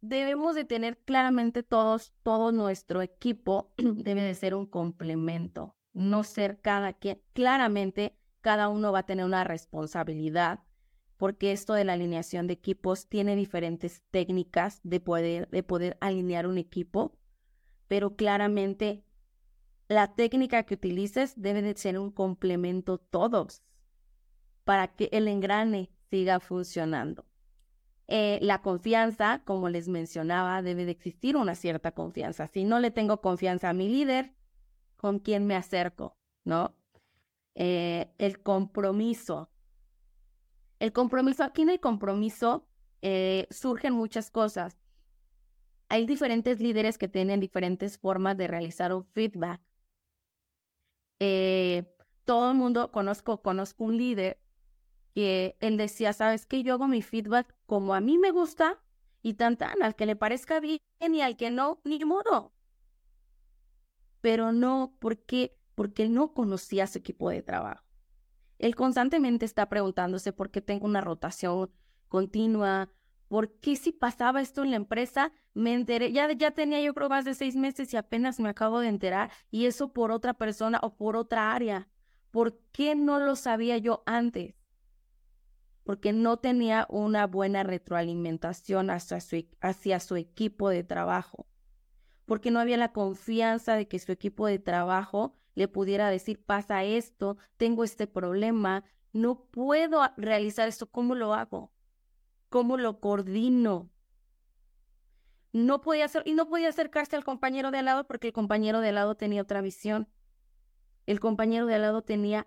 Debemos 0.00 0.54
de 0.54 0.64
tener 0.64 0.98
claramente 0.98 1.64
todos, 1.64 2.14
todo 2.22 2.52
nuestro 2.52 3.02
equipo 3.02 3.72
debe 3.78 4.22
de 4.22 4.36
ser 4.36 4.54
un 4.54 4.66
complemento, 4.66 5.74
no 5.92 6.22
ser 6.22 6.60
cada 6.60 6.92
quien. 6.92 7.20
Claramente, 7.32 8.16
cada 8.42 8.68
uno 8.68 8.92
va 8.92 9.00
a 9.00 9.06
tener 9.06 9.24
una 9.24 9.42
responsabilidad 9.42 10.60
porque 11.16 11.52
esto 11.52 11.74
de 11.74 11.84
la 11.84 11.94
alineación 11.94 12.46
de 12.46 12.54
equipos 12.54 13.08
tiene 13.08 13.36
diferentes 13.36 14.02
técnicas 14.10 14.80
de 14.82 15.00
poder, 15.00 15.48
de 15.50 15.62
poder 15.62 15.96
alinear 16.00 16.46
un 16.46 16.58
equipo, 16.58 17.16
pero 17.88 18.16
claramente 18.16 19.04
la 19.88 20.14
técnica 20.14 20.64
que 20.64 20.74
utilices 20.74 21.34
debe 21.36 21.62
de 21.62 21.76
ser 21.76 21.98
un 21.98 22.10
complemento 22.10 22.98
todos 22.98 23.62
para 24.64 24.88
que 24.88 25.08
el 25.12 25.28
engrane 25.28 25.90
siga 26.10 26.40
funcionando. 26.40 27.24
Eh, 28.08 28.38
la 28.40 28.62
confianza, 28.62 29.42
como 29.44 29.68
les 29.68 29.88
mencionaba, 29.88 30.62
debe 30.62 30.84
de 30.84 30.92
existir 30.92 31.36
una 31.36 31.54
cierta 31.54 31.92
confianza. 31.92 32.46
Si 32.46 32.64
no 32.64 32.78
le 32.78 32.90
tengo 32.90 33.20
confianza 33.20 33.70
a 33.70 33.72
mi 33.74 33.88
líder, 33.88 34.32
¿con 34.96 35.18
quién 35.18 35.46
me 35.46 35.56
acerco? 35.56 36.16
¿No? 36.44 36.74
Eh, 37.54 38.12
el 38.18 38.42
compromiso. 38.42 39.50
El 40.78 40.92
compromiso, 40.92 41.44
aquí 41.44 41.62
en 41.62 41.70
el 41.70 41.80
compromiso 41.80 42.66
eh, 43.02 43.46
surgen 43.50 43.94
muchas 43.94 44.30
cosas. 44.30 44.76
Hay 45.88 46.06
diferentes 46.06 46.60
líderes 46.60 46.98
que 46.98 47.08
tienen 47.08 47.40
diferentes 47.40 47.98
formas 47.98 48.36
de 48.36 48.48
realizar 48.48 48.92
un 48.92 49.04
feedback. 49.04 49.60
Eh, 51.20 51.84
todo 52.24 52.50
el 52.50 52.56
mundo 52.58 52.90
conozco, 52.90 53.40
conozco 53.40 53.84
un 53.84 53.96
líder 53.96 54.38
que 55.14 55.56
él 55.60 55.76
decía, 55.76 56.12
sabes 56.12 56.44
que 56.44 56.62
yo 56.62 56.74
hago 56.74 56.88
mi 56.88 57.00
feedback 57.00 57.54
como 57.66 57.94
a 57.94 58.00
mí 58.00 58.18
me 58.18 58.32
gusta 58.32 58.82
y 59.22 59.34
tan 59.34 59.56
al 59.80 59.94
que 59.96 60.06
le 60.06 60.16
parezca 60.16 60.60
bien 60.60 60.80
y 61.00 61.20
al 61.20 61.36
que 61.36 61.50
no, 61.50 61.80
ni 61.84 62.04
modo. 62.04 62.52
Pero 64.20 64.52
no, 64.52 64.96
porque 64.98 65.56
porque 65.76 66.08
no 66.08 66.32
conocía 66.32 66.88
su 66.88 66.98
equipo 66.98 67.30
de 67.30 67.42
trabajo. 67.42 67.85
Él 68.58 68.74
constantemente 68.74 69.44
está 69.44 69.68
preguntándose 69.68 70.32
por 70.32 70.50
qué 70.50 70.60
tengo 70.60 70.86
una 70.86 71.00
rotación 71.00 71.70
continua, 72.08 72.90
por 73.28 73.52
qué 73.58 73.76
si 73.76 73.92
pasaba 73.92 74.40
esto 74.40 74.62
en 74.62 74.70
la 74.70 74.76
empresa, 74.76 75.32
me 75.54 75.74
enteré, 75.74 76.12
ya, 76.12 76.30
ya 76.32 76.52
tenía 76.52 76.80
yo 76.80 76.94
creo 76.94 77.08
más 77.08 77.24
de 77.24 77.34
seis 77.34 77.56
meses 77.56 77.92
y 77.92 77.96
apenas 77.96 78.38
me 78.40 78.48
acabo 78.48 78.80
de 78.80 78.88
enterar, 78.88 79.30
y 79.50 79.66
eso 79.66 79.92
por 79.92 80.10
otra 80.10 80.34
persona 80.34 80.78
o 80.82 80.96
por 80.96 81.16
otra 81.16 81.52
área. 81.52 81.88
¿Por 82.30 82.58
qué 82.72 82.94
no 82.94 83.18
lo 83.18 83.34
sabía 83.34 83.78
yo 83.78 84.02
antes? 84.06 84.54
Porque 85.84 86.12
no 86.12 86.36
tenía 86.36 86.86
una 86.90 87.26
buena 87.26 87.62
retroalimentación 87.62 88.90
hacia 88.90 89.20
su, 89.20 89.46
hacia 89.60 90.00
su 90.00 90.16
equipo 90.16 90.68
de 90.68 90.84
trabajo. 90.84 91.46
Porque 92.26 92.50
no 92.50 92.58
había 92.58 92.76
la 92.76 92.92
confianza 92.92 93.74
de 93.76 93.88
que 93.88 93.98
su 93.98 94.12
equipo 94.12 94.46
de 94.46 94.58
trabajo 94.58 95.36
le 95.56 95.66
pudiera 95.68 96.10
decir, 96.10 96.44
pasa 96.44 96.84
esto, 96.84 97.38
tengo 97.56 97.82
este 97.82 98.06
problema, 98.06 98.84
no 99.12 99.46
puedo 99.46 100.02
realizar 100.18 100.68
esto, 100.68 100.86
¿cómo 100.88 101.14
lo 101.14 101.34
hago? 101.34 101.72
¿Cómo 102.50 102.76
lo 102.76 103.00
coordino? 103.00 103.90
No 105.52 105.80
podía 105.80 106.04
hacer, 106.04 106.22
y 106.26 106.34
no 106.34 106.48
podía 106.48 106.68
acercarse 106.68 107.16
al 107.16 107.24
compañero 107.24 107.70
de 107.70 107.78
al 107.78 107.86
lado 107.86 108.06
porque 108.06 108.28
el 108.28 108.32
compañero 108.34 108.80
de 108.80 108.90
al 108.90 108.96
lado 108.96 109.16
tenía 109.16 109.42
otra 109.42 109.62
visión. 109.62 110.08
el 111.06 111.20
compañero 111.20 111.66
de 111.66 111.76
al 111.76 111.82
lado 111.82 112.02
tenía 112.02 112.46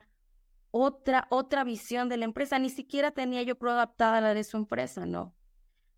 otra, 0.71 1.27
otra 1.31 1.63
visión 1.63 2.09
de 2.09 2.17
la 2.17 2.25
empresa, 2.25 2.59
ni 2.59 2.69
siquiera 2.69 3.11
tenía 3.11 3.41
yo 3.41 3.57
pro 3.57 3.71
adaptada 3.71 4.17
a 4.17 4.21
la 4.21 4.33
de 4.33 4.43
su 4.43 4.57
empresa, 4.57 5.05
¿no? 5.05 5.33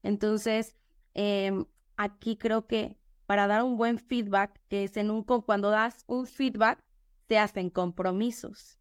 Entonces, 0.03 0.75
em, 1.15 1.65
aquí 1.97 2.37
creo 2.37 2.67
que 2.67 2.97
para 3.25 3.47
dar 3.47 3.63
un 3.63 3.77
buen 3.77 3.97
feedback, 3.97 4.61
que 4.69 4.83
es 4.85 4.95
en 4.95 5.09
un, 5.09 5.23
cuando 5.23 5.71
das 5.71 6.03
un 6.07 6.27
feedback, 6.27 6.83
se 7.31 7.39
hacen 7.39 7.69
compromisos. 7.69 8.77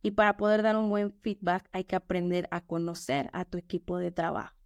Y 0.00 0.12
para 0.12 0.38
poder 0.38 0.62
dar 0.62 0.78
un 0.78 0.88
buen 0.88 1.12
feedback 1.12 1.68
hay 1.72 1.84
que 1.84 1.94
aprender 1.94 2.48
a 2.50 2.62
conocer 2.62 3.28
a 3.34 3.44
tu 3.44 3.58
equipo 3.58 3.98
de 3.98 4.10
trabajo. 4.10 4.56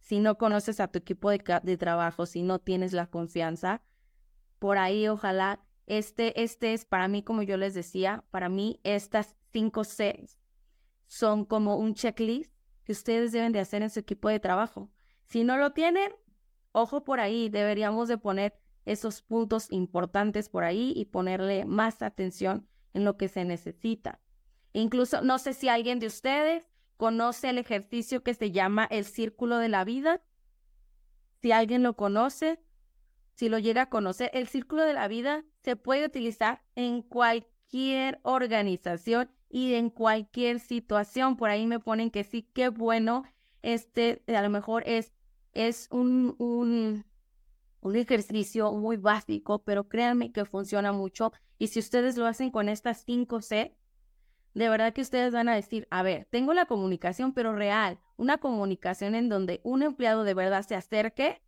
Si 0.00 0.18
no 0.18 0.38
conoces 0.38 0.80
a 0.80 0.88
tu 0.88 0.98
equipo 0.98 1.28
de, 1.28 1.60
de 1.62 1.76
trabajo, 1.76 2.24
si 2.24 2.42
no 2.42 2.60
tienes 2.60 2.94
la 2.94 3.08
confianza, 3.08 3.82
por 4.58 4.78
ahí 4.78 5.06
ojalá 5.06 5.66
este, 5.84 6.42
este 6.42 6.72
es 6.72 6.86
para 6.86 7.08
mí, 7.08 7.22
como 7.22 7.42
yo 7.42 7.58
les 7.58 7.74
decía, 7.74 8.24
para 8.30 8.48
mí 8.48 8.80
estas 8.82 9.36
cinco 9.52 9.84
Cs 9.84 10.38
son 11.04 11.44
como 11.44 11.76
un 11.76 11.92
checklist 11.92 12.54
que 12.84 12.92
ustedes 12.92 13.32
deben 13.32 13.52
de 13.52 13.60
hacer 13.60 13.82
en 13.82 13.90
su 13.90 14.00
equipo 14.00 14.30
de 14.30 14.40
trabajo. 14.40 14.90
Si 15.26 15.44
no 15.44 15.58
lo 15.58 15.72
tienen, 15.72 16.10
ojo 16.72 17.04
por 17.04 17.20
ahí, 17.20 17.50
deberíamos 17.50 18.08
de 18.08 18.16
poner 18.16 18.58
esos 18.86 19.22
puntos 19.22 19.70
importantes 19.70 20.48
por 20.48 20.64
ahí 20.64 20.92
y 20.96 21.04
ponerle 21.04 21.64
más 21.64 22.02
atención 22.02 22.66
en 22.94 23.04
lo 23.04 23.16
que 23.16 23.28
se 23.28 23.44
necesita. 23.44 24.20
Incluso, 24.72 25.20
no 25.22 25.38
sé 25.38 25.52
si 25.52 25.68
alguien 25.68 25.98
de 25.98 26.06
ustedes 26.06 26.64
conoce 26.96 27.50
el 27.50 27.58
ejercicio 27.58 28.22
que 28.22 28.34
se 28.34 28.50
llama 28.50 28.86
el 28.90 29.04
círculo 29.04 29.58
de 29.58 29.68
la 29.68 29.84
vida. 29.84 30.22
Si 31.42 31.52
alguien 31.52 31.82
lo 31.82 31.94
conoce, 31.94 32.60
si 33.34 33.48
lo 33.48 33.58
llega 33.58 33.82
a 33.82 33.90
conocer, 33.90 34.30
el 34.32 34.48
círculo 34.48 34.82
de 34.82 34.94
la 34.94 35.08
vida 35.08 35.44
se 35.62 35.76
puede 35.76 36.06
utilizar 36.06 36.62
en 36.74 37.02
cualquier 37.02 38.18
organización 38.22 39.30
y 39.50 39.74
en 39.74 39.90
cualquier 39.90 40.58
situación. 40.58 41.36
Por 41.36 41.50
ahí 41.50 41.66
me 41.66 41.80
ponen 41.80 42.10
que 42.10 42.24
sí, 42.24 42.42
qué 42.54 42.68
bueno. 42.68 43.24
Este 43.62 44.22
a 44.28 44.42
lo 44.42 44.50
mejor 44.50 44.82
es, 44.86 45.12
es 45.52 45.88
un, 45.90 46.34
un, 46.38 47.04
un 47.86 47.94
ejercicio 47.94 48.72
muy 48.72 48.96
básico, 48.96 49.60
pero 49.60 49.88
créanme 49.88 50.32
que 50.32 50.44
funciona 50.44 50.90
mucho. 50.90 51.32
Y 51.56 51.68
si 51.68 51.78
ustedes 51.78 52.16
lo 52.16 52.26
hacen 52.26 52.50
con 52.50 52.68
estas 52.68 53.04
5 53.04 53.40
C, 53.40 53.76
de 54.54 54.68
verdad 54.68 54.92
que 54.92 55.02
ustedes 55.02 55.32
van 55.32 55.48
a 55.48 55.54
decir, 55.54 55.86
a 55.90 56.02
ver, 56.02 56.26
tengo 56.30 56.52
la 56.52 56.66
comunicación, 56.66 57.32
pero 57.32 57.54
real, 57.54 58.00
una 58.16 58.38
comunicación 58.38 59.14
en 59.14 59.28
donde 59.28 59.60
un 59.62 59.84
empleado 59.84 60.24
de 60.24 60.34
verdad 60.34 60.66
se 60.66 60.74
acerque 60.74 61.42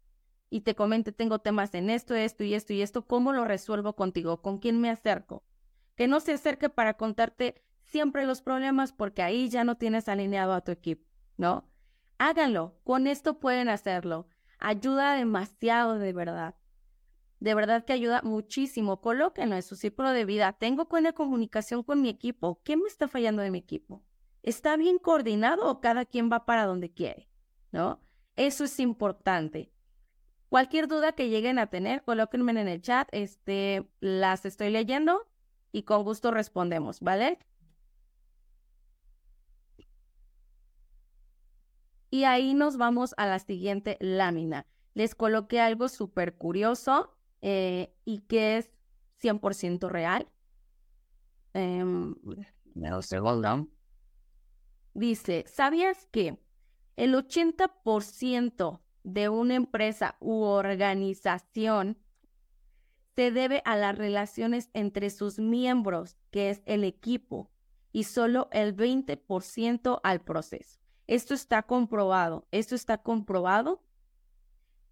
y 0.49 0.61
te 0.61 0.77
comente, 0.77 1.11
tengo 1.11 1.41
temas 1.41 1.75
en 1.75 1.91
esto, 1.91 2.15
esto 2.15 2.45
y 2.45 2.55
esto 2.55 2.73
y 2.73 2.83
esto, 2.83 3.05
¿cómo 3.05 3.33
lo 3.33 3.45
resuelvo 3.45 3.97
contigo? 3.97 4.41
¿Con 4.41 4.59
quién 4.59 4.81
me 4.81 4.91
acerco? 4.91 5.43
Que 5.97 6.07
no 6.07 6.21
se 6.21 6.35
acerque 6.35 6.69
para 6.69 6.95
contarte 6.95 7.65
siempre 7.81 8.27
los 8.27 8.43
problemas 8.43 8.93
porque 8.93 9.23
ahí 9.23 9.49
ya 9.49 9.65
no 9.65 9.77
tienes 9.77 10.09
alineado 10.09 10.53
a 10.53 10.61
tu 10.61 10.71
equipo, 10.71 11.05
¿no? 11.37 11.69
Háganlo, 12.19 12.79
con 12.85 13.09
esto 13.09 13.41
pueden 13.41 13.69
hacerlo. 13.69 14.29
Ayuda 14.59 15.15
demasiado 15.15 15.99
de 15.99 16.13
verdad. 16.13 16.55
De 17.41 17.55
verdad 17.55 17.85
que 17.85 17.93
ayuda 17.93 18.23
muchísimo. 18.23 19.01
Colóquenlo 19.01 19.57
en 19.57 19.63
su 19.63 19.77
círculo 19.77 20.11
de 20.11 20.25
vida. 20.25 20.53
Tengo 20.53 20.87
buena 20.87 21.13
comunicación 21.13 21.83
con 21.83 22.03
mi 22.03 22.09
equipo. 22.09 22.61
¿Qué 22.65 22.77
me 22.77 22.89
está 22.89 23.09
fallando 23.09 23.43
de 23.43 23.51
mi 23.51 23.59
equipo? 23.59 24.03
¿Está 24.43 24.77
bien 24.77 24.99
coordinado 24.99 25.71
o 25.71 25.81
cada 25.81 26.05
quien 26.05 26.31
va 26.31 26.47
para 26.47 26.67
donde 26.67 26.93
quiere? 26.93 27.29
¿No? 27.71 28.01
Eso 28.37 28.65
es 28.65 28.81
importante. 28.81 29.73
Cualquier 30.49 30.89
duda 30.89 31.13
que 31.13 31.29
lleguen 31.29 31.59
a 31.59 31.67
tener, 31.67 32.03
colóquenme 32.03 32.53
en 32.53 32.69
el 32.69 32.81
chat, 32.81 33.09
este, 33.13 33.89
las 34.01 34.47
estoy 34.47 34.71
leyendo 34.71 35.27
y 35.73 35.83
con 35.83 36.05
gusto 36.05 36.31
respondemos, 36.31 37.01
¿vale? 37.01 37.39
Y 42.11 42.25
ahí 42.25 42.55
nos 42.55 42.77
vamos 42.77 43.15
a 43.17 43.27
la 43.27 43.39
siguiente 43.39 43.97
lámina. 44.01 44.67
Les 44.95 45.15
coloqué 45.15 45.61
algo 45.61 45.89
súper 45.89 46.37
curioso 46.37 47.15
eh, 47.43 47.95
y 48.05 48.21
que 48.21 48.59
es 48.59 48.71
100% 49.23 49.89
real. 49.89 50.29
Eh, 51.55 51.85
dice, 54.95 55.45
¿sabías 55.47 56.07
que 56.07 56.39
el 56.97 57.15
80% 57.15 58.81
de 59.05 59.29
una 59.29 59.55
empresa 59.55 60.17
u 60.21 60.43
organización 60.43 61.99
se 63.15 63.31
debe 63.31 63.63
a 63.65 63.77
las 63.77 63.97
relaciones 63.97 64.71
entre 64.75 65.11
sus 65.11 65.39
miembros, 65.39 66.17
que 66.31 66.51
es 66.51 66.63
el 66.67 66.85
equipo, 66.85 67.51
y 67.93 68.05
solo 68.05 68.49
el 68.53 68.77
20% 68.77 70.01
al 70.03 70.21
proceso. 70.21 70.79
Esto 71.09 71.33
está 71.33 71.63
comprobado, 71.63 72.47
esto 72.51 72.75
está 72.75 72.99
comprobado 72.99 73.83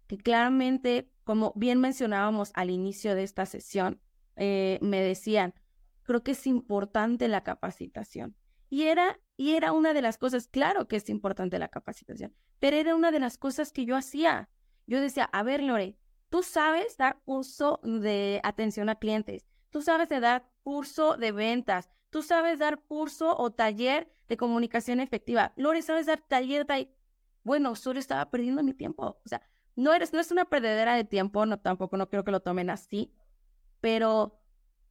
que 0.07 0.17
claramente, 0.17 1.11
como 1.23 1.53
bien 1.55 1.79
mencionábamos 1.79 2.51
al 2.55 2.71
inicio 2.71 3.13
de 3.13 3.21
esta 3.21 3.45
sesión, 3.45 4.01
eh, 4.35 4.79
me 4.81 4.99
decían, 4.99 5.53
creo 6.01 6.23
que 6.23 6.31
es 6.31 6.47
importante 6.47 7.27
la 7.27 7.43
capacitación. 7.43 8.35
Y 8.67 8.83
era, 8.83 9.19
y 9.35 9.53
era 9.53 9.73
una 9.73 9.93
de 9.93 10.01
las 10.01 10.17
cosas, 10.17 10.47
claro 10.47 10.87
que 10.87 10.95
es 10.95 11.07
importante 11.07 11.59
la 11.59 11.67
capacitación, 11.67 12.33
pero 12.57 12.77
era 12.77 12.95
una 12.95 13.11
de 13.11 13.19
las 13.19 13.37
cosas 13.37 13.71
que 13.71 13.85
yo 13.85 13.95
hacía. 13.95 14.49
Yo 14.87 14.99
decía, 14.99 15.25
a 15.25 15.43
ver, 15.43 15.61
Lore, 15.61 15.99
tú 16.29 16.41
sabes 16.41 16.97
dar 16.97 17.21
curso 17.25 17.79
de 17.83 18.41
atención 18.43 18.89
a 18.89 18.95
clientes, 18.95 19.45
tú 19.69 19.83
sabes 19.83 20.09
de 20.09 20.19
dar 20.19 20.49
curso 20.63 21.15
de 21.15 21.31
ventas, 21.31 21.89
tú 22.17 22.23
sabes 22.23 22.57
dar 22.57 22.81
curso 22.81 23.37
o 23.37 23.51
taller 23.51 24.11
de 24.27 24.37
comunicación 24.37 24.99
efectiva. 24.99 25.53
Lore, 25.55 25.83
¿sabes 25.83 26.07
dar 26.07 26.19
taller 26.19 26.65
de... 26.65 26.91
Bueno, 27.43 27.75
solo 27.75 27.99
estaba 27.99 28.31
perdiendo 28.31 28.63
mi 28.63 28.73
tiempo. 28.73 29.19
O 29.23 29.29
sea, 29.29 29.43
no, 29.75 29.93
eres, 29.93 30.13
no 30.13 30.19
es 30.19 30.31
una 30.31 30.45
perdedera 30.45 30.95
de 30.95 31.03
tiempo, 31.03 31.45
no, 31.45 31.59
tampoco 31.59 31.95
no 31.95 32.09
creo 32.09 32.23
que 32.23 32.31
lo 32.31 32.39
tomen 32.39 32.71
así, 32.71 33.13
pero 33.81 34.41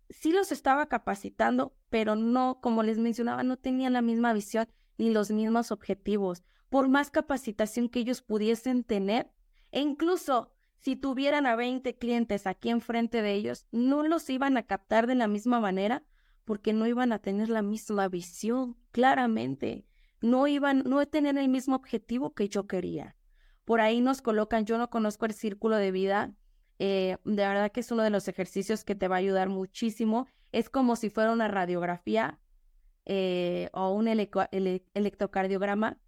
sí 0.08 0.30
los 0.30 0.52
estaba 0.52 0.86
capacitando, 0.86 1.74
pero 1.90 2.14
no, 2.14 2.60
como 2.60 2.84
les 2.84 2.96
mencionaba, 2.96 3.42
no 3.42 3.56
tenían 3.56 3.94
la 3.94 4.02
misma 4.02 4.32
visión 4.32 4.68
ni 4.96 5.10
los 5.10 5.32
mismos 5.32 5.72
objetivos. 5.72 6.44
Por 6.68 6.88
más 6.88 7.10
capacitación 7.10 7.88
que 7.88 7.98
ellos 7.98 8.22
pudiesen 8.22 8.84
tener, 8.84 9.32
e 9.72 9.80
incluso 9.80 10.52
si 10.76 10.94
tuvieran 10.94 11.44
a 11.46 11.56
20 11.56 11.98
clientes 11.98 12.46
aquí 12.46 12.70
enfrente 12.70 13.20
de 13.20 13.32
ellos, 13.32 13.66
no 13.72 14.04
los 14.04 14.30
iban 14.30 14.56
a 14.56 14.62
captar 14.62 15.08
de 15.08 15.16
la 15.16 15.26
misma 15.26 15.58
manera 15.58 16.04
porque 16.46 16.72
no 16.72 16.86
iban 16.86 17.12
a 17.12 17.18
tener 17.18 17.50
la 17.50 17.60
misma 17.60 18.08
visión, 18.08 18.78
claramente. 18.92 19.84
No 20.22 20.46
iban, 20.46 20.84
no 20.86 21.04
tener 21.06 21.36
el 21.36 21.50
mismo 21.50 21.76
objetivo 21.76 22.32
que 22.32 22.48
yo 22.48 22.66
quería. 22.66 23.16
Por 23.66 23.82
ahí 23.82 24.00
nos 24.00 24.22
colocan, 24.22 24.64
yo 24.64 24.78
no 24.78 24.88
conozco 24.88 25.26
el 25.26 25.34
círculo 25.34 25.76
de 25.76 25.90
vida, 25.90 26.34
eh, 26.78 27.18
de 27.24 27.46
verdad 27.46 27.72
que 27.72 27.80
es 27.80 27.90
uno 27.90 28.02
de 28.02 28.10
los 28.10 28.28
ejercicios 28.28 28.84
que 28.84 28.94
te 28.94 29.08
va 29.08 29.16
a 29.16 29.18
ayudar 29.18 29.48
muchísimo. 29.48 30.28
Es 30.52 30.70
como 30.70 30.96
si 30.96 31.10
fuera 31.10 31.32
una 31.32 31.48
radiografía 31.48 32.38
eh, 33.04 33.68
o 33.72 33.90
un 33.92 34.08
electrocardiograma 34.08 35.98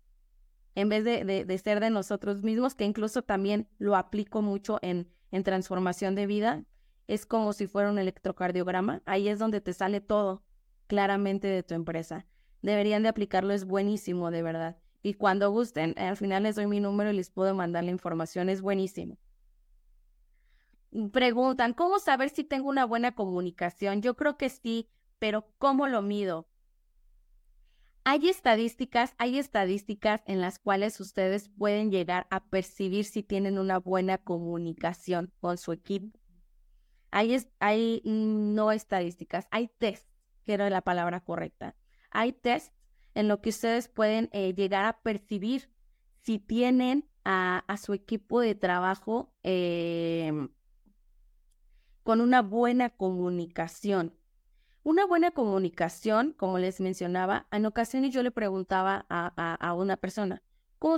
en 0.74 0.88
vez 0.88 1.04
de, 1.04 1.24
de, 1.44 1.58
ser 1.58 1.80
de 1.80 1.90
nosotros 1.90 2.42
mismos, 2.44 2.76
que 2.76 2.84
incluso 2.84 3.22
también 3.22 3.68
lo 3.78 3.96
aplico 3.96 4.42
mucho 4.42 4.78
en, 4.82 5.08
en 5.32 5.42
transformación 5.42 6.14
de 6.14 6.28
vida. 6.28 6.64
Es 7.08 7.26
como 7.26 7.52
si 7.52 7.66
fuera 7.66 7.90
un 7.90 7.98
electrocardiograma. 7.98 9.02
Ahí 9.06 9.28
es 9.28 9.40
donde 9.40 9.60
te 9.60 9.72
sale 9.72 10.00
todo 10.00 10.44
claramente 10.86 11.48
de 11.48 11.62
tu 11.62 11.74
empresa. 11.74 12.26
Deberían 12.62 13.02
de 13.02 13.08
aplicarlo, 13.08 13.52
es 13.52 13.64
buenísimo, 13.64 14.30
de 14.30 14.42
verdad. 14.42 14.78
Y 15.02 15.14
cuando 15.14 15.50
gusten, 15.50 15.98
al 15.98 16.16
final 16.16 16.42
les 16.42 16.56
doy 16.56 16.66
mi 16.66 16.80
número 16.80 17.10
y 17.10 17.16
les 17.16 17.30
puedo 17.30 17.54
mandar 17.54 17.84
la 17.84 17.90
información, 17.90 18.48
es 18.48 18.60
buenísimo. 18.60 19.16
Preguntan, 21.12 21.72
¿cómo 21.72 21.98
saber 21.98 22.30
si 22.30 22.44
tengo 22.44 22.68
una 22.68 22.84
buena 22.84 23.14
comunicación? 23.14 24.02
Yo 24.02 24.16
creo 24.16 24.36
que 24.36 24.48
sí, 24.48 24.88
pero 25.18 25.46
¿cómo 25.58 25.86
lo 25.86 26.02
mido? 26.02 26.48
Hay 28.04 28.28
estadísticas, 28.28 29.14
hay 29.18 29.38
estadísticas 29.38 30.22
en 30.26 30.40
las 30.40 30.58
cuales 30.58 30.98
ustedes 30.98 31.50
pueden 31.50 31.90
llegar 31.90 32.26
a 32.30 32.44
percibir 32.44 33.04
si 33.04 33.22
tienen 33.22 33.58
una 33.58 33.78
buena 33.78 34.18
comunicación 34.18 35.32
con 35.40 35.58
su 35.58 35.72
equipo. 35.72 36.18
Hay, 37.10 37.36
hay 37.60 38.02
no 38.04 38.72
estadísticas, 38.72 39.46
hay 39.50 39.68
test, 39.68 40.06
que 40.44 40.54
era 40.54 40.70
la 40.70 40.82
palabra 40.82 41.20
correcta. 41.20 41.74
Hay 42.10 42.32
test 42.32 42.72
en 43.14 43.28
lo 43.28 43.40
que 43.40 43.50
ustedes 43.50 43.88
pueden 43.88 44.28
eh, 44.32 44.54
llegar 44.54 44.84
a 44.84 45.00
percibir 45.00 45.70
si 46.22 46.38
tienen 46.38 47.08
a, 47.24 47.76
su 47.82 47.92
equipo 47.92 48.40
de 48.40 48.54
trabajo 48.54 49.34
em, 49.42 50.48
con 52.02 52.20
una 52.20 52.40
buena 52.40 52.90
comunicación. 52.90 54.14
Una 54.82 55.04
buena 55.04 55.30
comunicación, 55.32 56.32
como 56.32 56.58
les 56.58 56.80
mencionaba, 56.80 57.46
en 57.50 57.66
ocasiones 57.66 58.14
yo 58.14 58.22
le 58.22 58.30
preguntaba 58.30 59.04
a, 59.10 59.74
una 59.74 59.98
persona, 59.98 60.42
¿cómo, 60.78 60.96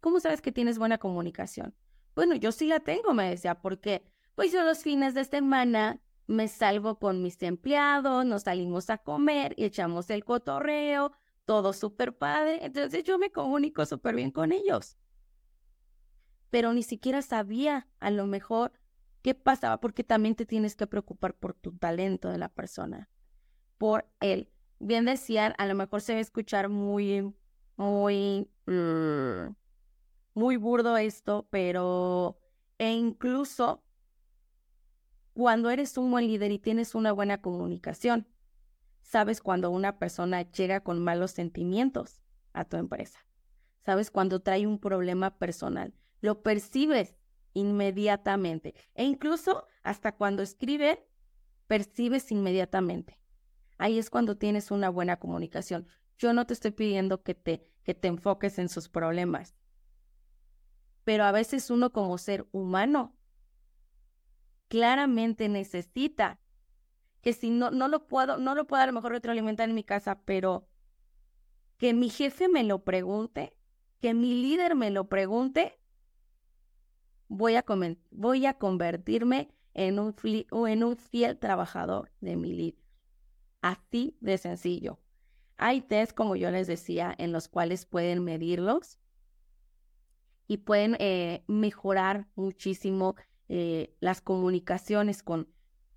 ¿cómo 0.00 0.18
sabes 0.18 0.40
que 0.40 0.50
tienes 0.50 0.78
buena 0.78 0.98
comunicación? 0.98 1.74
Bueno, 2.16 2.34
yo 2.34 2.50
sí 2.50 2.66
la 2.66 2.80
tengo, 2.80 3.14
me 3.14 3.30
decía, 3.30 3.60
porque 3.60 4.02
pues 4.38 4.52
yo 4.52 4.62
los 4.62 4.84
fines 4.84 5.14
de 5.14 5.24
semana 5.24 6.00
me 6.28 6.46
salgo 6.46 7.00
con 7.00 7.22
mis 7.22 7.42
empleados, 7.42 8.24
nos 8.24 8.42
salimos 8.42 8.88
a 8.88 8.98
comer 8.98 9.52
y 9.56 9.64
echamos 9.64 10.10
el 10.10 10.24
cotorreo, 10.24 11.10
todo 11.44 11.72
súper 11.72 12.16
padre. 12.16 12.64
Entonces 12.64 13.02
yo 13.02 13.18
me 13.18 13.32
comunico 13.32 13.84
súper 13.84 14.14
bien 14.14 14.30
con 14.30 14.52
ellos. 14.52 14.96
Pero 16.50 16.72
ni 16.72 16.84
siquiera 16.84 17.20
sabía 17.20 17.88
a 17.98 18.12
lo 18.12 18.28
mejor 18.28 18.70
qué 19.22 19.34
pasaba, 19.34 19.80
porque 19.80 20.04
también 20.04 20.36
te 20.36 20.46
tienes 20.46 20.76
que 20.76 20.86
preocupar 20.86 21.34
por 21.34 21.54
tu 21.54 21.76
talento 21.76 22.28
de 22.28 22.38
la 22.38 22.48
persona, 22.48 23.10
por 23.76 24.08
él. 24.20 24.52
Bien 24.78 25.04
decían, 25.04 25.52
a 25.58 25.66
lo 25.66 25.74
mejor 25.74 26.00
se 26.00 26.12
va 26.12 26.18
a 26.18 26.22
escuchar 26.22 26.68
muy, 26.68 27.34
muy, 27.74 28.48
mm, 28.66 29.52
muy 30.34 30.56
burdo 30.56 30.96
esto, 30.96 31.48
pero 31.50 32.38
e 32.78 32.92
incluso 32.92 33.82
cuando 35.38 35.70
eres 35.70 35.96
un 35.96 36.10
buen 36.10 36.26
líder 36.26 36.50
y 36.50 36.58
tienes 36.58 36.96
una 36.96 37.12
buena 37.12 37.40
comunicación, 37.40 38.26
sabes 39.02 39.40
cuando 39.40 39.70
una 39.70 39.96
persona 40.00 40.42
llega 40.42 40.80
con 40.80 40.98
malos 40.98 41.30
sentimientos 41.30 42.20
a 42.54 42.64
tu 42.64 42.76
empresa. 42.76 43.24
Sabes 43.84 44.10
cuando 44.10 44.40
trae 44.40 44.66
un 44.66 44.80
problema 44.80 45.38
personal. 45.38 45.94
Lo 46.20 46.42
percibes 46.42 47.14
inmediatamente. 47.52 48.74
E 48.96 49.04
incluso 49.04 49.64
hasta 49.84 50.10
cuando 50.10 50.42
escribe, 50.42 51.06
percibes 51.68 52.32
inmediatamente. 52.32 53.20
Ahí 53.78 54.00
es 54.00 54.10
cuando 54.10 54.38
tienes 54.38 54.72
una 54.72 54.88
buena 54.88 55.20
comunicación. 55.20 55.86
Yo 56.18 56.32
no 56.32 56.48
te 56.48 56.54
estoy 56.54 56.72
pidiendo 56.72 57.22
que 57.22 57.36
te, 57.36 57.62
que 57.84 57.94
te 57.94 58.08
enfoques 58.08 58.58
en 58.58 58.68
sus 58.68 58.88
problemas. 58.88 59.54
Pero 61.04 61.22
a 61.22 61.30
veces 61.30 61.70
uno 61.70 61.92
como 61.92 62.18
ser 62.18 62.48
humano 62.50 63.17
claramente 64.68 65.48
necesita, 65.48 66.40
que 67.20 67.32
si 67.32 67.50
no, 67.50 67.70
no 67.70 67.88
lo 67.88 68.06
puedo, 68.06 68.38
no 68.38 68.54
lo 68.54 68.66
puedo 68.66 68.82
a 68.82 68.86
lo 68.86 68.92
mejor 68.92 69.12
retroalimentar 69.12 69.68
en 69.68 69.74
mi 69.74 69.84
casa, 69.84 70.20
pero 70.24 70.68
que 71.76 71.94
mi 71.94 72.10
jefe 72.10 72.48
me 72.48 72.64
lo 72.64 72.84
pregunte, 72.84 73.56
que 74.00 74.14
mi 74.14 74.34
líder 74.34 74.74
me 74.76 74.90
lo 74.90 75.08
pregunte, 75.08 75.78
voy 77.28 77.56
a, 77.56 77.64
voy 78.10 78.46
a 78.46 78.54
convertirme 78.54 79.50
en 79.74 79.98
un, 79.98 80.14
en 80.22 80.84
un 80.84 80.96
fiel 80.96 81.38
trabajador 81.38 82.10
de 82.20 82.36
mi 82.36 82.52
líder. 82.52 82.84
Así 83.60 84.16
de 84.20 84.38
sencillo. 84.38 84.98
Hay 85.56 85.80
test, 85.80 86.12
como 86.12 86.36
yo 86.36 86.50
les 86.50 86.66
decía, 86.66 87.14
en 87.18 87.32
los 87.32 87.48
cuales 87.48 87.84
pueden 87.84 88.22
medirlos 88.22 88.98
y 90.46 90.58
pueden 90.58 90.96
eh, 91.00 91.42
mejorar 91.48 92.28
muchísimo 92.36 93.16
eh, 93.48 93.94
las 94.00 94.20
comunicaciones 94.20 95.22
con, 95.22 95.48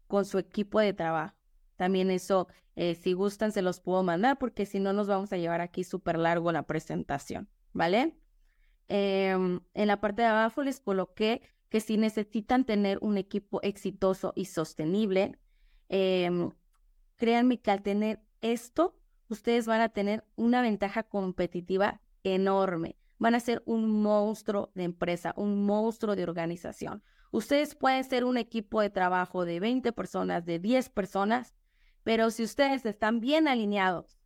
con 0.07 0.25
su 0.25 0.37
equipo 0.37 0.79
de 0.79 0.93
trabajo. 0.93 1.35
También 1.75 2.11
eso, 2.11 2.47
eh, 2.75 2.95
si 2.95 3.13
gustan, 3.13 3.51
se 3.51 3.61
los 3.61 3.79
puedo 3.79 4.03
mandar 4.03 4.37
porque 4.37 4.65
si 4.65 4.79
no 4.79 4.93
nos 4.93 5.07
vamos 5.07 5.33
a 5.33 5.37
llevar 5.37 5.61
aquí 5.61 5.83
súper 5.83 6.17
largo 6.17 6.51
la 6.51 6.67
presentación, 6.67 7.49
¿vale? 7.73 8.15
Em, 8.87 9.61
en 9.73 9.87
la 9.87 10.01
parte 10.01 10.21
de 10.21 10.27
abajo 10.27 10.63
les 10.63 10.79
coloqué 10.79 11.41
que 11.69 11.79
si 11.79 11.97
necesitan 11.97 12.65
tener 12.65 12.99
un 13.01 13.17
equipo 13.17 13.61
exitoso 13.63 14.33
y 14.35 14.45
sostenible, 14.45 15.39
em, 15.89 16.51
créanme 17.15 17.61
que 17.61 17.71
al 17.71 17.81
tener 17.81 18.21
esto, 18.41 18.95
ustedes 19.29 19.65
van 19.65 19.81
a 19.81 19.89
tener 19.89 20.25
una 20.35 20.61
ventaja 20.61 21.03
competitiva 21.03 22.01
enorme. 22.23 22.97
Van 23.17 23.35
a 23.35 23.39
ser 23.39 23.63
un 23.65 24.01
monstruo 24.01 24.71
de 24.75 24.83
empresa, 24.83 25.33
un 25.37 25.65
monstruo 25.65 26.15
de 26.15 26.23
organización. 26.23 27.03
Ustedes 27.31 27.75
pueden 27.75 28.03
ser 28.03 28.25
un 28.25 28.37
equipo 28.37 28.81
de 28.81 28.89
trabajo 28.89 29.45
de 29.45 29.61
20 29.61 29.93
personas, 29.93 30.45
de 30.45 30.59
10 30.59 30.89
personas, 30.89 31.53
pero 32.03 32.29
si 32.29 32.43
ustedes 32.43 32.85
están 32.85 33.21
bien 33.21 33.47
alineados, 33.47 34.19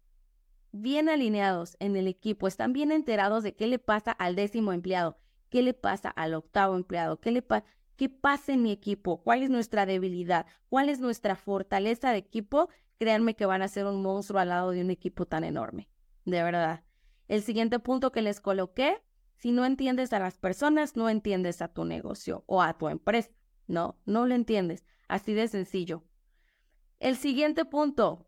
bien 0.72 1.08
alineados 1.08 1.78
en 1.80 1.96
el 1.96 2.08
equipo, 2.08 2.48
están 2.48 2.74
bien 2.74 2.92
enterados 2.92 3.44
de 3.44 3.56
qué 3.56 3.68
le 3.68 3.80
pasa 3.80 4.12
al 4.12 4.36
décimo 4.36 4.74
empleado, 4.74 5.20
qué 5.50 5.62
le 5.62 5.74
pasa 5.74 6.10
al 6.10 6.34
octavo 6.34 6.76
empleado, 6.76 7.20
qué 7.20 7.32
le 7.32 7.44
pasa, 7.44 7.66
qué 7.96 8.10
pasa 8.10 8.54
en 8.54 8.64
mi 8.64 8.72
equipo, 8.72 9.22
cuál 9.22 9.44
es 9.44 9.52
nuestra 9.52 9.86
debilidad, 9.86 10.48
cuál 10.70 10.90
es 10.90 11.00
nuestra 11.00 11.36
fortaleza 11.36 12.12
de 12.12 12.18
equipo, 12.18 12.70
créanme 12.98 13.36
que 13.36 13.46
van 13.46 13.62
a 13.62 13.68
ser 13.68 13.86
un 13.86 14.02
monstruo 14.02 14.40
al 14.40 14.50
lado 14.50 14.72
de 14.72 14.82
un 14.82 14.90
equipo 14.90 15.28
tan 15.28 15.44
enorme, 15.44 15.90
de 16.26 16.42
verdad. 16.42 16.84
El 17.28 17.44
siguiente 17.44 17.80
punto 17.80 18.12
que 18.12 18.22
les 18.22 18.42
coloqué 18.42 19.02
si 19.38 19.52
no 19.52 19.66
entiendes 19.66 20.14
a 20.14 20.20
las 20.20 20.38
personas, 20.38 20.96
no 20.96 21.10
entiendes 21.10 21.62
a 21.62 21.68
tu 21.68 21.86
negocio 21.86 22.44
o 22.48 22.62
a 22.62 22.78
tu 22.78 22.88
empresa. 22.90 23.32
No, 23.68 23.98
no 24.06 24.26
lo 24.26 24.36
entiendes. 24.36 24.86
Así 25.08 25.34
de 25.34 25.48
sencillo. 25.48 26.04
El 27.00 27.18
siguiente 27.18 27.66
punto. 27.66 28.28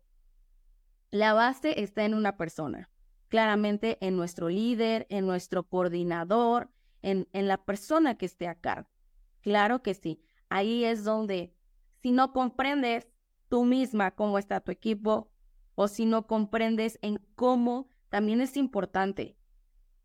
La 1.10 1.32
base 1.32 1.82
está 1.82 2.04
en 2.04 2.14
una 2.14 2.36
persona. 2.36 2.90
Claramente 3.28 3.98
en 4.00 4.16
nuestro 4.16 4.48
líder, 4.48 5.06
en 5.10 5.26
nuestro 5.26 5.62
coordinador, 5.64 6.70
en, 7.02 7.28
en 7.32 7.48
la 7.48 7.64
persona 7.64 8.16
que 8.16 8.26
esté 8.26 8.46
a 8.46 8.54
cargo. 8.54 8.90
Claro 9.40 9.82
que 9.82 9.94
sí. 9.94 10.22
Ahí 10.50 10.84
es 10.84 11.04
donde, 11.04 11.54
si 12.02 12.10
no 12.12 12.32
comprendes 12.32 13.08
tú 13.48 13.64
misma 13.64 14.10
cómo 14.10 14.38
está 14.38 14.60
tu 14.60 14.70
equipo, 14.70 15.30
o 15.74 15.88
si 15.88 16.06
no 16.06 16.26
comprendes 16.26 16.98
en 17.02 17.18
cómo, 17.34 17.88
también 18.08 18.40
es 18.40 18.56
importante 18.56 19.36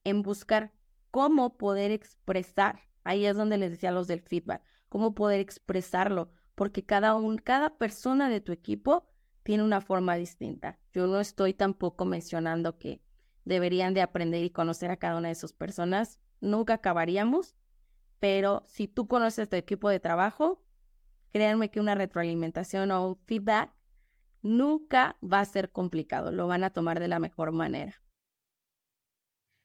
en 0.04 0.22
buscar 0.22 0.72
cómo 1.14 1.58
poder 1.58 1.92
expresar. 1.92 2.80
Ahí 3.04 3.28
es 3.28 3.38
donde 3.38 3.60
les 3.60 3.70
decía 3.70 3.92
los 3.92 4.08
del 4.08 4.22
feedback, 4.22 4.64
cómo 4.90 5.14
poder 5.14 5.42
expresarlo, 5.42 6.32
porque 6.56 6.84
cada, 6.84 7.14
un, 7.14 7.38
cada 7.38 7.78
persona 7.78 8.30
de 8.30 8.42
tu 8.42 8.52
equipo 8.52 9.06
tiene 9.44 9.62
una 9.62 9.80
forma 9.80 10.16
distinta. 10.16 10.80
Yo 10.92 11.06
no 11.06 11.20
estoy 11.20 11.54
tampoco 11.54 12.06
mencionando 12.06 12.80
que 12.80 13.04
deberían 13.46 13.94
de 13.94 14.02
aprender 14.02 14.44
y 14.44 14.50
conocer 14.50 14.90
a 14.90 14.98
cada 14.98 15.20
una 15.20 15.28
de 15.28 15.36
sus 15.36 15.54
personas. 15.54 16.20
Nunca 16.42 16.74
acabaríamos, 16.74 17.54
pero 18.20 18.64
si 18.66 18.88
tú 18.88 19.08
conoces 19.08 19.48
tu 19.48 19.56
equipo 19.56 19.90
de 19.90 20.00
trabajo, 20.00 20.64
créanme 21.32 21.70
que 21.70 21.80
una 21.80 21.94
retroalimentación 21.94 22.90
o 22.90 23.10
un 23.10 23.18
feedback 23.28 23.72
nunca 24.42 25.16
va 25.22 25.42
a 25.42 25.46
ser 25.46 25.72
complicado, 25.72 26.32
lo 26.32 26.48
van 26.48 26.64
a 26.64 26.72
tomar 26.72 27.00
de 27.00 27.08
la 27.08 27.20
mejor 27.20 27.52
manera. 27.52 28.02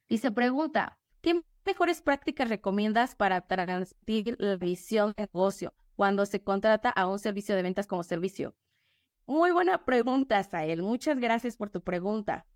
Y 0.08 0.18
se 0.18 0.30
pregunta, 0.30 0.97
¿Qué 1.20 1.42
mejores 1.64 2.00
prácticas 2.00 2.48
recomiendas 2.48 3.14
para 3.14 3.40
transmitir 3.40 4.36
la 4.38 4.56
visión 4.56 5.12
de 5.16 5.28
negocio 5.32 5.74
cuando 5.96 6.26
se 6.26 6.42
contrata 6.42 6.90
a 6.90 7.06
un 7.06 7.18
servicio 7.18 7.56
de 7.56 7.62
ventas 7.62 7.86
como 7.86 8.02
servicio? 8.02 8.54
Muy 9.26 9.50
buena 9.50 9.84
pregunta, 9.84 10.42
Sael. 10.42 10.82
Muchas 10.82 11.18
gracias 11.18 11.56
por 11.56 11.70
tu 11.70 11.82
pregunta. 11.82 12.46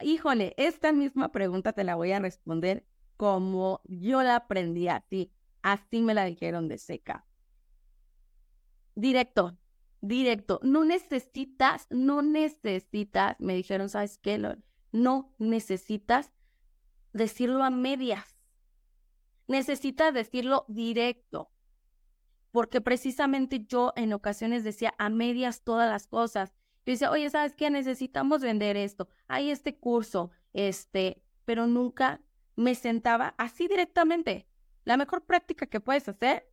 Híjole, 0.00 0.54
esta 0.56 0.92
misma 0.92 1.32
pregunta 1.32 1.72
te 1.72 1.84
la 1.84 1.94
voy 1.94 2.12
a 2.12 2.18
responder 2.18 2.86
como 3.16 3.80
yo 3.84 4.22
la 4.22 4.36
aprendí 4.36 4.88
a 4.88 5.00
ti. 5.00 5.32
Así 5.62 6.02
me 6.02 6.14
la 6.14 6.24
dijeron 6.24 6.68
de 6.68 6.78
seca. 6.78 7.24
Directo, 8.94 9.56
directo. 10.00 10.60
No 10.62 10.84
necesitas, 10.84 11.86
no 11.90 12.22
necesitas, 12.22 13.36
me 13.38 13.54
dijeron, 13.54 13.88
¿sabes 13.88 14.18
qué? 14.18 14.38
No 14.92 15.34
necesitas 15.38 16.32
decirlo 17.18 17.62
a 17.64 17.70
medias. 17.70 18.36
Necesitas 19.46 20.14
decirlo 20.14 20.64
directo. 20.68 21.50
Porque 22.50 22.80
precisamente 22.80 23.66
yo 23.66 23.92
en 23.96 24.12
ocasiones 24.12 24.64
decía 24.64 24.94
a 24.98 25.10
medias 25.10 25.62
todas 25.62 25.90
las 25.90 26.06
cosas. 26.06 26.54
Yo 26.86 26.92
decía, 26.92 27.10
oye, 27.10 27.28
¿sabes 27.28 27.54
qué? 27.54 27.68
Necesitamos 27.68 28.40
vender 28.40 28.76
esto. 28.76 29.08
Hay 29.26 29.50
este 29.50 29.76
curso, 29.76 30.30
este, 30.54 31.22
pero 31.44 31.66
nunca 31.66 32.22
me 32.56 32.74
sentaba 32.74 33.34
así 33.36 33.68
directamente. 33.68 34.48
La 34.84 34.96
mejor 34.96 35.26
práctica 35.26 35.66
que 35.66 35.80
puedes 35.80 36.08
hacer 36.08 36.50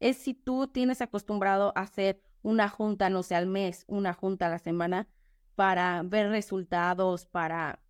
es 0.00 0.18
si 0.18 0.34
tú 0.34 0.68
tienes 0.68 1.00
acostumbrado 1.00 1.72
a 1.74 1.80
hacer 1.80 2.20
una 2.42 2.68
junta, 2.68 3.10
no 3.10 3.22
sé, 3.22 3.34
al 3.34 3.46
mes, 3.46 3.84
una 3.88 4.12
junta 4.12 4.46
a 4.46 4.50
la 4.50 4.58
semana, 4.58 5.08
para 5.54 6.02
ver 6.04 6.28
resultados, 6.28 7.26
para 7.26 7.80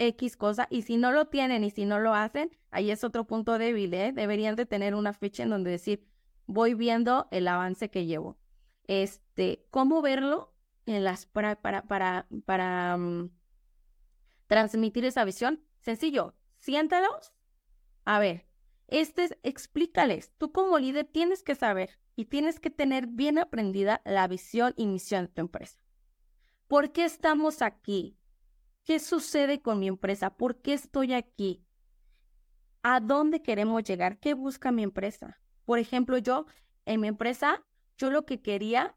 X 0.00 0.36
cosa 0.38 0.66
y 0.70 0.82
si 0.82 0.96
no 0.96 1.12
lo 1.12 1.26
tienen 1.26 1.62
y 1.62 1.70
si 1.70 1.84
no 1.84 2.00
lo 2.00 2.14
hacen, 2.14 2.50
ahí 2.70 2.90
es 2.90 3.04
otro 3.04 3.26
punto 3.26 3.58
débil, 3.58 3.92
¿eh? 3.92 4.12
Deberían 4.12 4.56
de 4.56 4.64
tener 4.64 4.94
una 4.94 5.12
fecha 5.12 5.42
en 5.42 5.50
donde 5.50 5.70
decir, 5.70 6.08
voy 6.46 6.74
viendo 6.74 7.28
el 7.30 7.46
avance 7.46 7.90
que 7.90 8.06
llevo. 8.06 8.38
Este, 8.88 9.66
¿cómo 9.70 10.00
verlo 10.00 10.54
en 10.86 11.04
las 11.04 11.26
para 11.26 11.60
para 11.60 11.82
para 11.82 12.26
para 12.46 12.96
mm, 12.96 13.30
transmitir 14.46 15.04
esa 15.04 15.24
visión? 15.24 15.62
Sencillo, 15.80 16.34
siéntalos. 16.56 17.34
A 18.06 18.18
ver, 18.18 18.46
este 18.88 19.24
es, 19.24 19.38
explícales. 19.42 20.32
Tú 20.38 20.50
como 20.50 20.78
líder 20.78 21.04
tienes 21.04 21.42
que 21.42 21.54
saber 21.54 21.98
y 22.16 22.24
tienes 22.24 22.58
que 22.58 22.70
tener 22.70 23.06
bien 23.06 23.38
aprendida 23.38 24.00
la 24.06 24.26
visión 24.26 24.72
y 24.76 24.86
misión 24.86 25.26
de 25.26 25.32
tu 25.32 25.42
empresa. 25.42 25.78
¿Por 26.68 26.92
qué 26.92 27.04
estamos 27.04 27.60
aquí? 27.60 28.16
¿Qué 28.84 28.98
sucede 28.98 29.60
con 29.60 29.78
mi 29.78 29.88
empresa? 29.88 30.30
¿Por 30.36 30.60
qué 30.62 30.72
estoy 30.72 31.12
aquí? 31.12 31.64
¿A 32.82 33.00
dónde 33.00 33.42
queremos 33.42 33.84
llegar? 33.84 34.18
¿Qué 34.18 34.34
busca 34.34 34.72
mi 34.72 34.82
empresa? 34.82 35.38
Por 35.64 35.78
ejemplo, 35.78 36.18
yo 36.18 36.46
en 36.86 37.00
mi 37.00 37.08
empresa, 37.08 37.64
yo 37.98 38.10
lo 38.10 38.24
que 38.24 38.40
quería 38.40 38.96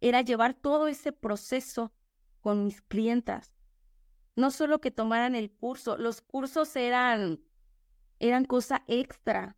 era 0.00 0.22
llevar 0.22 0.54
todo 0.54 0.88
ese 0.88 1.12
proceso 1.12 1.92
con 2.40 2.64
mis 2.64 2.80
clientas. 2.80 3.52
No 4.36 4.50
solo 4.50 4.80
que 4.80 4.90
tomaran 4.90 5.34
el 5.34 5.50
curso, 5.50 5.98
los 5.98 6.22
cursos 6.22 6.74
eran, 6.76 7.40
eran 8.18 8.46
cosa 8.46 8.84
extra. 8.86 9.56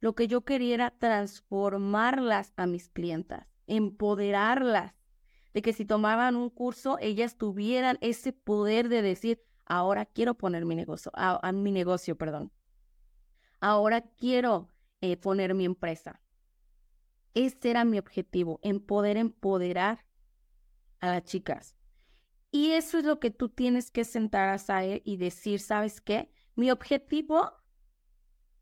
Lo 0.00 0.14
que 0.14 0.26
yo 0.26 0.44
quería 0.44 0.74
era 0.74 0.90
transformarlas 0.90 2.52
a 2.56 2.66
mis 2.66 2.88
clientas, 2.88 3.46
empoderarlas, 3.66 4.94
de 5.54 5.62
que 5.62 5.72
si 5.72 5.84
tomaban 5.84 6.36
un 6.36 6.50
curso, 6.50 6.98
ellas 7.00 7.36
tuvieran 7.36 7.96
ese 8.00 8.32
poder 8.32 8.88
de 8.88 9.02
decir, 9.02 9.40
ahora 9.64 10.04
quiero 10.04 10.34
poner 10.34 10.64
mi 10.64 10.74
negocio, 10.74 11.12
a, 11.14 11.52
mi 11.52 11.70
negocio, 11.70 12.18
perdón. 12.18 12.52
Ahora 13.60 14.02
quiero 14.02 14.68
eh, 15.00 15.16
poner 15.16 15.54
mi 15.54 15.64
empresa. 15.64 16.20
Ese 17.34 17.70
era 17.70 17.84
mi 17.84 17.98
objetivo, 17.98 18.58
en 18.62 18.80
poder 18.80 19.16
empoderar 19.16 20.04
a 21.00 21.06
las 21.06 21.24
chicas. 21.24 21.76
Y 22.50 22.72
eso 22.72 22.98
es 22.98 23.04
lo 23.04 23.20
que 23.20 23.30
tú 23.30 23.48
tienes 23.48 23.90
que 23.90 24.04
sentar 24.04 24.48
a 24.48 24.58
saber 24.58 25.02
y 25.04 25.16
decir, 25.16 25.60
¿sabes 25.60 26.00
qué? 26.00 26.30
Mi 26.56 26.70
objetivo 26.70 27.52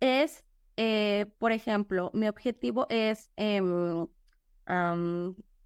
es, 0.01 0.45
eh, 0.77 1.27
por 1.39 1.53
ejemplo, 1.53 2.11
mi 2.15 2.29
objetivo 2.29 2.87
es, 2.91 3.31
em, 3.37 4.07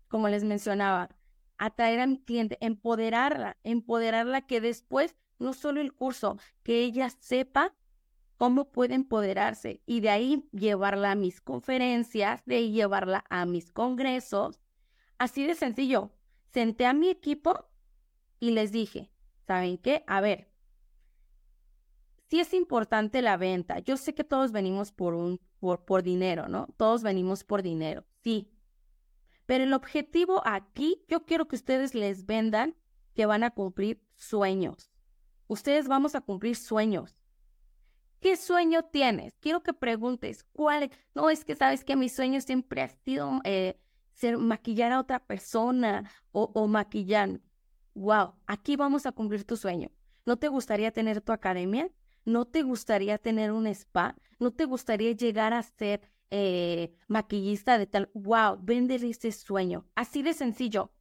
como 0.08 0.28
les 0.28 0.44
mencionaba, 0.44 1.10
atraer 1.58 2.00
a 2.00 2.06
mi 2.06 2.18
cliente, 2.18 2.58
empoderarla, 2.60 3.56
empoderarla 3.64 4.46
que 4.46 4.60
después, 4.60 5.16
no 5.38 5.52
solo 5.52 5.80
el 5.80 5.92
curso, 5.92 6.38
que 6.62 6.82
ella 6.82 7.10
sepa 7.10 7.74
cómo 8.36 8.70
puede 8.70 8.94
empoderarse 8.94 9.82
y 9.86 10.00
de 10.00 10.10
ahí 10.10 10.48
llevarla 10.52 11.12
a 11.12 11.14
mis 11.14 11.40
conferencias, 11.40 12.42
de 12.44 12.56
ahí 12.56 12.72
llevarla 12.72 13.24
a 13.30 13.46
mis 13.46 13.72
congresos. 13.72 14.60
Así 15.18 15.46
de 15.46 15.54
sencillo. 15.54 16.10
Senté 16.52 16.86
a 16.86 16.92
mi 16.92 17.08
equipo 17.08 17.66
y 18.40 18.50
les 18.50 18.72
dije, 18.72 19.10
¿saben 19.46 19.78
qué? 19.78 20.04
A 20.06 20.20
ver, 20.20 20.50
sí 22.28 22.40
es 22.40 22.52
importante 22.54 23.22
la 23.22 23.36
venta. 23.36 23.78
Yo 23.80 23.96
sé 23.96 24.14
que 24.14 24.24
todos 24.24 24.52
venimos 24.52 24.92
por 24.92 25.14
un 25.14 25.40
por, 25.58 25.84
por 25.84 26.02
dinero, 26.02 26.48
¿no? 26.48 26.68
Todos 26.76 27.02
venimos 27.02 27.44
por 27.44 27.62
dinero, 27.62 28.04
sí. 28.22 28.50
Pero 29.46 29.64
el 29.64 29.72
objetivo 29.72 30.42
aquí, 30.44 31.04
yo 31.08 31.24
quiero 31.24 31.48
que 31.48 31.56
ustedes 31.56 31.94
les 31.94 32.26
vendan 32.26 32.76
que 33.14 33.26
van 33.26 33.44
a 33.44 33.50
cumplir 33.50 34.02
sueños. 34.14 34.90
Ustedes 35.46 35.88
vamos 35.88 36.14
a 36.14 36.20
cumplir 36.20 36.56
sueños. 36.56 37.16
¿Qué 38.20 38.36
sueño 38.36 38.82
tienes? 38.82 39.34
Quiero 39.40 39.62
que 39.62 39.72
preguntes, 39.72 40.44
¿cuál? 40.52 40.90
No, 41.14 41.30
es 41.30 41.44
que 41.44 41.54
sabes 41.54 41.84
que 41.84 41.96
mi 41.96 42.08
sueño 42.08 42.40
siempre 42.40 42.82
ha 42.82 42.88
sido 42.88 43.40
eh, 43.44 43.78
ser, 44.12 44.36
maquillar 44.38 44.92
a 44.92 45.00
otra 45.00 45.20
persona 45.20 46.10
o, 46.32 46.50
o 46.54 46.66
maquillar. 46.66 47.40
Wow, 47.94 48.34
aquí 48.46 48.76
vamos 48.76 49.06
a 49.06 49.12
cumplir 49.12 49.44
tu 49.44 49.56
sueño. 49.56 49.90
¿No 50.24 50.36
te 50.36 50.48
gustaría 50.48 50.90
tener 50.90 51.20
tu 51.20 51.32
academia? 51.32 51.88
¿No 52.24 52.46
te 52.46 52.62
gustaría 52.62 53.18
tener 53.18 53.52
un 53.52 53.68
spa? 53.68 54.16
¿No 54.40 54.50
te 54.50 54.64
gustaría 54.64 55.12
llegar 55.12 55.52
a 55.52 55.62
ser 55.62 56.00
eh, 56.30 56.96
maquillista 57.08 57.78
de 57.78 57.86
tal? 57.86 58.10
Wow, 58.14 58.58
vender 58.62 59.04
ese 59.04 59.32
sueño. 59.32 59.86
Así 59.94 60.22
de 60.22 60.32
sencillo. 60.32 60.92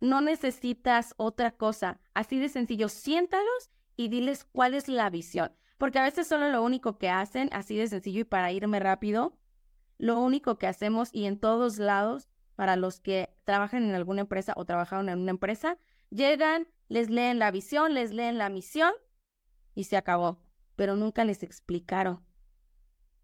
No 0.00 0.20
necesitas 0.20 1.14
otra 1.16 1.52
cosa. 1.52 2.00
Así 2.14 2.38
de 2.38 2.48
sencillo. 2.48 2.88
Siéntalos 2.88 3.70
y 3.96 4.08
diles 4.08 4.44
cuál 4.44 4.74
es 4.74 4.88
la 4.88 5.10
visión. 5.10 5.52
Porque 5.76 5.98
a 5.98 6.04
veces 6.04 6.26
solo 6.26 6.48
lo 6.50 6.62
único 6.62 6.98
que 6.98 7.08
hacen, 7.08 7.48
así 7.52 7.76
de 7.76 7.86
sencillo 7.86 8.20
y 8.20 8.24
para 8.24 8.52
irme 8.52 8.80
rápido, 8.80 9.38
lo 9.96 10.20
único 10.20 10.58
que 10.58 10.66
hacemos 10.66 11.10
y 11.12 11.26
en 11.26 11.38
todos 11.38 11.78
lados, 11.78 12.28
para 12.56 12.76
los 12.76 13.00
que 13.00 13.30
trabajan 13.44 13.84
en 13.84 13.94
alguna 13.94 14.22
empresa 14.22 14.54
o 14.56 14.64
trabajaron 14.64 15.08
en 15.08 15.20
una 15.20 15.30
empresa, 15.30 15.78
llegan, 16.10 16.66
les 16.88 17.10
leen 17.10 17.38
la 17.38 17.52
visión, 17.52 17.94
les 17.94 18.12
leen 18.12 18.38
la 18.38 18.48
misión 18.48 18.92
y 19.74 19.84
se 19.84 19.96
acabó. 19.96 20.42
Pero 20.74 20.96
nunca 20.96 21.24
les 21.24 21.42
explicaron. 21.42 22.24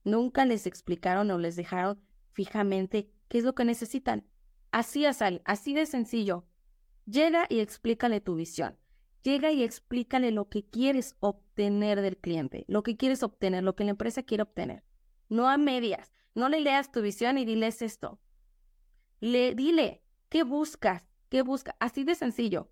Nunca 0.04 0.44
les 0.44 0.66
explicaron 0.66 1.30
o 1.30 1.38
les 1.38 1.56
dejaron 1.56 2.00
fijamente 2.32 3.10
qué 3.28 3.38
es 3.38 3.44
lo 3.44 3.54
que 3.54 3.64
necesitan. 3.64 4.26
Así 4.70 5.04
es, 5.04 5.20
así 5.44 5.74
de 5.74 5.86
sencillo. 5.86 6.46
Llega 7.06 7.46
y 7.48 7.60
explícale 7.60 8.20
tu 8.20 8.34
visión. 8.34 8.78
Llega 9.22 9.52
y 9.52 9.62
explícale 9.62 10.30
lo 10.30 10.48
que 10.48 10.68
quieres 10.68 11.16
obtener 11.20 12.02
del 12.02 12.18
cliente, 12.18 12.64
lo 12.68 12.82
que 12.82 12.96
quieres 12.96 13.22
obtener, 13.22 13.64
lo 13.64 13.74
que 13.74 13.84
la 13.84 13.90
empresa 13.90 14.22
quiere 14.22 14.42
obtener. 14.42 14.84
No 15.28 15.48
a 15.48 15.56
medias. 15.56 16.12
No 16.34 16.48
le 16.48 16.60
leas 16.60 16.90
tu 16.90 17.00
visión 17.00 17.38
y 17.38 17.44
diles 17.44 17.80
esto. 17.80 18.20
Le, 19.20 19.54
dile, 19.54 20.02
¿qué 20.28 20.42
buscas? 20.42 21.08
¿Qué 21.30 21.42
buscas? 21.42 21.76
Así 21.80 22.04
de 22.04 22.14
sencillo. 22.14 22.70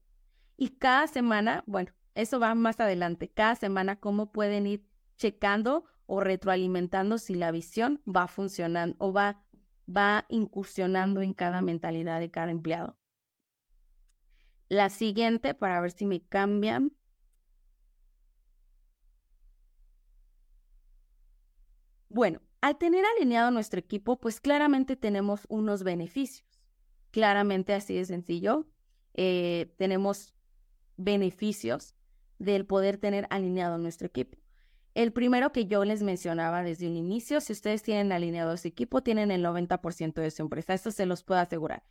Y 0.56 0.70
cada 0.70 1.06
semana, 1.06 1.64
bueno, 1.66 1.92
eso 2.14 2.38
va 2.40 2.54
más 2.54 2.80
adelante. 2.80 3.30
Cada 3.30 3.54
semana, 3.54 3.96
cómo 3.96 4.32
pueden 4.32 4.66
ir 4.66 4.84
checando 5.16 5.84
o 6.06 6.20
retroalimentando 6.20 7.18
si 7.18 7.34
la 7.34 7.50
visión 7.50 8.02
va 8.06 8.28
funcionando 8.28 8.96
o 8.98 9.12
va, 9.12 9.44
va 9.88 10.26
incursionando 10.28 11.22
en 11.22 11.34
cada 11.34 11.62
mentalidad 11.62 12.20
de 12.20 12.30
cada 12.30 12.50
empleado. 12.50 12.96
La 14.68 14.88
siguiente, 14.88 15.54
para 15.54 15.80
ver 15.80 15.90
si 15.90 16.06
me 16.06 16.22
cambian. 16.22 16.92
Bueno, 22.08 22.40
al 22.62 22.78
tener 22.78 23.04
alineado 23.04 23.50
nuestro 23.50 23.80
equipo, 23.80 24.18
pues 24.18 24.40
claramente 24.40 24.96
tenemos 24.96 25.46
unos 25.48 25.82
beneficios. 25.82 26.48
Claramente 27.10 27.74
así 27.74 27.94
de 27.94 28.04
sencillo. 28.04 28.66
Eh, 29.14 29.74
tenemos 29.76 30.34
beneficios 30.96 31.94
del 32.38 32.66
poder 32.66 32.96
tener 32.98 33.26
alineado 33.30 33.78
nuestro 33.78 34.06
equipo. 34.06 34.41
El 34.94 35.12
primero 35.12 35.52
que 35.52 35.66
yo 35.66 35.84
les 35.84 36.02
mencionaba 36.02 36.62
desde 36.62 36.86
un 36.86 36.96
inicio, 36.96 37.40
si 37.40 37.52
ustedes 37.52 37.82
tienen 37.82 38.12
alineado 38.12 38.56
su 38.56 38.68
equipo, 38.68 39.02
tienen 39.02 39.30
el 39.30 39.42
90% 39.42 40.20
de 40.20 40.30
su 40.30 40.42
empresa. 40.42 40.74
Eso 40.74 40.90
se 40.90 41.06
los 41.06 41.22
puedo 41.22 41.40
asegurar. 41.40 41.82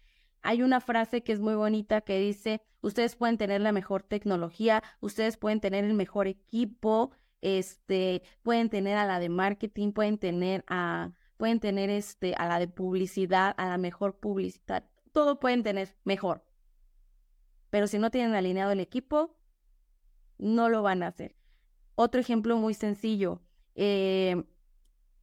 Hay 0.43 0.61
una 0.61 0.81
frase 0.81 1.23
que 1.23 1.33
es 1.33 1.39
muy 1.39 1.55
bonita 1.55 2.01
que 2.01 2.19
dice, 2.19 2.61
ustedes 2.81 3.15
pueden 3.15 3.37
tener 3.37 3.61
la 3.61 3.71
mejor 3.71 4.03
tecnología, 4.03 4.83
ustedes 4.99 5.37
pueden 5.37 5.59
tener 5.59 5.83
el 5.83 5.93
mejor 5.93 6.27
equipo, 6.27 7.11
este, 7.41 8.23
pueden 8.43 8.69
tener 8.69 8.97
a 8.97 9.05
la 9.05 9.19
de 9.19 9.29
marketing, 9.29 9.91
pueden 9.93 10.17
tener 10.17 10.63
a, 10.67 11.11
pueden 11.37 11.59
tener 11.59 11.89
este, 11.89 12.35
a 12.35 12.47
la 12.47 12.59
de 12.59 12.67
publicidad, 12.67 13.53
a 13.57 13.67
la 13.67 13.77
mejor 13.77 14.19
publicidad, 14.19 14.85
todo 15.11 15.39
pueden 15.39 15.63
tener 15.63 15.95
mejor. 16.03 16.43
Pero 17.69 17.87
si 17.87 17.99
no 17.99 18.11
tienen 18.11 18.35
alineado 18.35 18.71
el 18.71 18.79
equipo, 18.79 19.35
no 20.37 20.69
lo 20.69 20.81
van 20.81 21.03
a 21.03 21.07
hacer. 21.07 21.35
Otro 21.95 22.21
ejemplo 22.21 22.57
muy 22.57 22.73
sencillo. 22.73 23.41
Eh, 23.75 24.43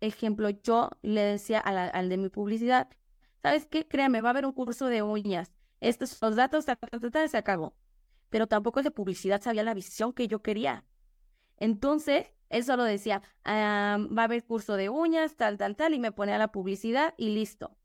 ejemplo, 0.01 0.51
yo 0.51 0.91
le 1.03 1.21
decía 1.23 1.59
al 1.61 2.09
de 2.09 2.16
mi 2.16 2.29
publicidad, 2.29 2.89
¿sabes 3.43 3.66
qué? 3.66 3.87
Créame, 3.87 4.21
va 4.21 4.29
a 4.29 4.31
haber 4.31 4.47
un 4.47 4.53
curso 4.53 4.87
de 4.87 5.03
uñas. 5.03 5.53
Estos 5.81 6.11
son 6.11 6.31
los 6.31 6.37
datos, 6.37 6.64
se 6.64 7.37
acabó. 7.37 7.75
Pero 8.31 8.47
tampoco 8.47 8.83
de 8.83 8.91
publicidad 8.91 9.41
sabía 9.41 9.62
la 9.62 9.75
visión 9.75 10.12
que 10.12 10.29
yo 10.29 10.43
quería. 10.43 10.85
Entonces, 11.57 12.33
él 12.51 12.64
solo 12.64 12.85
decía, 12.85 13.23
va 13.47 14.23
a 14.23 14.25
haber 14.25 14.45
curso 14.45 14.77
de 14.77 14.89
uñas, 14.89 15.37
tal, 15.37 15.57
tal, 15.59 15.77
tal, 15.77 15.95
y 15.95 15.99
me 15.99 16.12
ponía 16.12 16.39
la 16.39 16.53
publicidad 16.53 17.14
y 17.16 17.31
listo. 17.31 17.77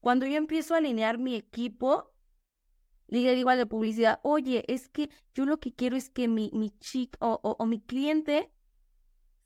Cuando 0.00 0.26
yo 0.26 0.36
empiezo 0.36 0.74
a 0.74 0.78
alinear 0.78 1.18
mi 1.18 1.34
equipo, 1.34 2.12
le 3.10 3.34
digo 3.34 3.50
al 3.50 3.58
de 3.58 3.66
publicidad, 3.66 4.20
oye, 4.22 4.64
es 4.68 4.88
que 4.88 5.10
yo 5.34 5.46
lo 5.46 5.58
que 5.58 5.72
quiero 5.72 5.96
es 5.96 6.10
que 6.10 6.28
mi, 6.28 6.50
mi 6.52 6.70
chico 6.78 7.40
o 7.42 7.66
mi 7.66 7.80
cliente 7.80 8.50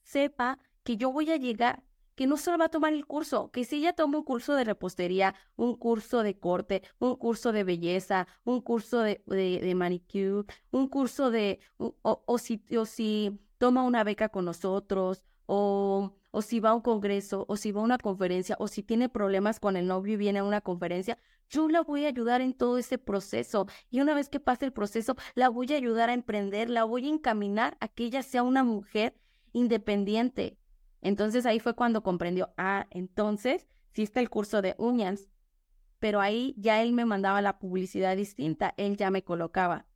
sepa 0.02 0.58
que 0.82 0.96
yo 0.96 1.10
voy 1.12 1.30
a 1.30 1.36
llegar 1.36 1.82
que 2.14 2.26
no 2.26 2.36
solo 2.36 2.58
va 2.58 2.66
a 2.66 2.68
tomar 2.68 2.92
el 2.92 3.06
curso, 3.06 3.50
que 3.50 3.64
si 3.64 3.76
ella 3.76 3.92
toma 3.92 4.18
un 4.18 4.24
curso 4.24 4.54
de 4.54 4.64
repostería, 4.64 5.34
un 5.56 5.74
curso 5.76 6.22
de 6.22 6.38
corte, 6.38 6.82
un 6.98 7.16
curso 7.16 7.52
de 7.52 7.64
belleza, 7.64 8.26
un 8.44 8.60
curso 8.60 9.00
de, 9.00 9.22
de, 9.26 9.74
manicure, 9.74 10.44
un 10.70 10.88
curso 10.88 11.30
de, 11.30 11.60
o, 11.78 12.38
si, 12.38 12.62
o 12.76 12.86
si 12.86 13.40
toma 13.58 13.82
una 13.82 14.04
beca 14.04 14.28
con 14.28 14.44
nosotros, 14.44 15.24
o, 15.46 16.12
o 16.34 16.42
si 16.42 16.58
va 16.58 16.70
a 16.70 16.74
un 16.74 16.80
congreso, 16.80 17.44
o 17.48 17.56
si 17.56 17.70
va 17.70 17.80
a 17.80 17.84
una 17.84 17.96
conferencia, 17.96 18.56
o 18.58 18.66
si 18.66 18.82
tiene 18.82 19.08
problemas 19.08 19.60
con 19.60 19.76
el 19.76 19.86
novio 19.86 20.14
y 20.14 20.16
viene 20.16 20.40
a 20.40 20.44
una 20.44 20.60
conferencia, 20.60 21.16
yo 21.48 21.68
la 21.68 21.82
voy 21.82 22.06
a 22.06 22.08
ayudar 22.08 22.40
en 22.40 22.54
todo 22.54 22.76
ese 22.76 22.98
proceso. 22.98 23.66
Y 23.88 24.00
una 24.00 24.14
vez 24.14 24.28
que 24.28 24.40
pase 24.40 24.64
el 24.64 24.72
proceso, 24.72 25.14
la 25.36 25.48
voy 25.48 25.72
a 25.72 25.76
ayudar 25.76 26.10
a 26.10 26.12
emprender, 26.12 26.70
la 26.70 26.82
voy 26.82 27.06
a 27.06 27.10
encaminar 27.10 27.76
a 27.78 27.86
que 27.86 28.06
ella 28.06 28.24
sea 28.24 28.42
una 28.42 28.64
mujer 28.64 29.14
independiente, 29.52 30.58
entonces 31.02 31.46
ahí 31.46 31.60
fue 31.60 31.74
cuando 31.76 32.02
comprendió, 32.02 32.52
ah, 32.56 32.88
entonces 32.90 33.68
sí 33.92 34.02
está 34.02 34.18
el 34.18 34.28
curso 34.28 34.60
de 34.60 34.74
uñas, 34.76 35.28
pero 36.00 36.20
ahí 36.20 36.56
ya 36.58 36.82
él 36.82 36.94
me 36.94 37.04
mandaba 37.04 37.42
la 37.42 37.60
publicidad 37.60 38.16
distinta, 38.16 38.74
él 38.76 38.96
ya 38.96 39.10
me 39.10 39.22
colocaba. 39.22 39.86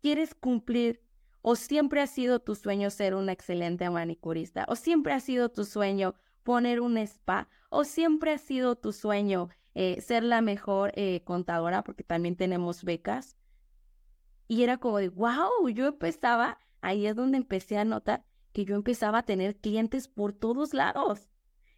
¿Quieres 0.00 0.34
cumplir 0.34 1.03
o 1.46 1.56
siempre 1.56 2.00
ha 2.00 2.06
sido 2.06 2.40
tu 2.40 2.54
sueño 2.54 2.88
ser 2.88 3.14
una 3.14 3.32
excelente 3.32 3.90
manicurista 3.90 4.64
o 4.66 4.76
siempre 4.76 5.12
ha 5.12 5.20
sido 5.20 5.50
tu 5.50 5.66
sueño 5.66 6.14
poner 6.42 6.80
un 6.80 6.96
spa 6.96 7.48
o 7.68 7.84
siempre 7.84 8.32
ha 8.32 8.38
sido 8.38 8.76
tu 8.76 8.92
sueño 8.92 9.50
eh, 9.74 10.00
ser 10.00 10.22
la 10.22 10.40
mejor 10.40 10.92
eh, 10.94 11.22
contadora, 11.24 11.84
porque 11.84 12.02
también 12.02 12.36
tenemos 12.36 12.82
becas. 12.82 13.36
Y 14.48 14.62
era 14.62 14.78
como 14.78 14.98
de, 14.98 15.10
wow, 15.10 15.68
yo 15.68 15.88
empezaba, 15.88 16.58
ahí 16.80 17.06
es 17.06 17.14
donde 17.14 17.36
empecé 17.36 17.76
a 17.76 17.84
notar 17.84 18.24
que 18.52 18.64
yo 18.64 18.76
empezaba 18.76 19.18
a 19.18 19.24
tener 19.24 19.56
clientes 19.56 20.08
por 20.08 20.32
todos 20.32 20.72
lados. 20.72 21.28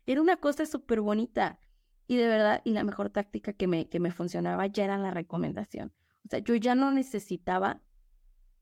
Era 0.05 0.21
una 0.21 0.37
cosa 0.37 0.65
súper 0.67 1.01
bonita. 1.01 1.59
Y 2.07 2.17
de 2.17 2.29
verdad, 2.29 2.61
y 2.65 2.71
la 2.71 2.85
mejor 2.85 3.11
táctica 3.11 3.53
que 3.53 3.67
me, 3.67 3.89
que 3.89 3.99
me 3.99 4.13
funcionaba 4.13 4.67
ya 4.69 4.85
era 4.85 4.97
la 4.97 5.11
recomendación. 5.11 5.93
O 6.25 6.29
sea, 6.29 6.39
yo 6.39 6.55
ya 6.55 6.77
no 6.77 6.93
necesitaba 6.93 7.81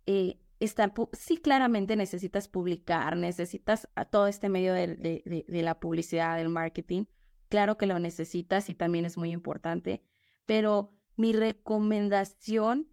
eh, 0.06 0.38
estar, 0.60 0.92
sí, 1.12 1.36
claramente 1.36 1.96
necesitas 1.96 2.48
publicar, 2.48 3.16
necesitas 3.16 3.88
a 3.94 4.04
todo 4.04 4.26
este 4.26 4.48
medio 4.48 4.72
de, 4.72 4.88
de, 4.96 5.44
de, 5.46 5.62
la 5.62 5.78
publicidad, 5.80 6.36
del 6.36 6.48
marketing. 6.48 7.04
Claro 7.48 7.76
que 7.76 7.86
lo 7.86 7.98
necesitas 7.98 8.68
y 8.70 8.74
también 8.74 9.04
es 9.04 9.16
muy 9.16 9.30
importante, 9.30 10.02
pero 10.46 10.92
mi 11.16 11.32
recomendación 11.32 12.88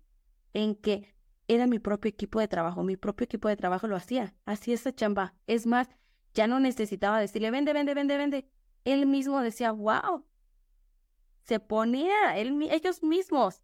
en 0.53 0.75
que 0.75 1.15
era 1.47 1.67
mi 1.67 1.79
propio 1.79 2.09
equipo 2.09 2.39
de 2.39 2.47
trabajo, 2.47 2.83
mi 2.83 2.97
propio 2.97 3.25
equipo 3.25 3.47
de 3.47 3.57
trabajo 3.57 3.87
lo 3.87 3.95
hacía, 3.95 4.35
hacía 4.45 4.75
esa 4.75 4.93
chamba. 4.93 5.35
Es 5.47 5.67
más, 5.67 5.89
ya 6.33 6.47
no 6.47 6.59
necesitaba 6.59 7.19
decirle, 7.19 7.51
vende, 7.51 7.73
vende, 7.73 7.93
vende, 7.93 8.17
vende. 8.17 8.49
Él 8.85 9.05
mismo 9.05 9.41
decía, 9.41 9.71
wow. 9.71 10.25
Se 11.43 11.59
ponía, 11.59 12.37
él, 12.37 12.61
ellos 12.71 13.03
mismos 13.03 13.61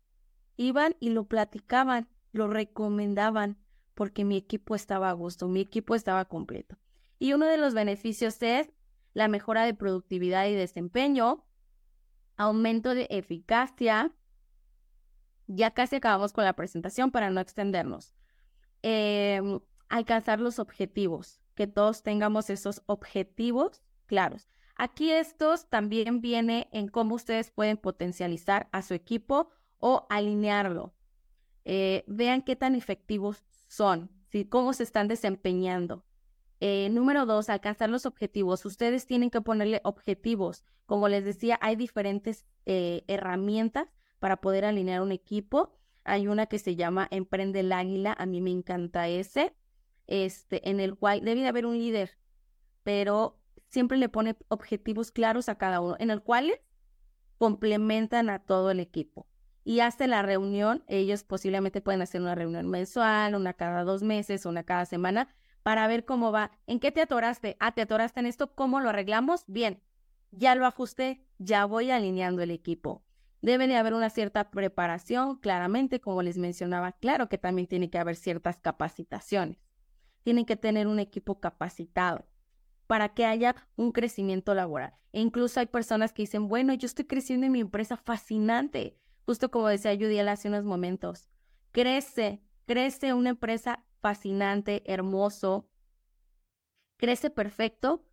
iban 0.57 0.95
y 0.99 1.09
lo 1.09 1.25
platicaban, 1.25 2.09
lo 2.31 2.47
recomendaban, 2.47 3.57
porque 3.97 4.23
mi 4.23 4.37
equipo 4.37 4.75
estaba 4.75 5.09
a 5.09 5.13
gusto, 5.13 5.47
mi 5.47 5.59
equipo 5.59 5.95
estaba 5.95 6.25
completo. 6.25 6.77
Y 7.17 7.33
uno 7.33 7.47
de 7.47 7.57
los 7.57 7.73
beneficios 7.73 8.41
es 8.43 8.69
la 9.13 9.27
mejora 9.27 9.65
de 9.65 9.73
productividad 9.73 10.45
y 10.45 10.53
desempeño, 10.53 11.43
aumento 12.35 12.93
de 12.93 13.07
eficacia. 13.09 14.13
Ya 15.47 15.71
casi 15.71 15.95
acabamos 15.95 16.31
con 16.31 16.43
la 16.43 16.53
presentación 16.53 17.09
para 17.09 17.31
no 17.31 17.41
extendernos. 17.41 18.13
Em, 18.83 19.59
alcanzar 19.89 20.39
los 20.39 20.59
objetivos, 20.59 21.41
que 21.55 21.65
todos 21.65 22.03
tengamos 22.03 22.51
esos 22.51 22.83
objetivos 22.85 23.81
claros. 24.05 24.47
Aquí 24.75 25.11
estos 25.11 25.69
también 25.69 26.21
viene 26.21 26.69
en 26.71 26.87
cómo 26.87 27.15
ustedes 27.15 27.49
pueden 27.49 27.77
potencializar 27.77 28.69
a 28.71 28.83
su 28.83 28.93
equipo 28.93 29.49
o 29.79 30.05
alinearlo. 30.11 30.93
Eh, 31.65 32.03
vean 32.05 32.43
qué 32.43 32.55
tan 32.55 32.75
efectivos 32.75 33.43
son, 33.67 34.11
cómo 34.49 34.73
se 34.73 34.83
están 34.83 35.07
desempeñando. 35.07 36.03
Eh, 36.59 36.89
número 36.89 37.25
dos, 37.25 37.49
alcanzar 37.49 37.89
los 37.89 38.05
objetivos. 38.05 38.65
Ustedes 38.65 39.05
tienen 39.05 39.29
que 39.29 39.41
ponerle 39.41 39.81
objetivos. 39.83 40.63
Como 40.85 41.07
les 41.07 41.23
decía, 41.23 41.59
hay 41.61 41.75
diferentes 41.75 42.45
eh, 42.65 43.03
herramientas 43.07 43.87
para 44.19 44.37
poder 44.37 44.65
alinear 44.65 45.01
un 45.01 45.11
equipo. 45.11 45.73
Hay 46.03 46.27
una 46.27 46.47
que 46.47 46.59
se 46.59 46.75
llama 46.75 47.07
Emprende 47.11 47.59
el 47.59 47.71
Águila. 47.71 48.15
A 48.17 48.25
mí 48.25 48.41
me 48.41 48.51
encanta 48.51 49.07
ese, 49.07 49.55
este, 50.07 50.67
en 50.69 50.79
el 50.79 50.95
cual 50.95 51.23
debe 51.23 51.41
de 51.41 51.47
haber 51.47 51.65
un 51.65 51.77
líder, 51.77 52.17
pero 52.83 53.39
siempre 53.67 53.97
le 53.97 54.09
pone 54.09 54.35
objetivos 54.47 55.11
claros 55.11 55.49
a 55.49 55.57
cada 55.57 55.81
uno, 55.81 55.95
en 55.99 56.09
el 56.09 56.21
cual 56.21 56.53
complementan 57.37 58.29
a 58.29 58.39
todo 58.39 58.71
el 58.71 58.79
equipo 58.79 59.27
y 59.67 59.81
hasta 59.81 60.07
la 60.07 60.21
reunión, 60.21 60.85
ellos 60.87 61.25
posiblemente 61.25 61.81
pueden 61.81 62.01
hacer 62.01 62.21
una 62.21 62.35
reunión 62.35 62.69
mensual, 62.69 63.35
una 63.35 63.51
cada 63.51 63.83
dos 63.83 64.01
meses, 64.01 64.45
una 64.45 64.63
cada 64.63 64.85
semana, 64.85 65.27
para 65.61 65.85
ver 65.87 66.05
cómo 66.05 66.31
va. 66.31 66.51
¿En 66.67 66.79
qué 66.79 66.93
te 66.93 67.01
atoraste? 67.01 67.57
Ah, 67.59 67.73
te 67.73 67.81
atoraste 67.81 68.21
en 68.21 68.27
esto, 68.27 68.55
¿cómo 68.55 68.79
lo 68.79 68.87
arreglamos? 68.87 69.43
Bien, 69.45 69.83
ya 70.31 70.55
lo 70.55 70.65
ajusté, 70.65 71.27
ya 71.37 71.65
voy 71.65 71.91
alineando 71.91 72.41
el 72.41 72.51
equipo. 72.51 73.03
Debe 73.41 73.67
de 73.67 73.75
haber 73.75 73.93
una 73.93 74.09
cierta 74.09 74.51
preparación, 74.51 75.35
claramente, 75.35 75.99
como 75.99 76.21
les 76.21 76.37
mencionaba, 76.37 76.93
claro 76.93 77.27
que 77.27 77.37
también 77.37 77.67
tiene 77.67 77.89
que 77.89 77.97
haber 77.97 78.15
ciertas 78.15 78.61
capacitaciones. 78.61 79.57
Tienen 80.23 80.45
que 80.45 80.55
tener 80.55 80.87
un 80.87 80.99
equipo 80.99 81.41
capacitado 81.41 82.25
para 82.87 83.09
que 83.09 83.25
haya 83.25 83.53
un 83.75 83.91
crecimiento 83.91 84.53
laboral. 84.53 84.93
E 85.11 85.19
incluso 85.19 85.59
hay 85.59 85.65
personas 85.65 86.13
que 86.13 86.21
dicen, 86.21 86.47
bueno, 86.47 86.73
yo 86.73 86.85
estoy 86.85 87.03
creciendo 87.03 87.45
en 87.47 87.51
mi 87.51 87.59
empresa 87.59 87.97
fascinante, 87.97 88.97
justo 89.27 89.51
como 89.51 89.67
decía 89.67 89.93
Judiel 89.93 90.29
hace 90.29 90.47
unos 90.47 90.63
momentos, 90.63 91.27
crece, 91.73 92.41
crece 92.65 93.13
una 93.13 93.31
empresa 93.31 93.83
fascinante, 93.99 94.81
hermoso, 94.85 95.69
crece 96.95 97.29
perfecto, 97.29 98.05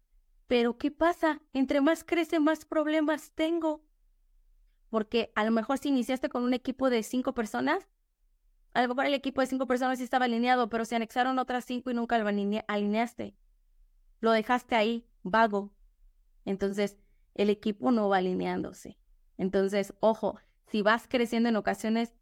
pero 0.48 0.76
¿qué 0.76 0.90
pasa? 0.90 1.40
Entre 1.52 1.80
más 1.80 2.02
crece, 2.02 2.40
más 2.40 2.64
problemas 2.64 3.30
tengo. 3.36 3.84
Porque 4.90 5.30
a 5.36 5.44
lo 5.44 5.52
mejor 5.52 5.78
si 5.78 5.88
iniciaste 5.88 6.28
con 6.28 6.42
un 6.42 6.52
equipo 6.52 6.90
de 6.90 7.04
cinco 7.04 7.32
personas, 7.32 7.88
a 8.72 8.82
lo 8.82 8.88
mejor 8.88 9.06
el 9.06 9.14
equipo 9.14 9.40
de 9.40 9.46
cinco 9.46 9.68
personas 9.68 9.98
sí 9.98 10.04
estaba 10.04 10.24
alineado, 10.24 10.68
pero 10.68 10.84
se 10.84 10.96
anexaron 10.96 11.38
otras 11.38 11.64
cinco 11.64 11.92
y 11.92 11.94
nunca 11.94 12.18
lo 12.18 12.28
alineaste. 12.28 13.36
Lo 14.18 14.32
dejaste 14.32 14.74
ahí, 14.74 15.06
vago. 15.22 15.72
Entonces, 16.44 16.98
el 17.34 17.50
equipo 17.50 17.92
no 17.92 18.08
va 18.08 18.16
alineándose. 18.16 18.98
Entonces, 19.38 19.94
ojo, 20.00 20.40
si 20.74 20.82
vas 20.82 21.06
creciendo 21.06 21.48
en 21.48 21.54
ocasiones, 21.54 22.16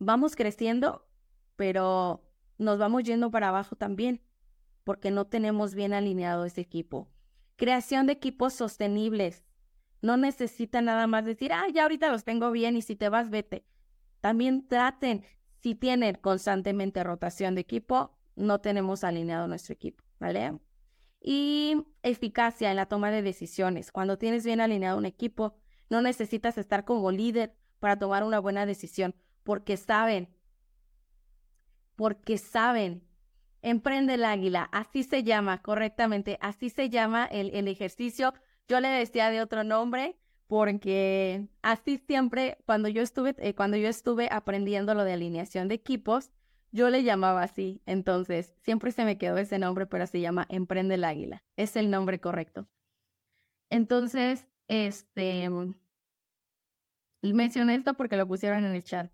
vamos 0.00 0.34
creciendo, 0.34 1.06
pero 1.54 2.24
nos 2.58 2.76
vamos 2.76 3.04
yendo 3.04 3.30
para 3.30 3.50
abajo 3.50 3.76
también, 3.76 4.20
porque 4.82 5.12
no 5.12 5.28
tenemos 5.28 5.76
bien 5.76 5.92
alineado 5.92 6.44
ese 6.44 6.60
equipo. 6.60 7.08
Creación 7.54 8.08
de 8.08 8.14
equipos 8.14 8.52
sostenibles. 8.52 9.44
No 10.02 10.16
necesita 10.16 10.82
nada 10.82 11.06
más 11.06 11.24
decir, 11.24 11.52
ah, 11.52 11.66
ya 11.72 11.84
ahorita 11.84 12.10
los 12.10 12.24
tengo 12.24 12.50
bien 12.50 12.76
y 12.76 12.82
si 12.82 12.96
te 12.96 13.08
vas, 13.10 13.30
vete. 13.30 13.64
También 14.20 14.66
traten, 14.66 15.24
si 15.62 15.76
tienen 15.76 16.16
constantemente 16.16 17.04
rotación 17.04 17.54
de 17.54 17.60
equipo, 17.60 18.18
no 18.34 18.60
tenemos 18.60 19.04
alineado 19.04 19.46
nuestro 19.46 19.72
equipo, 19.72 20.02
¿vale? 20.18 20.58
Y 21.20 21.76
eficacia 22.02 22.70
en 22.70 22.76
la 22.76 22.86
toma 22.86 23.12
de 23.12 23.22
decisiones. 23.22 23.92
Cuando 23.92 24.18
tienes 24.18 24.44
bien 24.44 24.60
alineado 24.60 24.98
un 24.98 25.06
equipo, 25.06 25.54
no 25.90 26.02
necesitas 26.02 26.58
estar 26.58 26.84
como 26.84 27.12
líder 27.12 27.54
para 27.78 27.98
tomar 27.98 28.24
una 28.24 28.38
buena 28.38 28.66
decisión, 28.66 29.14
porque 29.42 29.76
saben, 29.76 30.28
porque 31.96 32.38
saben. 32.38 33.04
Emprende 33.60 34.14
el 34.14 34.24
águila, 34.24 34.68
así 34.72 35.02
se 35.02 35.24
llama 35.24 35.62
correctamente, 35.62 36.38
así 36.40 36.70
se 36.70 36.90
llama 36.90 37.26
el, 37.26 37.50
el 37.54 37.66
ejercicio. 37.66 38.32
Yo 38.68 38.80
le 38.80 38.88
decía 38.88 39.30
de 39.30 39.42
otro 39.42 39.64
nombre 39.64 40.16
porque 40.48 41.46
así 41.60 41.98
siempre, 41.98 42.56
cuando 42.64 42.88
yo 42.88 43.02
estuve, 43.02 43.36
eh, 43.38 43.54
cuando 43.54 43.76
yo 43.76 43.88
estuve 43.88 44.28
aprendiendo 44.32 44.94
lo 44.94 45.04
de 45.04 45.12
alineación 45.12 45.68
de 45.68 45.74
equipos, 45.74 46.30
yo 46.72 46.88
le 46.88 47.02
llamaba 47.02 47.42
así. 47.42 47.82
Entonces, 47.84 48.54
siempre 48.62 48.90
se 48.90 49.04
me 49.04 49.18
quedó 49.18 49.36
ese 49.36 49.58
nombre, 49.58 49.86
pero 49.86 50.06
se 50.06 50.20
llama 50.20 50.46
Emprende 50.48 50.94
el 50.94 51.04
Águila. 51.04 51.44
Es 51.56 51.76
el 51.76 51.90
nombre 51.90 52.18
correcto. 52.18 52.66
Entonces, 53.70 54.46
este, 54.68 55.48
Mencioné 57.22 57.74
esto 57.74 57.94
porque 57.94 58.16
lo 58.16 58.26
pusieron 58.26 58.64
en 58.64 58.74
el 58.74 58.84
chat. 58.84 59.10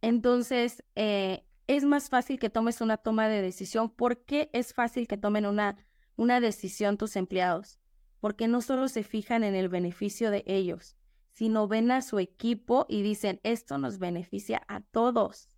Entonces, 0.00 0.82
eh, 0.94 1.44
es 1.66 1.84
más 1.84 2.08
fácil 2.08 2.38
que 2.38 2.50
tomes 2.50 2.80
una 2.80 2.96
toma 2.96 3.28
de 3.28 3.42
decisión. 3.42 3.90
¿Por 3.90 4.24
qué 4.24 4.50
es 4.52 4.72
fácil 4.74 5.06
que 5.06 5.16
tomen 5.16 5.46
una, 5.46 5.76
una 6.16 6.40
decisión 6.40 6.96
tus 6.96 7.16
empleados? 7.16 7.78
Porque 8.20 8.48
no 8.48 8.60
solo 8.60 8.88
se 8.88 9.02
fijan 9.02 9.44
en 9.44 9.54
el 9.54 9.68
beneficio 9.68 10.30
de 10.30 10.44
ellos, 10.46 10.96
sino 11.32 11.68
ven 11.68 11.90
a 11.90 12.02
su 12.02 12.18
equipo 12.18 12.86
y 12.88 13.02
dicen, 13.02 13.40
esto 13.42 13.78
nos 13.78 13.98
beneficia 13.98 14.62
a 14.68 14.80
todos. 14.80 15.48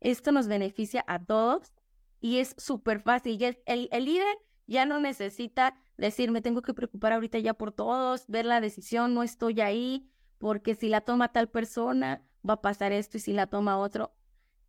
Esto 0.00 0.32
nos 0.32 0.46
beneficia 0.46 1.04
a 1.06 1.24
todos 1.24 1.72
y 2.20 2.38
es 2.38 2.54
súper 2.58 3.00
fácil. 3.00 3.42
el, 3.42 3.88
el 3.90 4.04
líder 4.04 4.38
ya 4.66 4.86
no 4.86 5.00
necesita 5.00 5.80
decir, 5.98 6.30
me 6.30 6.40
tengo 6.40 6.62
que 6.62 6.72
preocupar 6.72 7.12
ahorita 7.12 7.38
ya 7.40 7.54
por 7.54 7.72
todos, 7.72 8.26
ver 8.28 8.46
la 8.46 8.60
decisión, 8.60 9.14
no 9.14 9.22
estoy 9.22 9.60
ahí, 9.60 10.10
porque 10.38 10.74
si 10.74 10.88
la 10.88 11.02
toma 11.02 11.32
tal 11.32 11.50
persona, 11.50 12.24
va 12.48 12.54
a 12.54 12.62
pasar 12.62 12.92
esto 12.92 13.16
y 13.16 13.20
si 13.20 13.32
la 13.32 13.48
toma 13.48 13.78
otro, 13.78 14.14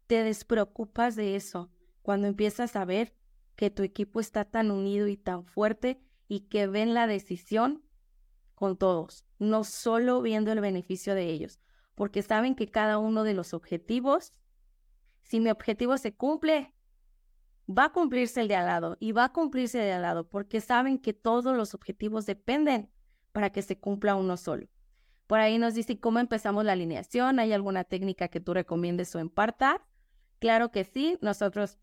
te 0.08 0.24
despreocupas 0.24 1.16
de 1.16 1.36
eso 1.36 1.72
cuando 2.02 2.28
empiezas 2.28 2.76
a 2.76 2.84
ver 2.84 3.14
que 3.56 3.70
tu 3.70 3.84
equipo 3.84 4.20
está 4.20 4.44
tan 4.44 4.72
unido 4.72 5.08
y 5.08 5.18
tan 5.18 5.46
fuerte 5.46 6.02
y 6.28 6.42
que 6.42 6.68
ven 6.68 6.94
la 6.94 7.08
decisión 7.08 7.84
con 8.56 8.78
todos, 8.78 9.26
no 9.38 9.64
solo 9.64 10.22
viendo 10.22 10.52
el 10.52 10.62
beneficio 10.62 11.14
de 11.14 11.30
ellos, 11.30 11.60
porque 11.94 12.24
saben 12.24 12.56
que 12.56 12.72
cada 12.72 12.98
uno 12.98 13.24
de 13.24 13.34
los 13.34 13.54
objetivos, 13.54 14.34
si 15.22 15.40
mi 15.40 15.52
objetivo 15.52 15.98
se 15.98 16.16
cumple, 16.16 16.74
va 17.70 17.86
a 17.86 17.94
cumplirse 17.94 18.42
el 18.42 18.48
de 18.48 18.56
al 18.56 18.66
lado 18.66 18.98
y 19.00 19.12
va 19.12 19.26
a 19.26 19.34
cumplirse 19.34 19.80
el 19.80 19.86
de 19.86 19.94
al 19.94 20.02
lado 20.02 20.28
porque 20.28 20.62
saben 20.62 20.98
que 20.98 21.14
todos 21.14 21.56
los 21.56 21.74
objetivos 21.74 22.26
dependen 22.26 22.90
para 23.32 23.52
que 23.52 23.62
se 23.62 23.80
cumpla 23.80 24.16
uno 24.16 24.38
solo. 24.38 24.68
Por 25.28 25.40
ahí 25.40 25.60
nos 25.60 25.76
dice 25.76 26.00
cómo 26.00 26.20
empezamos 26.20 26.66
la 26.66 26.72
alineación, 26.74 27.40
¿hay 27.40 27.54
alguna 27.54 27.84
técnica 27.84 28.30
que 28.30 28.40
tú 28.40 28.54
recomiendes 28.54 29.14
o 29.16 29.20
impartas? 29.20 29.80
Claro 30.40 30.72
que 30.72 30.84
sí, 30.84 31.18
nosotros 31.22 31.78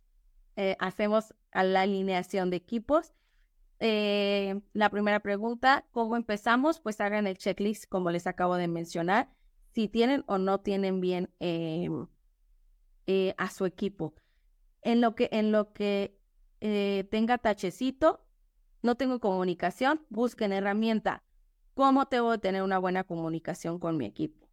eh, 0.56 0.76
hacemos 0.80 1.34
la 1.52 1.82
alineación 1.82 2.50
de 2.50 2.56
equipos 2.56 3.12
eh, 3.78 4.60
la 4.72 4.90
primera 4.90 5.20
pregunta, 5.20 5.84
¿cómo 5.90 6.16
empezamos? 6.16 6.80
Pues 6.80 7.00
hagan 7.00 7.26
el 7.26 7.36
checklist 7.36 7.86
como 7.88 8.10
les 8.10 8.26
acabo 8.26 8.56
de 8.56 8.68
mencionar, 8.68 9.30
si 9.74 9.88
tienen 9.88 10.24
o 10.26 10.38
no 10.38 10.60
tienen 10.60 11.00
bien 11.00 11.30
eh, 11.40 11.90
a 13.36 13.50
su 13.50 13.66
equipo. 13.66 14.14
En 14.86 15.00
lo 15.00 15.16
que, 15.16 15.28
en 15.32 15.50
lo 15.50 15.72
que 15.72 16.16
eh, 16.60 17.08
tenga 17.10 17.38
tachecito, 17.38 18.24
no 18.82 18.94
tengo 18.94 19.18
comunicación, 19.18 20.06
busquen 20.10 20.52
herramienta. 20.52 21.24
¿Cómo 21.74 22.06
tengo 22.06 22.30
que 22.30 22.38
tener 22.38 22.62
una 22.62 22.78
buena 22.78 23.02
comunicación 23.02 23.80
con 23.80 23.96
mi 23.96 24.06
equipo? 24.06 24.46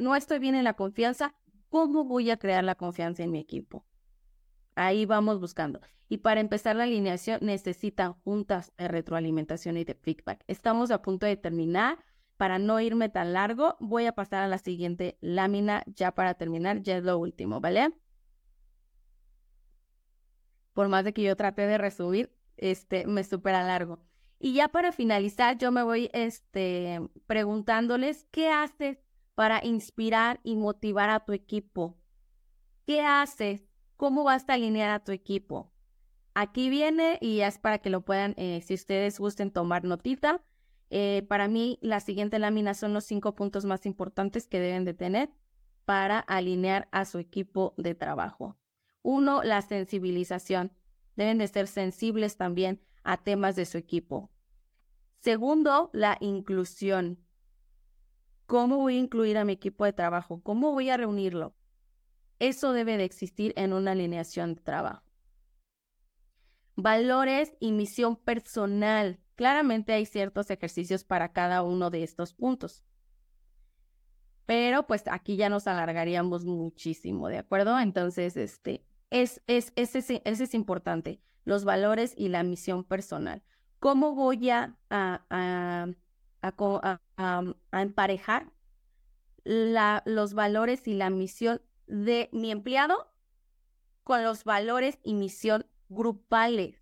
no 0.00 0.16
estoy 0.16 0.38
bien 0.38 0.54
en 0.54 0.64
la 0.64 0.72
confianza, 0.74 1.34
¿cómo 1.68 2.04
voy 2.04 2.30
a 2.30 2.38
crear 2.38 2.64
la 2.64 2.74
confianza 2.74 3.22
en 3.22 3.32
mi 3.32 3.38
equipo? 3.38 3.84
Ahí 4.76 5.04
vamos 5.04 5.38
buscando. 5.38 5.80
Y 6.08 6.16
para 6.16 6.40
empezar 6.40 6.74
la 6.74 6.84
alineación 6.84 7.40
necesitan 7.42 8.14
juntas 8.14 8.72
de 8.78 8.88
retroalimentación 8.88 9.76
y 9.76 9.84
de 9.84 9.94
feedback. 9.94 10.42
Estamos 10.48 10.90
a 10.90 11.02
punto 11.02 11.26
de 11.26 11.36
terminar. 11.36 11.98
Para 12.38 12.58
no 12.58 12.80
irme 12.80 13.10
tan 13.10 13.34
largo, 13.34 13.76
voy 13.78 14.06
a 14.06 14.12
pasar 14.12 14.42
a 14.42 14.48
la 14.48 14.56
siguiente 14.56 15.18
lámina 15.20 15.84
ya 15.86 16.12
para 16.12 16.32
terminar. 16.32 16.80
Ya 16.80 16.96
es 16.96 17.04
lo 17.04 17.18
último, 17.18 17.60
¿vale? 17.60 17.92
Por 20.72 20.88
más 20.88 21.04
de 21.04 21.12
que 21.12 21.22
yo 21.22 21.36
trate 21.36 21.66
de 21.66 21.78
resumir, 21.78 22.32
este 22.56 23.06
me 23.06 23.24
supera 23.24 23.62
largo. 23.62 24.00
Y 24.38 24.54
ya 24.54 24.68
para 24.68 24.92
finalizar, 24.92 25.58
yo 25.58 25.70
me 25.70 25.82
voy 25.82 26.10
este, 26.12 27.00
preguntándoles 27.26 28.26
qué 28.30 28.50
haces 28.50 28.98
para 29.34 29.64
inspirar 29.64 30.40
y 30.42 30.56
motivar 30.56 31.10
a 31.10 31.20
tu 31.20 31.32
equipo. 31.32 31.96
¿Qué 32.86 33.02
haces 33.02 33.70
cómo 34.00 34.24
vas 34.24 34.48
a 34.48 34.54
alinear 34.54 34.90
a 34.92 35.04
tu 35.04 35.12
equipo. 35.12 35.70
Aquí 36.32 36.70
viene 36.70 37.18
y 37.20 37.40
es 37.40 37.58
para 37.58 37.80
que 37.80 37.90
lo 37.90 38.00
puedan, 38.00 38.32
eh, 38.38 38.62
si 38.62 38.72
ustedes 38.72 39.20
gusten 39.20 39.50
tomar 39.50 39.84
notita. 39.84 40.42
Eh, 40.88 41.26
para 41.28 41.48
mí, 41.48 41.78
la 41.82 42.00
siguiente 42.00 42.38
lámina 42.38 42.72
son 42.72 42.94
los 42.94 43.04
cinco 43.04 43.34
puntos 43.34 43.66
más 43.66 43.84
importantes 43.84 44.46
que 44.46 44.58
deben 44.58 44.86
de 44.86 44.94
tener 44.94 45.28
para 45.84 46.18
alinear 46.18 46.88
a 46.92 47.04
su 47.04 47.18
equipo 47.18 47.74
de 47.76 47.94
trabajo. 47.94 48.56
Uno, 49.02 49.42
la 49.42 49.62
sensibilización. 49.62 50.72
Deben 51.16 51.38
de 51.38 51.48
ser 51.48 51.66
sensibles 51.66 52.36
también 52.36 52.80
a 53.02 53.22
temas 53.22 53.56
de 53.56 53.66
su 53.66 53.78
equipo. 53.78 54.30
Segundo, 55.18 55.90
la 55.92 56.16
inclusión. 56.20 57.18
¿Cómo 58.46 58.78
voy 58.78 58.96
a 58.96 59.00
incluir 59.00 59.38
a 59.38 59.44
mi 59.44 59.52
equipo 59.52 59.84
de 59.84 59.92
trabajo? 59.92 60.40
¿Cómo 60.42 60.72
voy 60.72 60.90
a 60.90 60.96
reunirlo? 60.96 61.54
Eso 62.38 62.72
debe 62.72 62.96
de 62.96 63.04
existir 63.04 63.52
en 63.56 63.72
una 63.72 63.92
alineación 63.92 64.54
de 64.54 64.62
trabajo. 64.62 65.04
Valores 66.74 67.52
y 67.60 67.72
misión 67.72 68.16
personal. 68.16 69.20
Claramente 69.36 69.92
hay 69.92 70.06
ciertos 70.06 70.50
ejercicios 70.50 71.04
para 71.04 71.32
cada 71.32 71.62
uno 71.62 71.90
de 71.90 72.02
estos 72.02 72.32
puntos. 72.32 72.82
Pero 74.46 74.86
pues 74.86 75.04
aquí 75.06 75.36
ya 75.36 75.48
nos 75.48 75.66
alargaríamos 75.66 76.44
muchísimo, 76.44 77.28
¿de 77.28 77.38
acuerdo? 77.38 77.78
Entonces, 77.78 78.36
este, 78.36 78.84
es, 79.10 79.42
es, 79.46 79.72
ese, 79.76 80.22
es 80.24 80.54
importante, 80.54 81.20
los 81.44 81.64
valores 81.64 82.14
y 82.16 82.28
la 82.28 82.42
misión 82.42 82.84
personal. 82.84 83.42
¿Cómo 83.78 84.14
voy 84.14 84.50
a, 84.50 84.76
a, 84.90 85.88
emparejar 87.72 88.52
los 89.44 90.34
valores 90.34 90.86
y 90.86 90.94
la 90.94 91.10
misión 91.10 91.60
de 91.86 92.28
mi 92.32 92.50
empleado 92.50 93.10
con 94.04 94.22
los 94.22 94.44
valores 94.44 94.98
y 95.02 95.14
misión 95.14 95.66
grupales. 95.88 96.76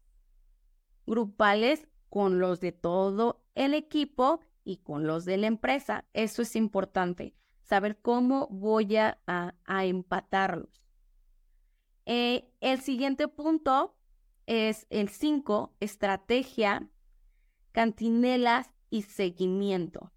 Grupales 1.06 1.88
con 2.08 2.38
los 2.38 2.60
de 2.60 2.72
todo 2.72 3.42
el 3.54 3.74
equipo 3.74 4.40
y 4.64 4.78
con 4.78 5.06
los 5.06 5.24
de 5.24 5.38
la 5.38 5.46
empresa. 5.46 6.04
Eso 6.12 6.42
es 6.42 6.54
importante, 6.56 7.34
saber 7.62 8.00
cómo 8.00 8.46
voy 8.48 8.96
a, 8.96 9.18
empatarlos. 9.66 10.82
Eh, 12.10 12.50
el 12.62 12.80
siguiente 12.80 13.28
punto 13.28 13.94
es 14.46 14.86
el 14.88 15.10
5, 15.10 15.76
estrategia, 15.78 16.88
cantinelas 17.72 18.72
y 18.88 19.02
seguimiento. 19.02 20.10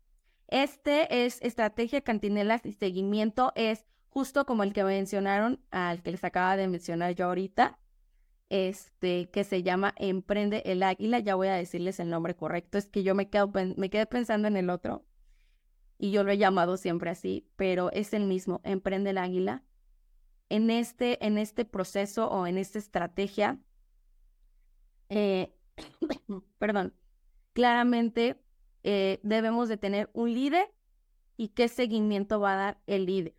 Este 0.47 1.25
es 1.25 1.41
estrategia, 1.41 1.99
cantinelas 1.99 2.65
y 2.65 2.71
seguimiento, 2.71 3.51
es 3.55 3.85
justo 4.07 4.45
como 4.45 4.63
el 4.63 4.71
que 4.71 4.85
mencionaron, 4.85 5.59
al 5.69 6.01
que 6.01 6.11
les 6.11 6.23
acaba 6.23 6.55
de 6.55 6.69
mencionar 6.69 7.13
yo 7.13 7.25
ahorita, 7.25 7.77
este, 8.47 9.29
que 9.29 9.43
se 9.43 9.61
llama 9.61 9.93
Emprende 9.97 10.63
el 10.65 10.83
Águila. 10.83 11.19
Ya 11.19 11.35
voy 11.35 11.49
a 11.49 11.55
decirles 11.55 11.99
el 11.99 12.09
nombre 12.09 12.37
correcto. 12.37 12.77
Es 12.77 12.87
que 12.87 13.03
yo 13.03 13.15
me, 13.15 13.29
quedo, 13.29 13.51
me 13.75 13.89
quedé 13.89 14.05
pensando 14.05 14.47
en 14.47 14.55
el 14.55 14.69
otro 14.69 15.03
y 15.97 16.11
yo 16.11 16.23
lo 16.23 16.31
he 16.31 16.37
llamado 16.37 16.77
siempre 16.77 17.09
así, 17.09 17.49
pero 17.57 17.91
es 17.91 18.13
el 18.13 18.27
mismo, 18.27 18.61
Emprende 18.63 19.09
el 19.09 19.17
Águila. 19.17 19.65
En 20.51 20.69
este, 20.69 21.25
en 21.25 21.37
este 21.37 21.63
proceso 21.63 22.27
o 22.27 22.45
en 22.45 22.57
esta 22.57 22.77
estrategia, 22.77 23.57
eh, 25.07 25.55
perdón, 26.59 26.93
claramente 27.53 28.43
eh, 28.83 29.21
debemos 29.23 29.69
de 29.69 29.77
tener 29.77 30.09
un 30.11 30.33
líder 30.33 30.69
y 31.37 31.47
qué 31.47 31.69
seguimiento 31.69 32.41
va 32.41 32.51
a 32.51 32.57
dar 32.57 32.81
el 32.85 33.05
líder. 33.05 33.33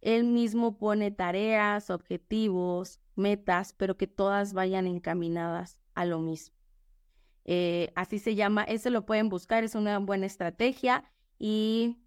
Él 0.00 0.22
mismo 0.22 0.78
pone 0.78 1.10
tareas, 1.10 1.90
objetivos, 1.90 3.00
metas, 3.16 3.72
pero 3.72 3.96
que 3.96 4.06
todas 4.06 4.52
vayan 4.52 4.86
encaminadas 4.86 5.80
a 5.94 6.04
lo 6.04 6.20
mismo. 6.20 6.54
Eh, 7.46 7.90
así 7.96 8.20
se 8.20 8.36
llama, 8.36 8.62
ese 8.62 8.90
lo 8.90 9.06
pueden 9.06 9.28
buscar, 9.28 9.64
es 9.64 9.74
una 9.74 9.98
buena 9.98 10.26
estrategia 10.26 11.02
y 11.40 11.98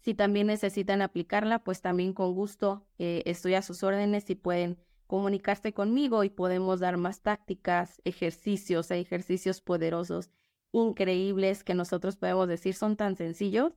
si 0.00 0.14
también 0.14 0.46
necesitan 0.46 1.02
aplicarla, 1.02 1.64
pues 1.64 1.80
también 1.80 2.12
con 2.12 2.34
gusto 2.34 2.86
eh, 2.98 3.22
estoy 3.26 3.54
a 3.54 3.62
sus 3.62 3.82
órdenes 3.82 4.28
y 4.30 4.34
pueden 4.34 4.78
comunicarse 5.06 5.72
conmigo 5.72 6.24
y 6.24 6.30
podemos 6.30 6.80
dar 6.80 6.96
más 6.96 7.22
tácticas, 7.22 8.00
ejercicios, 8.04 8.90
ejercicios 8.90 9.60
poderosos, 9.60 10.30
increíbles 10.72 11.64
que 11.64 11.74
nosotros 11.74 12.16
podemos 12.16 12.48
decir 12.48 12.74
son 12.74 12.96
tan 12.96 13.16
sencillos, 13.16 13.72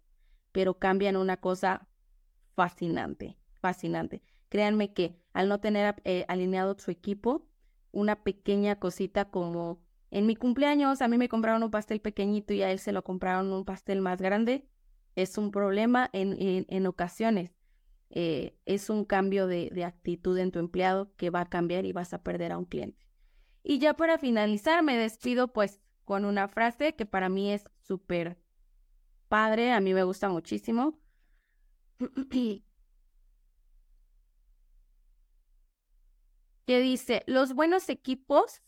pero 0.51 0.77
cambian 0.77 1.15
una 1.15 1.37
cosa 1.37 1.87
fascinante 2.55 3.37
fascinante. 3.61 4.21
Créanme 4.49 4.91
que 4.91 5.15
al 5.31 5.47
no 5.47 5.61
tener 5.61 5.95
eh, 6.03 6.25
alineado 6.27 6.75
su 6.77 6.91
equipo, 6.91 7.47
una 7.91 8.23
pequeña 8.23 8.77
cosita 8.77 9.29
como 9.29 9.79
en 10.09 10.25
mi 10.25 10.35
cumpleaños 10.35 11.01
a 11.01 11.07
mí 11.07 11.17
me 11.17 11.29
compraron 11.29 11.63
un 11.63 11.71
pastel 11.71 12.01
pequeñito 12.01 12.53
y 12.53 12.61
a 12.63 12.71
él 12.71 12.79
se 12.79 12.91
lo 12.91 13.03
compraron 13.03 13.53
un 13.53 13.63
pastel 13.63 14.01
más 14.01 14.21
grande, 14.21 14.67
es 15.15 15.37
un 15.37 15.51
problema 15.51 16.09
en, 16.13 16.65
en, 16.67 16.87
ocasiones. 16.87 17.51
Eh, 18.09 18.57
es 18.65 18.89
un 18.89 19.05
cambio 19.05 19.47
de, 19.47 19.69
de 19.71 19.85
actitud 19.85 20.37
en 20.37 20.51
tu 20.51 20.59
empleado 20.59 21.15
que 21.15 21.29
va 21.29 21.41
a 21.41 21.49
cambiar 21.49 21.85
y 21.85 21.93
vas 21.93 22.13
a 22.13 22.23
perder 22.23 22.51
a 22.51 22.57
un 22.57 22.65
cliente. 22.65 23.07
Y 23.63 23.79
ya 23.79 23.93
para 23.93 24.17
finalizar, 24.17 24.83
me 24.83 24.97
despido 24.97 25.53
pues 25.53 25.79
con 26.05 26.25
una 26.25 26.47
frase 26.47 26.95
que 26.95 27.05
para 27.05 27.29
mí 27.29 27.51
es 27.51 27.63
súper 27.79 28.37
padre, 29.27 29.71
a 29.71 29.79
mí 29.79 29.93
me 29.93 30.03
gusta 30.03 30.29
muchísimo. 30.29 30.99
que 36.65 36.79
dice, 36.79 37.23
los 37.27 37.53
buenos 37.53 37.89
equipos 37.89 38.61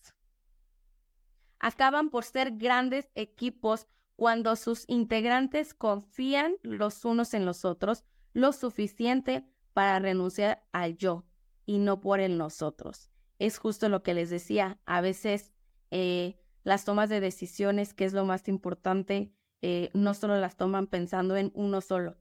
acaban 1.60 2.10
por 2.10 2.26
ser 2.26 2.52
grandes 2.58 3.10
equipos 3.16 3.88
cuando 4.24 4.55
sus 4.55 4.86
integrantes 4.88 5.74
confían 5.74 6.55
los 6.61 7.03
unos 7.03 7.34
en 7.34 7.45
los 7.45 7.65
otros 7.65 8.05
lo 8.32 8.53
suficiente 8.53 9.45
para 9.74 9.99
renunciar 9.99 10.63
al 10.71 10.95
yo 10.95 11.26
y 11.65 11.78
no 11.78 11.99
por 11.99 12.21
el 12.21 12.38
nosotros. 12.38 13.11
Es 13.38 13.57
justo 13.57 13.89
lo 13.89 14.01
que 14.01 14.13
les 14.13 14.30
decía, 14.30 14.80
a 14.86 15.01
veces 15.01 15.51
eh, 15.91 16.38
las 16.63 16.86
tomas 16.86 17.09
de 17.09 17.19
decisiones, 17.19 17.93
que 17.93 18.05
es 18.05 18.13
lo 18.13 18.24
más 18.24 18.47
importante, 18.47 19.34
eh, 19.61 19.89
no 19.93 20.13
solo 20.13 20.39
las 20.39 20.55
toman 20.55 20.88
pensando 20.88 21.36
en 21.36 21.51
uno 21.53 21.82
solo. 21.82 22.15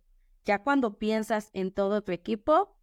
Ya 0.44 0.64
cuando 0.64 0.98
piensas 0.98 1.50
en 1.52 1.70
todo 1.70 2.02
tu 2.02 2.10
equipo, 2.10 2.76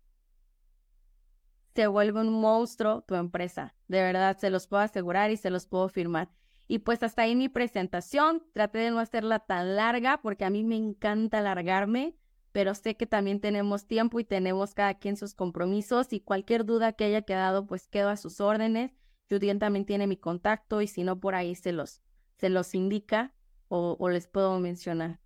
se 1.76 1.88
vuelve 1.88 2.22
un 2.22 2.40
monstruo 2.40 3.02
tu 3.02 3.16
empresa. 3.16 3.76
De 3.90 4.02
verdad, 4.02 4.38
se 4.38 4.50
los 4.50 4.68
puedo 4.68 4.82
asegurar 4.82 5.30
y 5.30 5.36
se 5.36 5.50
los 5.50 5.66
puedo 5.66 5.90
firmar. 5.90 6.30
Y 6.72 6.80
pues 6.80 7.02
hasta 7.02 7.24
ahí 7.24 7.36
mi 7.36 7.50
presentación. 7.50 8.44
Traté 8.54 8.78
de 8.78 8.92
no 8.92 9.00
hacerla 9.00 9.40
tan 9.40 9.76
larga 9.76 10.22
porque 10.22 10.46
a 10.46 10.52
mí 10.52 10.64
me 10.64 10.76
encanta 10.76 11.40
alargarme, 11.40 12.16
pero 12.52 12.76
sé 12.76 12.96
que 12.96 13.08
también 13.08 13.42
tenemos 13.42 13.88
tiempo 13.88 14.20
y 14.20 14.24
tenemos 14.24 14.76
cada 14.76 14.94
quien 14.94 15.18
sus 15.18 15.34
compromisos 15.34 16.14
y 16.14 16.20
cualquier 16.20 16.66
duda 16.66 16.94
que 16.94 17.06
haya 17.06 17.24
quedado, 17.24 17.66
pues 17.66 17.88
quedo 17.88 18.10
a 18.10 18.18
sus 18.18 18.40
órdenes. 18.40 18.92
Julián 19.28 19.58
también 19.58 19.88
tiene 19.88 20.06
mi 20.06 20.16
contacto 20.16 20.84
y 20.84 20.88
si 20.88 21.04
no, 21.04 21.20
por 21.20 21.34
ahí 21.34 21.56
se 21.56 21.72
los, 21.72 22.04
se 22.38 22.50
los 22.50 22.76
indica 22.76 23.34
o, 23.68 23.98
o 24.00 24.10
les 24.10 24.28
puedo 24.28 24.60
mencionar. 24.60 25.20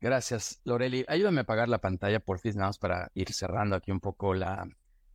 Gracias, 0.00 0.60
Loreli. 0.62 1.04
Ayúdame 1.08 1.40
a 1.40 1.42
apagar 1.42 1.68
la 1.68 1.80
pantalla, 1.80 2.20
por 2.20 2.38
fin, 2.38 2.54
nada 2.54 2.68
más 2.68 2.78
para 2.78 3.10
ir 3.14 3.32
cerrando 3.32 3.74
aquí 3.74 3.90
un 3.90 4.00
poco 4.00 4.34
la, 4.34 4.68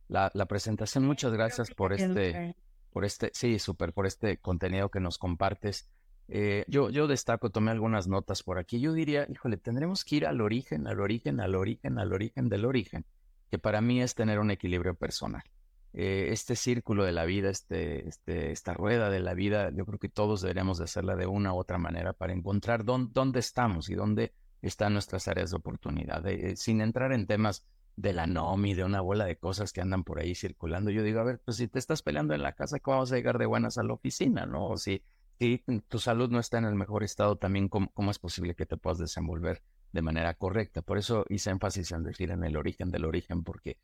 la, 0.08 0.46
presentación. 0.46 1.06
Muchas 1.06 1.32
gracias 1.32 1.70
por 1.70 1.94
este, 1.94 2.54
por 2.96 3.04
este, 3.04 3.30
sí, 3.34 3.58
súper, 3.58 3.92
por 3.92 4.06
este 4.06 4.38
contenido 4.38 4.90
que 4.90 5.00
nos 5.00 5.18
compartes. 5.18 5.86
eh, 6.28 6.64
yo, 6.66 6.88
yo 6.88 7.06
destaco, 7.06 7.50
tomé 7.50 7.70
algunas 7.70 8.08
notas 8.08 8.42
por 8.42 8.58
aquí. 8.58 8.80
Yo 8.80 8.94
diría, 8.94 9.26
híjole, 9.30 9.58
tendremos 9.58 10.02
que 10.02 10.16
ir 10.16 10.26
al 10.26 10.40
origen, 10.40 10.86
al 10.86 11.00
origen, 11.00 11.38
al 11.38 11.56
origen, 11.56 11.98
al 11.98 12.14
origen 12.14 12.48
del 12.48 12.64
origen, 12.64 13.04
que 13.50 13.58
para 13.58 13.82
mí 13.82 14.00
es 14.00 14.14
tener 14.14 14.38
un 14.38 14.50
equilibrio 14.50 14.94
personal. 14.94 15.42
Eh, 15.92 16.28
este 16.30 16.56
círculo 16.56 17.04
de 17.04 17.12
la 17.12 17.26
vida, 17.26 17.50
este, 17.50 18.08
este, 18.08 18.50
esta 18.50 18.72
rueda 18.72 19.10
de 19.10 19.20
la 19.20 19.34
vida, 19.34 19.70
yo 19.74 19.84
creo 19.84 19.98
que 19.98 20.08
todos 20.08 20.40
deberíamos 20.40 20.78
de 20.78 20.84
hacerla 20.84 21.16
de 21.16 21.26
una 21.26 21.52
u 21.52 21.58
otra 21.58 21.76
manera 21.76 22.14
para 22.14 22.32
encontrar 22.32 22.82
dónde, 22.86 23.40
estamos 23.40 23.90
y 23.90 23.94
dónde 23.94 24.32
están 24.62 24.94
nuestras 24.94 25.28
áreas 25.28 25.50
de 25.50 25.56
oportunidad, 25.58 26.26
eh, 26.26 26.56
sin 26.56 26.80
entrar 26.80 27.12
en 27.12 27.26
temas 27.26 27.66
de 27.96 28.12
la 28.12 28.26
NOMI, 28.26 28.74
de 28.74 28.84
una 28.84 29.00
bola 29.00 29.24
de 29.24 29.36
cosas 29.36 29.72
que 29.72 29.80
andan 29.80 30.04
por 30.04 30.20
ahí 30.20 30.34
circulando. 30.34 30.90
Yo 30.90 31.02
digo, 31.02 31.20
a 31.20 31.24
ver, 31.24 31.40
pues 31.44 31.56
si 31.56 31.66
te 31.66 31.78
estás 31.78 32.02
peleando 32.02 32.34
en 32.34 32.42
la 32.42 32.52
casa, 32.52 32.78
¿cómo 32.78 32.98
vamos 32.98 33.12
a 33.12 33.16
llegar 33.16 33.38
de 33.38 33.46
buenas 33.46 33.78
a 33.78 33.82
la 33.82 33.94
oficina? 33.94 34.44
¿No? 34.46 34.68
O 34.68 34.76
si, 34.76 35.02
si 35.38 35.64
tu 35.88 35.98
salud 35.98 36.30
no 36.30 36.38
está 36.38 36.58
en 36.58 36.66
el 36.66 36.74
mejor 36.74 37.02
estado, 37.02 37.36
también 37.36 37.68
cómo, 37.68 37.90
cómo 37.94 38.10
es 38.10 38.18
posible 38.18 38.54
que 38.54 38.66
te 38.66 38.76
puedas 38.76 38.98
desenvolver 38.98 39.62
de 39.92 40.02
manera 40.02 40.34
correcta. 40.34 40.82
Por 40.82 40.98
eso 40.98 41.24
hice 41.28 41.50
énfasis 41.50 41.92
en 41.92 42.04
decir 42.04 42.30
en 42.30 42.44
el 42.44 42.56
origen 42.56 42.90
del 42.90 43.06
origen, 43.06 43.42
porque 43.42 43.78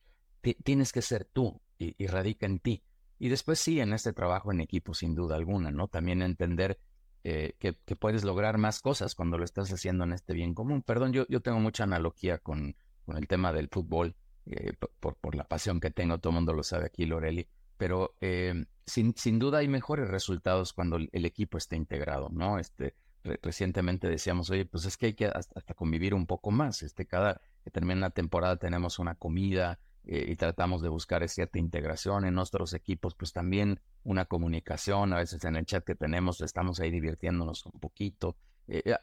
tienes 0.62 0.92
que 0.92 1.02
ser 1.02 1.24
tú 1.24 1.60
y, 1.78 2.06
radica 2.06 2.46
en 2.46 2.58
ti. 2.58 2.84
Y 3.18 3.28
después 3.28 3.58
sí, 3.58 3.80
en 3.80 3.92
este 3.92 4.12
trabajo 4.12 4.52
en 4.52 4.60
equipo, 4.60 4.94
sin 4.94 5.14
duda 5.14 5.36
alguna, 5.36 5.70
¿no? 5.70 5.88
También 5.88 6.22
entender 6.22 6.78
eh, 7.24 7.54
que, 7.58 7.72
puedes 7.96 8.24
lograr 8.24 8.58
más 8.58 8.80
cosas 8.80 9.14
cuando 9.14 9.38
lo 9.38 9.44
estás 9.44 9.72
haciendo 9.72 10.04
en 10.04 10.12
este 10.12 10.34
bien 10.34 10.54
común. 10.54 10.82
Perdón, 10.82 11.12
yo, 11.12 11.24
yo 11.28 11.40
tengo 11.40 11.60
mucha 11.60 11.84
analogía 11.84 12.38
con, 12.38 12.76
con 13.04 13.16
el 13.16 13.26
tema 13.26 13.52
del 13.52 13.68
fútbol, 13.68 14.14
eh, 14.46 14.72
por, 15.00 15.16
por, 15.16 15.34
la 15.34 15.44
pasión 15.44 15.80
que 15.80 15.90
tengo, 15.90 16.18
todo 16.18 16.30
el 16.30 16.36
mundo 16.36 16.52
lo 16.52 16.62
sabe 16.62 16.86
aquí, 16.86 17.06
Loreli, 17.06 17.46
pero 17.76 18.14
eh, 18.20 18.64
sin, 18.86 19.14
sin 19.16 19.38
duda 19.38 19.58
hay 19.58 19.68
mejores 19.68 20.08
resultados 20.08 20.72
cuando 20.72 20.96
el, 20.96 21.24
equipo 21.24 21.58
está 21.58 21.76
integrado, 21.76 22.28
¿no? 22.30 22.58
Este, 22.58 22.94
recientemente 23.42 24.08
decíamos, 24.08 24.50
oye, 24.50 24.66
pues 24.66 24.84
es 24.84 24.96
que 24.96 25.06
hay 25.06 25.14
que 25.14 25.26
hasta, 25.26 25.74
convivir 25.74 26.14
un 26.14 26.26
poco 26.26 26.50
más, 26.50 26.82
este, 26.82 27.06
cada 27.06 27.40
que 27.64 27.70
termina 27.70 28.00
la 28.00 28.10
temporada 28.10 28.56
tenemos 28.56 28.98
una 28.98 29.14
comida, 29.14 29.78
eh, 30.04 30.26
y 30.28 30.34
tratamos 30.34 30.82
de 30.82 30.88
buscar 30.88 31.28
cierta 31.28 31.60
integración 31.60 32.24
en 32.24 32.34
nuestros 32.34 32.74
equipos, 32.74 33.14
pues 33.14 33.32
también 33.32 33.80
una 34.02 34.24
comunicación, 34.24 35.12
a 35.12 35.18
veces 35.18 35.44
en 35.44 35.54
el 35.54 35.64
chat 35.64 35.84
que 35.84 35.94
tenemos 35.94 36.40
estamos 36.40 36.80
ahí 36.80 36.90
divirtiéndonos 36.90 37.64
un 37.66 37.78
poquito. 37.78 38.36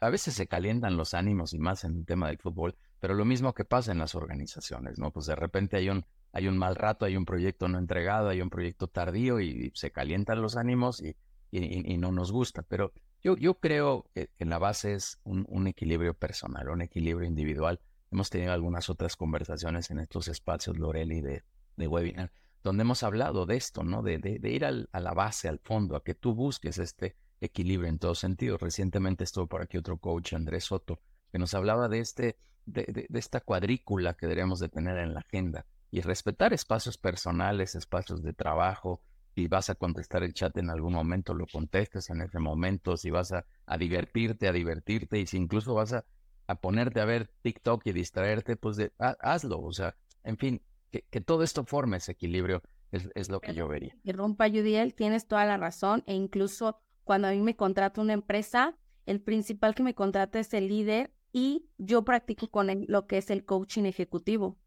A 0.00 0.10
veces 0.10 0.34
se 0.34 0.46
calientan 0.46 0.96
los 0.96 1.14
ánimos 1.14 1.52
y 1.54 1.58
más 1.58 1.84
en 1.84 1.96
el 1.96 2.04
tema 2.04 2.28
del 2.28 2.38
fútbol, 2.38 2.76
pero 3.00 3.14
lo 3.14 3.24
mismo 3.24 3.54
que 3.54 3.64
pasa 3.64 3.92
en 3.92 3.98
las 3.98 4.14
organizaciones, 4.14 4.98
¿no? 4.98 5.10
Pues 5.10 5.26
de 5.26 5.34
repente 5.34 5.76
hay 5.76 5.88
un, 5.88 6.04
hay 6.32 6.46
un 6.46 6.56
mal 6.56 6.76
rato, 6.76 7.04
hay 7.04 7.16
un 7.16 7.24
proyecto 7.24 7.68
no 7.68 7.78
entregado, 7.78 8.28
hay 8.28 8.40
un 8.40 8.50
proyecto 8.50 8.86
tardío 8.86 9.40
y, 9.40 9.72
se 9.74 9.90
calientan 9.90 10.42
los 10.42 10.56
ánimos 10.56 11.02
y, 11.02 11.16
y, 11.50 11.96
no 11.98 12.12
nos 12.12 12.30
gusta. 12.30 12.62
Pero 12.62 12.92
yo, 13.22 13.36
yo 13.36 13.58
creo 13.58 14.06
que 14.14 14.30
en 14.38 14.50
la 14.50 14.58
base 14.58 14.94
es 14.94 15.18
un, 15.24 15.44
un 15.48 15.66
equilibrio 15.66 16.14
personal, 16.14 16.68
un 16.68 16.82
equilibrio 16.82 17.26
individual 17.26 17.80
Hemos 18.10 18.28
tenido 18.28 18.52
algunas 18.52 18.90
otras 18.90 19.14
conversaciones 19.14 19.90
en 19.90 20.00
estos 20.00 20.26
espacios, 20.26 20.76
Loreli, 20.78 21.20
de, 21.20 21.44
de 21.76 21.86
webinar, 21.86 22.32
donde 22.64 22.82
hemos 22.82 23.04
hablado 23.04 23.46
de 23.46 23.56
esto, 23.56 23.84
¿no? 23.84 24.02
De, 24.02 24.18
de, 24.18 24.50
ir 24.50 24.64
a 24.64 25.00
la 25.00 25.14
base, 25.14 25.48
al 25.48 25.60
fondo, 25.60 25.94
a 25.94 26.02
que 26.02 26.14
tú 26.14 26.34
busques 26.34 26.78
este 26.78 27.16
equilibrio 27.40 27.88
en 27.88 28.00
todos 28.00 28.18
sentidos. 28.18 28.60
Recientemente 28.60 29.22
estuvo 29.22 29.46
por 29.46 29.62
aquí 29.62 29.78
otro 29.78 29.96
coach, 29.98 30.32
Andrés 30.32 30.64
Soto, 30.64 31.00
que 31.30 31.38
nos 31.38 31.54
hablaba 31.54 31.88
de, 31.88 32.00
este, 32.00 32.36
de, 32.66 33.06
esta 33.14 33.40
cuadrícula 33.40 34.14
que 34.14 34.26
deberíamos 34.26 34.60
de 34.60 34.68
tener 34.68 34.98
en 34.98 35.14
la 35.14 35.20
agenda 35.20 35.66
y 35.90 36.00
respetar 36.00 36.52
espacios 36.52 36.98
personales, 36.98 37.74
espacios 37.74 38.22
de 38.22 38.32
trabajo. 38.32 39.00
Si 39.34 39.46
vas 39.46 39.70
a 39.70 39.74
contestar 39.74 40.22
el 40.22 40.34
chat 40.34 40.56
en 40.58 40.70
algún 40.70 40.92
momento, 40.92 41.34
lo 41.34 41.46
contestes 41.46 42.10
en 42.10 42.20
ese 42.20 42.38
momento. 42.38 42.96
Si 42.96 43.10
vas 43.10 43.32
a, 43.32 43.44
a 43.66 43.78
divertirte, 43.78 44.48
a 44.48 44.52
divertirte. 44.52 45.18
Y 45.18 45.26
si 45.26 45.36
incluso 45.36 45.74
vas 45.74 45.92
a 45.92 46.04
a 46.50 46.56
ponerte 46.56 47.00
a 47.00 47.04
ver 47.04 47.30
TikTok 47.42 47.86
y 47.86 47.92
distraerte, 47.92 48.56
pues 48.56 48.76
de, 48.76 48.92
hazlo. 48.98 49.60
O 49.60 49.72
sea, 49.72 49.94
en 50.24 50.36
fin, 50.36 50.60
que, 50.90 51.20
todo 51.20 51.44
esto 51.44 51.64
forme 51.64 51.98
ese 51.98 52.10
equilibrio 52.10 52.60
es, 52.90 53.28
lo 53.28 53.40
que 53.40 53.54
yo 53.54 53.68
vería. 53.68 53.96
Y 54.02 54.10
rompa, 54.10 54.48
Judiel, 54.48 54.94
tienes 54.94 55.28
toda 55.28 55.44
la 55.44 55.56
razón. 55.56 56.02
E 56.06 56.14
incluso 56.14 56.80
cuando 57.04 57.28
a 57.28 57.30
mí 57.30 57.40
me 57.40 57.54
contrata 57.54 58.00
una 58.00 58.14
empresa, 58.14 58.76
el 59.06 59.20
principal 59.20 59.76
que 59.76 59.84
me 59.84 59.94
contrata 59.94 60.40
es 60.40 60.52
el 60.52 60.66
líder 60.66 61.12
y 61.32 61.68
yo 61.78 62.04
practico 62.04 62.48
con 62.48 62.70
él 62.70 62.86
lo 62.88 63.06
que 63.06 63.18
es 63.18 63.30
el 63.30 63.44
coaching 63.44 63.84
ejecutivo, 63.84 64.58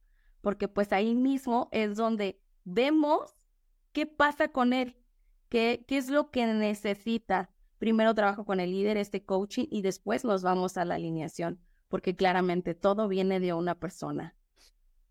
porque 0.41 0.67
pues 0.67 0.91
ahí 0.93 1.15
mismo 1.15 1.69
es 1.71 1.95
donde 1.95 2.41
vemos 2.63 3.35
qué 3.91 4.05
pasa 4.05 4.49
con 4.49 4.73
él, 4.73 4.97
qué, 5.49 5.85
qué 5.87 5.97
es 5.97 6.09
lo 6.09 6.31
que 6.31 6.45
necesita. 6.45 7.49
Primero 7.77 8.15
trabajo 8.15 8.45
con 8.45 8.59
el 8.59 8.71
líder, 8.71 8.97
este 8.97 9.25
coaching, 9.25 9.65
y 9.69 9.81
después 9.81 10.23
nos 10.23 10.41
vamos 10.41 10.77
a 10.77 10.85
la 10.85 10.95
alineación 10.95 11.59
porque 11.93 12.15
claramente 12.15 12.73
todo 12.73 13.07
viene 13.07 13.39
de 13.39 13.53
una 13.53 13.75
persona. 13.75 14.35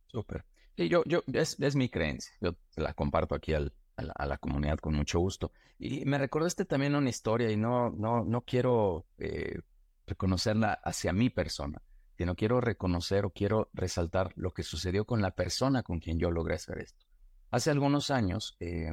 Súper. 0.08 0.44
Y 0.74 0.88
yo, 0.88 1.04
yo, 1.06 1.22
es, 1.32 1.56
es, 1.60 1.76
mi 1.76 1.88
creencia. 1.88 2.32
Yo 2.40 2.56
la 2.74 2.92
comparto 2.92 3.36
aquí 3.36 3.54
al, 3.54 3.72
a, 3.96 4.26
la, 4.26 4.36
comunidad 4.36 4.78
con 4.78 4.92
mucho 4.92 5.20
gusto. 5.20 5.52
Y 5.78 6.04
me 6.06 6.18
recordaste 6.18 6.64
también 6.64 6.96
una 6.96 7.08
historia 7.08 7.52
y 7.52 7.56
no, 7.56 7.90
no, 7.90 8.24
no 8.24 8.40
quiero 8.40 9.06
eh, 9.18 9.60
reconocerla 10.12 10.72
hacia 10.72 11.12
mi 11.12 11.30
persona, 11.30 11.82
sino 12.16 12.34
quiero 12.34 12.60
reconocer 12.60 13.24
o 13.24 13.30
quiero 13.30 13.70
resaltar 13.72 14.32
lo 14.36 14.52
que 14.52 14.62
sucedió 14.62 15.04
con 15.04 15.20
la 15.20 15.32
persona 15.32 15.82
con 15.82 15.98
quien 15.98 16.18
yo 16.18 16.30
logré 16.30 16.54
hacer 16.54 16.78
esto. 16.78 17.04
Hace 17.50 17.70
algunos 17.70 18.10
años 18.10 18.56
eh, 18.60 18.90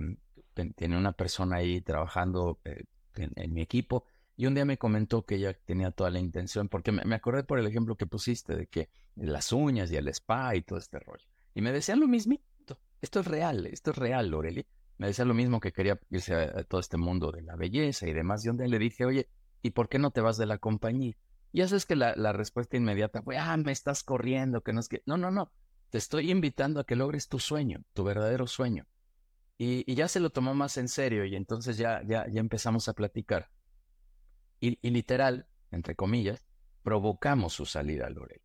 tenía 0.76 0.98
una 0.98 1.14
persona 1.14 1.58
ahí 1.58 1.82
trabajando 1.82 2.60
eh, 2.66 2.84
en, 3.16 3.54
mi 3.54 3.62
equipo 3.62 4.06
y 4.36 4.46
un 4.48 4.54
día 4.56 4.66
me 4.66 4.78
comentó 4.78 5.26
que 5.26 5.36
ella 5.36 5.54
tenía 5.54 5.92
toda 5.92 6.10
la 6.10 6.20
intención, 6.20 6.70
porque 6.70 6.92
me, 6.92 7.16
acordé 7.16 7.44
por 7.44 7.60
el 7.60 7.68
ejemplo 7.68 7.96
que 7.96 8.06
pusiste 8.06 8.56
de 8.56 8.68
que 8.68 8.90
las 9.16 9.52
uñas 9.52 9.92
y 9.92 9.98
el 9.98 10.08
spa 10.10 10.56
y 10.56 10.62
todo 10.62 10.80
este 10.80 11.00
rollo. 11.00 11.26
Y 11.54 11.62
me 11.62 11.72
decían 11.72 12.00
lo 12.00 12.08
mismito. 12.08 12.80
Esto 13.02 13.20
es 13.20 13.28
real, 13.28 13.66
esto 13.66 13.92
es 13.92 13.98
real, 13.98 14.30
Loreli. 14.30 14.66
Me 14.98 15.08
decía 15.08 15.26
lo 15.26 15.34
mismo 15.34 15.60
que 15.60 15.72
quería 15.72 16.00
irse 16.10 16.36
a, 16.36 16.64
todo 16.64 16.82
este 16.82 16.98
mundo 16.98 17.32
de 17.32 17.42
la 17.42 17.56
belleza 17.56 18.08
y 18.08 18.14
demás. 18.14 18.46
Y 18.46 18.50
un 18.50 18.58
día 18.58 18.68
le 18.68 18.80
dije, 18.80 19.06
oye, 19.06 19.30
¿y 19.62 19.72
por 19.72 19.90
qué 19.90 20.00
no 20.00 20.12
te 20.12 20.22
vas 20.22 20.38
de 20.38 20.46
la 20.46 20.58
compañía? 20.58 21.16
Y 21.52 21.62
eso 21.62 21.76
es 21.76 21.86
que 21.86 21.96
la, 21.96 22.14
respuesta 22.34 22.78
inmediata 22.78 23.22
fue, 23.22 23.38
ah, 23.38 23.58
me 23.58 23.72
estás 23.72 24.04
corriendo, 24.04 24.62
que 24.62 24.74
no 24.74 24.80
es 24.80 24.88
que... 24.88 25.02
No, 25.06 25.18
no, 25.18 25.32
no. 25.32 25.52
Te 25.90 25.98
estoy 25.98 26.30
invitando 26.30 26.80
a 26.80 26.84
que 26.84 26.96
logres 26.96 27.28
tu 27.28 27.40
sueño, 27.40 27.84
tu 27.94 28.04
verdadero 28.04 28.46
sueño. 28.46 28.86
Y, 29.58 29.84
y 29.92 29.96
ya 29.96 30.08
se 30.08 30.20
lo 30.20 30.30
tomó 30.30 30.54
más 30.54 30.78
en 30.78 30.88
serio 30.88 31.26
y 31.26 31.36
entonces 31.36 31.78
ya, 31.78 32.02
ya, 32.06 32.28
ya 32.30 32.40
empezamos 32.40 32.88
a 32.88 32.94
platicar. 32.94 33.50
Y, 34.62 34.78
literal, 34.90 35.48
entre 35.72 35.96
comillas, 35.96 36.46
provocamos 36.84 37.54
su 37.54 37.66
salida 37.66 38.08
a 38.08 38.10
Lorel. 38.10 38.42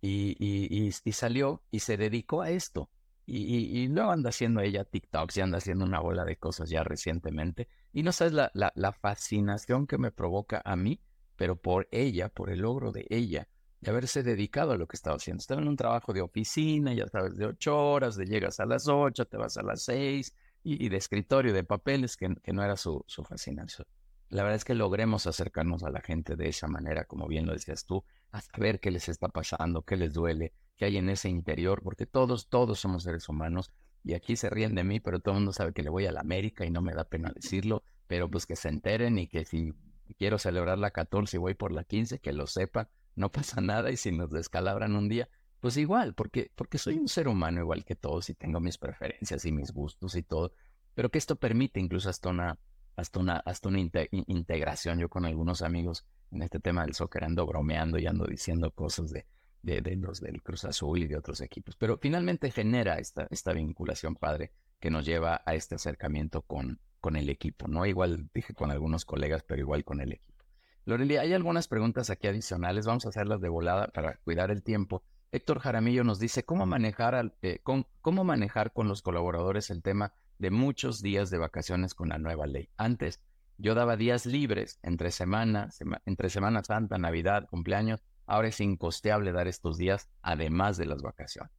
Y, 0.00 0.36
y, 0.38 0.90
y, 1.02 1.12
salió 1.12 1.62
y 1.70 1.80
se 1.80 1.96
dedicó 1.96 2.42
a 2.42 2.50
esto. 2.50 2.90
Y, 3.24 3.88
luego 3.88 4.12
anda 4.12 4.28
haciendo 4.28 4.60
ella 4.60 4.84
TikToks 4.84 5.36
y 5.36 5.40
anda 5.40 5.58
haciendo 5.58 5.84
una 5.84 6.00
bola 6.00 6.24
de 6.24 6.36
cosas 6.36 6.68
ya 6.68 6.84
recientemente. 6.84 7.68
Y 7.96 8.02
no 8.02 8.12
sabes 8.12 8.34
la, 8.34 8.50
la, 8.52 8.92
fascinación 8.92 9.86
que 9.86 9.96
me 9.96 10.10
provoca 10.10 10.60
a 10.66 10.76
mí, 10.76 11.00
pero 11.34 11.56
por 11.56 11.88
ella, 11.90 12.28
por 12.28 12.50
el 12.50 12.58
logro 12.58 12.92
de 12.92 13.06
ella, 13.08 13.48
de 13.80 13.90
haberse 13.90 14.22
dedicado 14.22 14.72
a 14.72 14.76
lo 14.76 14.86
que 14.86 14.96
estaba 14.96 15.16
haciendo. 15.16 15.40
Estaba 15.40 15.62
en 15.62 15.68
un 15.68 15.76
trabajo 15.76 16.12
de 16.12 16.20
oficina, 16.20 16.92
ya 16.92 17.08
sabes, 17.08 17.38
de 17.38 17.46
ocho 17.46 17.74
horas, 17.74 18.14
de 18.16 18.26
llegas 18.26 18.60
a 18.60 18.66
las 18.66 18.86
ocho, 18.86 19.24
te 19.24 19.38
vas 19.38 19.56
a 19.56 19.62
las 19.62 19.82
seis, 19.82 20.36
y, 20.62 20.90
de 20.90 20.96
escritorio, 20.98 21.54
de 21.54 21.64
papeles, 21.64 22.18
que, 22.18 22.36
que 22.42 22.52
no 22.52 22.62
era 22.62 22.76
su, 22.76 23.02
su 23.06 23.24
fascinación 23.24 23.86
la 24.28 24.42
verdad 24.42 24.56
es 24.56 24.64
que 24.64 24.74
logremos 24.74 25.26
acercarnos 25.26 25.84
a 25.84 25.90
la 25.90 26.00
gente 26.00 26.36
de 26.36 26.48
esa 26.48 26.66
manera, 26.66 27.04
como 27.04 27.28
bien 27.28 27.46
lo 27.46 27.52
decías 27.52 27.84
tú, 27.84 28.04
a 28.32 28.40
saber 28.40 28.80
qué 28.80 28.90
les 28.90 29.08
está 29.08 29.28
pasando, 29.28 29.82
qué 29.82 29.96
les 29.96 30.12
duele, 30.12 30.52
qué 30.76 30.86
hay 30.86 30.96
en 30.96 31.08
ese 31.08 31.28
interior, 31.28 31.80
porque 31.82 32.06
todos, 32.06 32.48
todos 32.48 32.80
somos 32.80 33.04
seres 33.04 33.28
humanos 33.28 33.70
y 34.06 34.14
aquí 34.14 34.36
se 34.36 34.48
ríen 34.48 34.76
de 34.76 34.84
mí, 34.84 35.00
pero 35.00 35.18
todo 35.18 35.34
el 35.34 35.40
mundo 35.40 35.52
sabe 35.52 35.72
que 35.72 35.82
le 35.82 35.90
voy 35.90 36.06
a 36.06 36.12
la 36.12 36.20
América 36.20 36.64
y 36.64 36.70
no 36.70 36.80
me 36.80 36.94
da 36.94 37.02
pena 37.02 37.32
decirlo, 37.34 37.82
pero 38.06 38.30
pues 38.30 38.46
que 38.46 38.54
se 38.54 38.68
enteren 38.68 39.18
y 39.18 39.26
que 39.26 39.44
si 39.44 39.74
quiero 40.16 40.38
celebrar 40.38 40.78
la 40.78 40.92
14 40.92 41.36
y 41.36 41.40
voy 41.40 41.54
por 41.54 41.72
la 41.72 41.82
15, 41.82 42.20
que 42.20 42.32
lo 42.32 42.46
sepan, 42.46 42.88
no 43.16 43.32
pasa 43.32 43.60
nada 43.60 43.90
y 43.90 43.96
si 43.96 44.12
nos 44.12 44.30
descalabran 44.30 44.94
un 44.94 45.08
día, 45.08 45.28
pues 45.58 45.76
igual, 45.76 46.14
porque, 46.14 46.52
porque 46.54 46.78
soy 46.78 46.98
un 46.98 47.08
ser 47.08 47.26
humano 47.26 47.60
igual 47.60 47.84
que 47.84 47.96
todos 47.96 48.30
y 48.30 48.34
tengo 48.34 48.60
mis 48.60 48.78
preferencias 48.78 49.44
y 49.44 49.50
mis 49.50 49.72
gustos 49.72 50.14
y 50.14 50.22
todo, 50.22 50.52
pero 50.94 51.10
que 51.10 51.18
esto 51.18 51.34
permite 51.34 51.80
incluso 51.80 52.08
hasta 52.08 52.28
una 52.28 52.60
hasta 52.94 53.20
una, 53.20 53.36
hasta 53.44 53.68
una 53.68 53.80
integración. 54.10 54.98
Yo 54.98 55.10
con 55.10 55.26
algunos 55.26 55.60
amigos 55.60 56.06
en 56.30 56.42
este 56.42 56.60
tema 56.60 56.82
del 56.86 56.94
soccer 56.94 57.24
ando 57.24 57.44
bromeando 57.44 57.98
y 57.98 58.06
ando 58.06 58.24
diciendo 58.24 58.70
cosas 58.70 59.10
de, 59.10 59.26
de, 59.62 59.80
los 59.96 60.20
del 60.20 60.42
Cruz 60.42 60.64
Azul 60.64 61.02
y 61.02 61.06
de 61.06 61.16
otros 61.16 61.40
equipos. 61.40 61.76
Pero 61.76 61.98
finalmente 61.98 62.50
genera 62.50 62.98
esta, 62.98 63.26
esta 63.30 63.52
vinculación 63.52 64.14
padre 64.14 64.52
que 64.80 64.90
nos 64.90 65.04
lleva 65.04 65.42
a 65.44 65.54
este 65.54 65.74
acercamiento 65.74 66.42
con, 66.42 66.80
con 67.00 67.16
el 67.16 67.28
equipo, 67.28 67.68
¿no? 67.68 67.86
Igual 67.86 68.28
dije 68.34 68.54
con 68.54 68.70
algunos 68.70 69.04
colegas, 69.04 69.42
pero 69.42 69.60
igual 69.60 69.84
con 69.84 70.00
el 70.00 70.12
equipo. 70.12 70.44
Lorelia, 70.84 71.22
hay 71.22 71.32
algunas 71.32 71.66
preguntas 71.66 72.10
aquí 72.10 72.28
adicionales, 72.28 72.86
vamos 72.86 73.06
a 73.06 73.08
hacerlas 73.08 73.40
de 73.40 73.48
volada 73.48 73.88
para 73.88 74.18
cuidar 74.18 74.50
el 74.50 74.62
tiempo. 74.62 75.02
Héctor 75.32 75.58
Jaramillo 75.58 76.04
nos 76.04 76.20
dice, 76.20 76.44
¿cómo 76.44 76.64
manejar, 76.66 77.34
eh, 77.42 77.58
con, 77.62 77.86
cómo 78.00 78.22
manejar 78.22 78.72
con 78.72 78.86
los 78.86 79.02
colaboradores 79.02 79.70
el 79.70 79.82
tema 79.82 80.12
de 80.38 80.50
muchos 80.50 81.02
días 81.02 81.30
de 81.30 81.38
vacaciones 81.38 81.94
con 81.94 82.10
la 82.10 82.18
nueva 82.18 82.46
ley. 82.46 82.68
Antes 82.76 83.20
yo 83.58 83.74
daba 83.74 83.96
días 83.96 84.26
libres 84.26 84.78
entre 84.82 85.10
semana, 85.10 85.70
entre 86.04 86.28
Semana 86.28 86.62
Santa, 86.62 86.98
Navidad, 86.98 87.46
cumpleaños. 87.48 88.02
Ahora 88.26 88.48
es 88.48 88.60
incosteable 88.60 89.32
dar 89.32 89.46
estos 89.46 89.76
días, 89.78 90.08
además 90.20 90.76
de 90.76 90.86
las 90.86 91.02
vacaciones. 91.02 91.52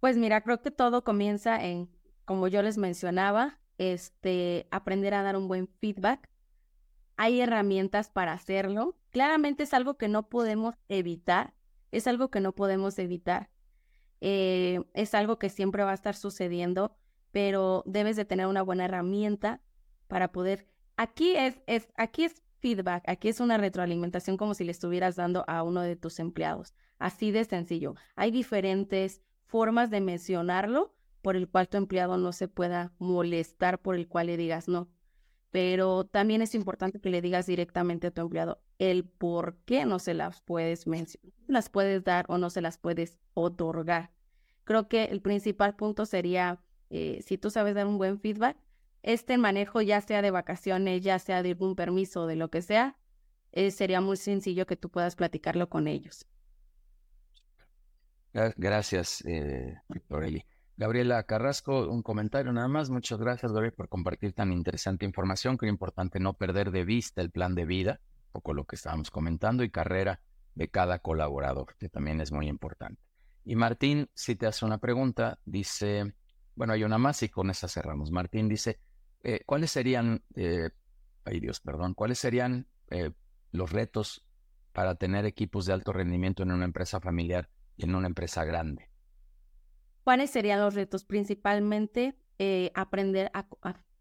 Pues 0.00 0.16
mira, 0.16 0.40
creo 0.42 0.62
que 0.62 0.70
todo 0.70 1.04
comienza 1.04 1.62
en, 1.64 1.90
como 2.24 2.48
yo 2.48 2.62
les 2.62 2.78
mencionaba, 2.78 3.58
este, 3.78 4.66
aprender 4.70 5.14
a 5.14 5.22
dar 5.22 5.36
un 5.36 5.48
buen 5.48 5.68
feedback. 5.80 6.28
Hay 7.16 7.40
herramientas 7.40 8.10
para 8.10 8.32
hacerlo. 8.32 8.96
Claramente 9.10 9.64
es 9.64 9.74
algo 9.74 9.96
que 9.96 10.08
no 10.08 10.28
podemos 10.28 10.74
evitar, 10.88 11.54
es 11.90 12.06
algo 12.06 12.30
que 12.30 12.40
no 12.40 12.52
podemos 12.52 12.98
evitar. 12.98 13.50
Eh, 14.20 14.80
es 14.94 15.14
algo 15.14 15.38
que 15.38 15.48
siempre 15.48 15.84
va 15.84 15.92
a 15.92 15.94
estar 15.94 16.14
sucediendo, 16.14 16.96
pero 17.32 17.82
debes 17.86 18.16
de 18.16 18.24
tener 18.24 18.46
una 18.46 18.62
buena 18.62 18.84
herramienta 18.84 19.62
para 20.06 20.32
poder. 20.32 20.66
Aquí 20.96 21.36
es, 21.36 21.60
es, 21.66 21.88
aquí 21.96 22.24
es 22.24 22.42
feedback, 22.60 23.04
aquí 23.06 23.28
es 23.28 23.40
una 23.40 23.58
retroalimentación 23.58 24.36
como 24.36 24.54
si 24.54 24.64
le 24.64 24.72
estuvieras 24.72 25.16
dando 25.16 25.44
a 25.46 25.62
uno 25.62 25.82
de 25.82 25.96
tus 25.96 26.18
empleados. 26.18 26.74
Así 26.98 27.30
de 27.30 27.44
sencillo. 27.44 27.94
Hay 28.16 28.30
diferentes 28.30 29.22
formas 29.46 29.90
de 29.90 30.00
mencionarlo 30.00 30.94
por 31.22 31.36
el 31.36 31.48
cual 31.48 31.68
tu 31.68 31.76
empleado 31.76 32.16
no 32.16 32.32
se 32.32 32.48
pueda 32.48 32.92
molestar, 32.98 33.80
por 33.80 33.94
el 33.94 34.08
cual 34.08 34.26
le 34.26 34.36
digas 34.36 34.68
no. 34.68 34.88
Pero 35.50 36.04
también 36.04 36.42
es 36.42 36.54
importante 36.54 37.00
que 37.00 37.10
le 37.10 37.22
digas 37.22 37.46
directamente 37.46 38.08
a 38.08 38.10
tu 38.10 38.20
empleado 38.20 38.60
el 38.78 39.04
por 39.04 39.56
qué 39.64 39.86
no 39.86 39.98
se 39.98 40.14
las 40.14 40.42
puedes 40.42 40.86
mencionar, 40.86 41.32
las 41.46 41.68
puedes 41.68 42.04
dar 42.04 42.26
o 42.28 42.38
no 42.38 42.50
se 42.50 42.60
las 42.60 42.78
puedes 42.78 43.18
otorgar. 43.34 44.10
Creo 44.64 44.88
que 44.88 45.04
el 45.04 45.22
principal 45.22 45.74
punto 45.74 46.04
sería, 46.04 46.60
eh, 46.90 47.20
si 47.24 47.38
tú 47.38 47.50
sabes 47.50 47.74
dar 47.74 47.86
un 47.86 47.98
buen 47.98 48.20
feedback, 48.20 48.58
este 49.02 49.38
manejo, 49.38 49.80
ya 49.80 50.00
sea 50.00 50.22
de 50.22 50.30
vacaciones, 50.30 51.02
ya 51.02 51.18
sea 51.18 51.42
de 51.42 51.50
algún 51.50 51.74
permiso, 51.74 52.26
de 52.26 52.36
lo 52.36 52.50
que 52.50 52.62
sea, 52.62 52.96
eh, 53.52 53.70
sería 53.70 54.00
muy 54.00 54.16
sencillo 54.16 54.66
que 54.66 54.76
tú 54.76 54.90
puedas 54.90 55.16
platicarlo 55.16 55.68
con 55.68 55.86
ellos. 55.88 56.26
Gracias, 58.56 59.24
eh, 59.26 59.76
Gabriela 60.76 61.22
Carrasco, 61.24 61.88
un 61.88 62.02
comentario 62.02 62.52
nada 62.52 62.68
más. 62.68 62.88
Muchas 62.88 63.18
gracias, 63.18 63.52
Gabriel, 63.52 63.72
por 63.72 63.88
compartir 63.88 64.32
tan 64.32 64.52
interesante 64.52 65.04
información. 65.04 65.56
Creo 65.56 65.72
importante 65.72 66.20
no 66.20 66.34
perder 66.34 66.70
de 66.70 66.84
vista 66.84 67.20
el 67.20 67.30
plan 67.30 67.54
de 67.54 67.64
vida, 67.64 68.00
un 68.26 68.32
poco 68.32 68.54
lo 68.54 68.64
que 68.64 68.76
estábamos 68.76 69.10
comentando, 69.10 69.64
y 69.64 69.70
carrera 69.70 70.20
de 70.54 70.68
cada 70.68 71.00
colaborador, 71.00 71.74
que 71.78 71.88
también 71.88 72.20
es 72.20 72.30
muy 72.30 72.46
importante. 72.48 73.02
Y 73.44 73.56
Martín, 73.56 74.08
si 74.14 74.36
te 74.36 74.46
hace 74.46 74.64
una 74.64 74.78
pregunta, 74.78 75.40
dice, 75.44 76.14
bueno, 76.54 76.74
hay 76.74 76.84
una 76.84 76.98
más 76.98 77.22
y 77.22 77.28
con 77.28 77.50
esa 77.50 77.66
cerramos. 77.66 78.12
Martín 78.12 78.48
dice, 78.48 78.78
eh, 79.22 79.40
¿cuáles 79.46 79.70
serían, 79.70 80.22
eh, 80.36 80.70
ay 81.24 81.40
Dios, 81.40 81.60
perdón, 81.60 81.94
cuáles 81.94 82.18
serían 82.18 82.66
eh, 82.90 83.10
los 83.50 83.72
retos 83.72 84.26
para 84.72 84.94
tener 84.94 85.24
equipos 85.26 85.66
de 85.66 85.72
alto 85.72 85.92
rendimiento 85.92 86.42
en 86.42 86.52
una 86.52 86.64
empresa 86.64 87.00
familiar 87.00 87.48
y 87.76 87.84
en 87.84 87.94
una 87.94 88.06
empresa 88.06 88.44
grande? 88.44 88.90
¿Cuáles 90.04 90.30
serían 90.30 90.60
los 90.60 90.74
retos? 90.74 91.04
Principalmente 91.04 92.16
aprender 92.74 93.32
a, 93.34 93.48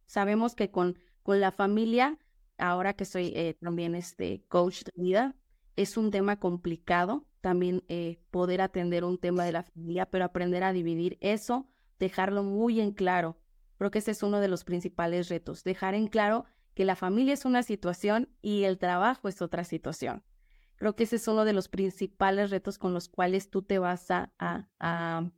sabemos 0.05 0.53
que 0.55 0.69
con, 0.69 0.99
con 1.23 1.41
la 1.41 1.51
familia, 1.51 2.19
ahora 2.59 2.93
que 2.93 3.03
soy 3.03 3.57
también 3.59 3.95
este 3.95 4.45
coach 4.47 4.83
de 4.83 4.91
vida, 4.95 5.35
es 5.75 5.97
un 5.97 6.11
tema 6.11 6.39
complicado 6.39 7.25
también 7.41 7.83
poder 8.29 8.61
atender 8.61 9.03
un 9.03 9.17
tema 9.17 9.43
de 9.43 9.53
la 9.53 9.63
familia, 9.63 10.05
pero 10.05 10.25
aprender 10.25 10.63
a 10.63 10.71
dividir 10.71 11.17
eso, 11.19 11.67
dejarlo 11.97 12.43
muy 12.43 12.79
en 12.79 12.91
claro 12.91 13.37
Creo 13.77 13.91
que 13.91 13.99
ese 13.99 14.11
es 14.11 14.23
uno 14.23 14.39
de 14.39 14.47
los 14.47 14.63
principales 14.63 15.29
retos, 15.29 15.63
dejar 15.63 15.93
en 15.93 16.07
claro 16.07 16.45
que 16.73 16.85
la 16.85 16.95
familia 16.95 17.33
es 17.33 17.45
una 17.45 17.63
situación 17.63 18.29
y 18.41 18.63
el 18.63 18.77
trabajo 18.77 19.27
es 19.27 19.41
otra 19.41 19.63
situación. 19.63 20.23
Creo 20.75 20.95
que 20.95 21.03
ese 21.03 21.15
es 21.15 21.27
uno 21.27 21.43
de 21.43 21.53
los 21.53 21.69
principales 21.69 22.51
retos 22.51 22.77
con 22.77 22.93
los 22.93 23.09
cuales 23.09 23.49
tú 23.49 23.63
te 23.63 23.79
vas 23.79 24.11
a, 24.11 24.31
a, 24.37 25.31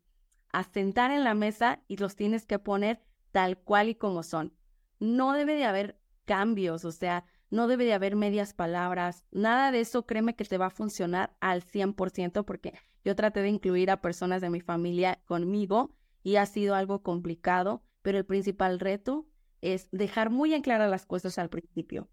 sentar 0.74 1.12
en 1.12 1.24
la 1.24 1.34
mesa 1.34 1.82
y 1.88 1.98
los 1.98 2.16
tienes 2.16 2.46
que 2.46 2.60
poner 2.60 3.02
tal 3.32 3.58
cual 3.58 3.88
y 3.88 3.96
como 3.96 4.24
son. 4.24 4.54
No 5.00 5.32
debe 5.34 5.56
de 5.56 5.64
haber 5.64 5.98
cambios, 6.26 6.84
o 6.84 6.92
sea, 6.92 7.24
no 7.50 7.68
debe 7.68 7.86
de 7.86 7.94
haber 7.94 8.16
medias 8.16 8.54
palabras, 8.54 9.26
nada 9.32 9.72
de 9.72 9.80
eso 9.80 10.06
créeme 10.06 10.36
que 10.36 10.44
te 10.46 10.58
va 10.58 10.68
a 10.68 10.72
funcionar 10.72 11.36
al 11.40 11.64
100% 11.64 12.44
porque 12.44 12.74
yo 13.04 13.16
traté 13.16 13.42
de 13.42 13.50
incluir 13.50 13.92
a 13.92 14.02
personas 14.02 14.42
de 14.42 14.50
mi 14.50 14.60
familia 14.60 15.22
conmigo 15.26 15.96
y 16.22 16.36
ha 16.36 16.46
sido 16.46 16.76
algo 16.76 17.02
complicado 17.02 17.82
pero 18.02 18.18
el 18.18 18.26
principal 18.26 18.80
reto 18.80 19.28
es 19.62 19.89
dejar 19.91 20.30
muy 20.30 20.54
en 20.54 20.62
claras 20.62 20.89
las 20.89 21.06
cosas 21.06 21.38
al 21.38 21.50
principio. 21.50 22.10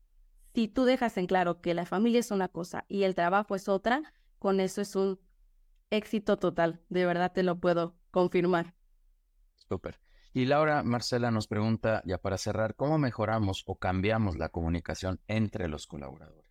Si 0.55 0.69
tú 0.69 0.85
dejas 0.85 1.17
en 1.17 1.27
claro 1.27 1.61
que 1.61 1.75
la 1.75 1.87
familia 1.87 2.21
es 2.21 2.31
una 2.31 2.49
cosa 2.49 2.85
y 2.89 3.05
el 3.05 3.15
trabajo 3.15 3.55
es 3.55 3.69
otra, 3.69 4.03
con 4.39 4.61
eso 4.61 4.81
es 4.81 4.97
un 4.97 5.21
éxito 5.91 6.39
total. 6.39 6.81
De 6.89 7.05
verdad 7.05 7.33
te 7.33 7.43
lo 7.43 7.59
puedo 7.59 7.97
confirmar. 8.11 8.75
Súper. 9.69 10.01
Y 10.33 10.45
Laura 10.45 10.83
Marcela 10.83 11.31
nos 11.31 11.47
pregunta, 11.47 12.03
ya 12.05 12.19
para 12.19 12.37
cerrar, 12.37 12.75
¿cómo 12.75 12.99
mejoramos 12.99 13.65
o 13.67 13.77
cambiamos 13.77 14.37
la 14.37 14.51
comunicación 14.51 15.21
entre 15.29 15.69
los 15.69 15.87
colaboradores? 15.87 16.51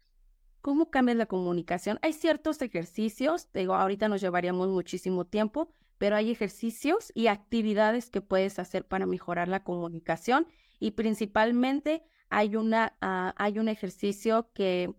¿Cómo 0.62 0.90
cambias 0.90 1.18
la 1.18 1.28
comunicación? 1.28 2.00
Hay 2.02 2.14
ciertos 2.14 2.62
ejercicios, 2.64 3.52
digo, 3.54 3.76
ahorita 3.76 4.08
nos 4.08 4.22
llevaríamos 4.22 4.70
muchísimo 4.70 5.26
tiempo, 5.26 5.72
pero 5.98 6.16
hay 6.16 6.32
ejercicios 6.32 7.12
y 7.16 7.28
actividades 7.28 8.10
que 8.10 8.22
puedes 8.22 8.60
hacer 8.60 8.86
para 8.88 9.06
mejorar 9.06 9.48
la 9.48 9.64
comunicación 9.64 10.48
y 10.80 10.92
principalmente 10.92 12.04
hay, 12.30 12.56
una, 12.56 12.98
ah, 13.02 13.34
hay 13.38 13.60
un 13.60 13.68
ejercicio 13.68 14.52
que 14.54 14.94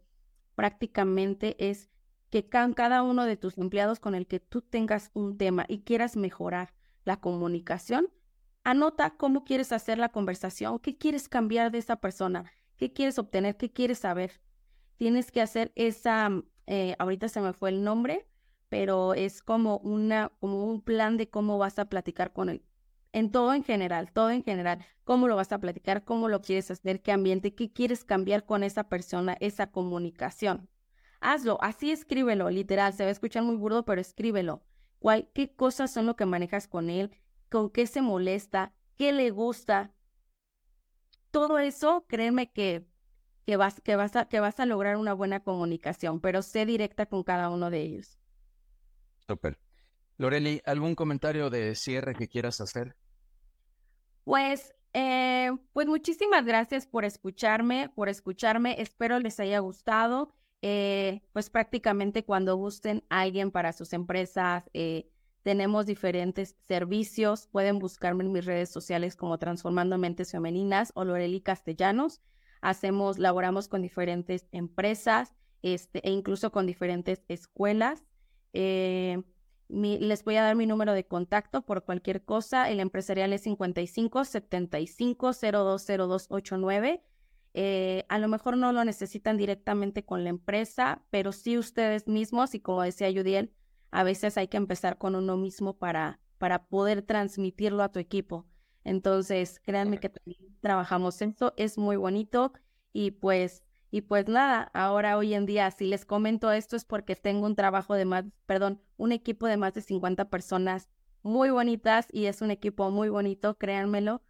prácticamente 0.55 1.57
es 1.68 1.90
que 2.30 2.49
cada 2.49 3.03
uno 3.03 3.24
de 3.24 3.36
tus 3.36 3.57
empleados 3.59 4.01
con 4.01 4.14
el 4.14 4.26
que 4.26 4.40
tú 4.40 4.62
tengas 4.62 5.11
un 5.14 5.38
tema 5.38 5.64
y 5.68 5.82
quieras 5.82 6.16
mejorar 6.16 6.74
la 7.05 7.20
comunicación, 7.20 8.09
anota 8.64 9.14
cómo 9.16 9.44
quieres 9.44 9.72
hacer 9.72 9.99
la 9.99 10.09
conversación, 10.09 10.80
qué 10.80 10.99
quieres 10.99 11.28
cambiar 11.28 11.70
de 11.70 11.78
esa 11.78 11.97
persona, 11.97 12.51
qué 12.76 12.92
quieres 12.92 13.18
obtener, 13.18 13.57
qué 13.57 13.72
quieres 13.72 14.01
saber. 14.01 14.40
Tienes 14.97 15.30
que 15.30 15.40
hacer 15.40 15.72
esa, 15.76 16.30
eh, 16.66 16.97
ahorita 16.99 17.28
se 17.28 17.40
me 17.40 17.52
fue 17.52 17.70
el 17.70 17.85
nombre, 17.85 18.27
pero 18.68 19.14
es 19.14 19.43
como 19.43 19.78
una, 19.78 20.30
como 20.40 20.64
un 20.64 20.80
plan 20.82 21.16
de 21.16 21.28
cómo 21.28 21.59
vas 21.59 21.78
a 21.78 21.88
platicar 21.88 22.32
con 22.32 22.48
él. 22.48 22.62
En 23.12 23.30
todo 23.30 23.55
en 23.55 23.64
general, 23.64 24.12
todo 24.12 24.30
en 24.30 24.43
general, 24.44 24.84
cómo 25.05 25.28
lo 25.28 25.36
vas 25.36 25.52
a 25.52 25.59
platicar, 25.59 26.05
cómo 26.05 26.28
lo 26.28 26.43
quieres 26.43 26.70
hacer, 26.70 27.01
qué 27.01 27.12
ambiente, 27.12 27.55
qué 27.55 27.72
quieres 27.72 28.05
cambiar 28.05 28.44
con 28.44 28.62
esa 28.62 28.84
persona, 28.88 29.36
esa 29.40 29.70
comunicación. 29.70 30.68
Hazlo, 31.20 31.59
así 31.62 31.90
escríbelo, 31.90 32.51
literal, 32.51 32.93
se 32.93 33.05
va 33.05 33.09
a 33.09 33.12
escuchar 33.12 33.43
muy 33.43 33.56
burdo, 33.56 33.84
pero 33.84 34.01
escríbelo. 34.01 34.62
¿Cuál, 34.98 35.28
¿Qué 35.32 35.55
cosas 35.55 35.93
son 35.93 36.06
lo 36.06 36.16
que 36.16 36.26
manejas 36.26 36.68
con 36.68 36.90
él? 36.90 37.10
¿Con 37.51 37.70
qué 37.70 37.86
se 37.86 38.02
molesta? 38.02 38.74
¿Qué 38.97 39.12
le 39.12 39.30
gusta? 39.30 39.93
Todo 41.30 41.59
eso, 41.59 42.05
créeme 42.09 42.51
que, 42.51 42.86
que, 43.47 43.56
vas, 43.56 43.80
que, 43.80 43.97
vas 43.97 44.16
a, 44.16 44.26
que 44.28 44.40
vas 44.40 44.59
a 44.60 44.66
lograr 44.66 44.97
una 44.97 45.14
buena 45.14 45.40
comunicación, 45.40 46.20
pero 46.20 46.43
sé 46.43 46.66
directa 46.66 47.06
con 47.06 47.22
cada 47.22 47.51
uno 47.51 47.70
de 47.70 47.82
ellos. 47.82 48.18
Loreli, 50.19 50.62
¿algún 50.65 50.94
comentario 50.94 51.51
de 51.51 51.74
cierre 51.74 52.15
que 52.15 52.28
quieras 52.28 52.61
hacer? 52.61 52.97
Pues, 54.24 54.74
eh, 54.93 55.51
pues 55.73 55.86
muchísimas 55.86 56.44
gracias 56.44 56.86
por 56.86 57.05
escucharme, 57.05 57.90
por 57.94 58.09
escucharme. 58.09 58.81
Espero 58.81 59.19
les 59.19 59.39
haya 59.40 59.59
gustado. 59.59 60.32
Eh, 60.62 61.20
pues 61.32 61.51
prácticamente 61.51 62.24
cuando 62.24 62.57
gusten 62.57 63.05
a 63.11 63.20
alguien 63.20 63.51
para 63.51 63.73
sus 63.73 63.93
empresas, 63.93 64.65
eh, 64.73 65.09
tenemos 65.43 65.86
diferentes 65.86 66.57
servicios. 66.66 67.47
Pueden 67.47 67.78
buscarme 67.78 68.24
en 68.24 68.32
mis 68.32 68.47
redes 68.47 68.70
sociales 68.70 69.16
como 69.16 69.39
Transformando 69.39 69.98
Mentes 69.98 70.32
Femeninas 70.32 70.93
o 70.94 71.05
Loreli 71.05 71.40
Castellanos. 71.40 72.20
Hacemos, 72.62 73.19
laboramos 73.19 73.69
con 73.69 73.82
diferentes 73.82 74.48
empresas 74.51 75.35
este, 75.62 76.01
e 76.09 76.11
incluso 76.11 76.51
con 76.51 76.66
diferentes 76.66 77.23
escuelas. 77.28 78.03
Eh, 78.59 79.23
les 79.69 80.24
voy 80.24 80.37
a 80.37 80.43
dar 80.43 80.57
mi 80.57 80.65
número 80.66 80.95
de 80.95 81.07
contacto 81.07 81.61
por 81.62 81.85
cualquier 81.85 82.24
cosa. 82.24 82.70
El 82.70 82.81
empresarial 82.81 83.35
es 83.35 83.43
55 83.43 84.24
75 84.24 85.33
020289. 85.35 87.03
Eh, 87.53 88.05
a 88.09 88.19
lo 88.19 88.28
mejor 88.28 88.57
no 88.57 88.73
lo 88.73 88.83
necesitan 88.85 89.37
directamente 89.37 90.05
con 90.07 90.24
la 90.24 90.31
empresa, 90.31 91.03
pero 91.11 91.33
sí 91.33 91.59
ustedes 91.59 92.07
mismos, 92.07 92.55
y 92.55 92.61
como 92.61 92.83
decía 92.83 93.11
Judiel, 93.11 93.53
a 93.91 94.05
veces 94.05 94.39
hay 94.39 94.49
que 94.49 94.57
empezar 94.57 94.97
con 94.99 95.15
uno 95.15 95.37
mismo 95.37 95.77
para, 95.77 96.19
para 96.39 96.66
poder 96.66 97.03
transmitirlo 97.03 97.83
a 97.83 97.93
tu 97.93 97.99
equipo. 97.99 98.47
Entonces, 98.85 99.61
créanme 99.61 100.01
que 100.01 100.12
trabajamos 100.61 101.20
esto, 101.20 101.53
es 101.57 101.77
muy 101.77 101.97
bonito 101.97 102.53
y 102.93 103.11
pues 103.12 103.62
y 103.90 104.02
pues 104.02 104.28
nada, 104.28 104.70
ahora 104.74 105.16
hoy 105.16 105.34
en 105.34 105.46
día, 105.46 105.70
si 105.70 105.86
les 105.86 106.04
comento 106.04 106.50
esto 106.52 106.76
es 106.76 106.84
porque 106.84 107.16
tengo 107.16 107.46
un 107.46 107.56
trabajo 107.56 107.94
de 107.94 108.04
más, 108.04 108.24
perdón, 108.46 108.80
un 108.96 109.12
equipo 109.12 109.46
de 109.46 109.56
más 109.56 109.74
de 109.74 109.80
50 109.82 110.28
personas 110.28 110.88
muy 111.22 111.50
bonitas 111.50 112.06
y 112.12 112.26
es 112.26 112.40
un 112.42 112.50
equipo 112.50 112.90
muy 112.90 113.08
bonito, 113.08 113.56
créanmelo. 113.58 114.22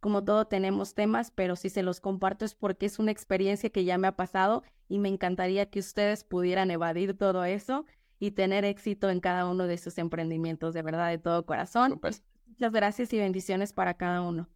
como 0.00 0.22
todo 0.24 0.46
tenemos 0.46 0.94
temas, 0.94 1.30
pero 1.32 1.56
si 1.56 1.68
se 1.70 1.82
los 1.82 2.00
comparto 2.00 2.44
es 2.44 2.54
porque 2.54 2.86
es 2.86 2.98
una 2.98 3.10
experiencia 3.10 3.70
que 3.70 3.84
ya 3.84 3.98
me 3.98 4.06
ha 4.08 4.16
pasado 4.16 4.62
y 4.88 4.98
me 4.98 5.08
encantaría 5.08 5.70
que 5.70 5.80
ustedes 5.80 6.22
pudieran 6.24 6.70
evadir 6.70 7.16
todo 7.16 7.44
eso 7.44 7.86
y 8.18 8.32
tener 8.32 8.64
éxito 8.64 9.10
en 9.10 9.20
cada 9.20 9.46
uno 9.48 9.66
de 9.66 9.78
sus 9.78 9.98
emprendimientos, 9.98 10.74
de 10.74 10.82
verdad, 10.82 11.08
de 11.10 11.18
todo 11.18 11.44
corazón. 11.46 12.00
Muchas 12.46 12.72
gracias 12.72 13.12
y 13.12 13.18
bendiciones 13.18 13.72
para 13.72 13.94
cada 13.94 14.22
uno. 14.22 14.48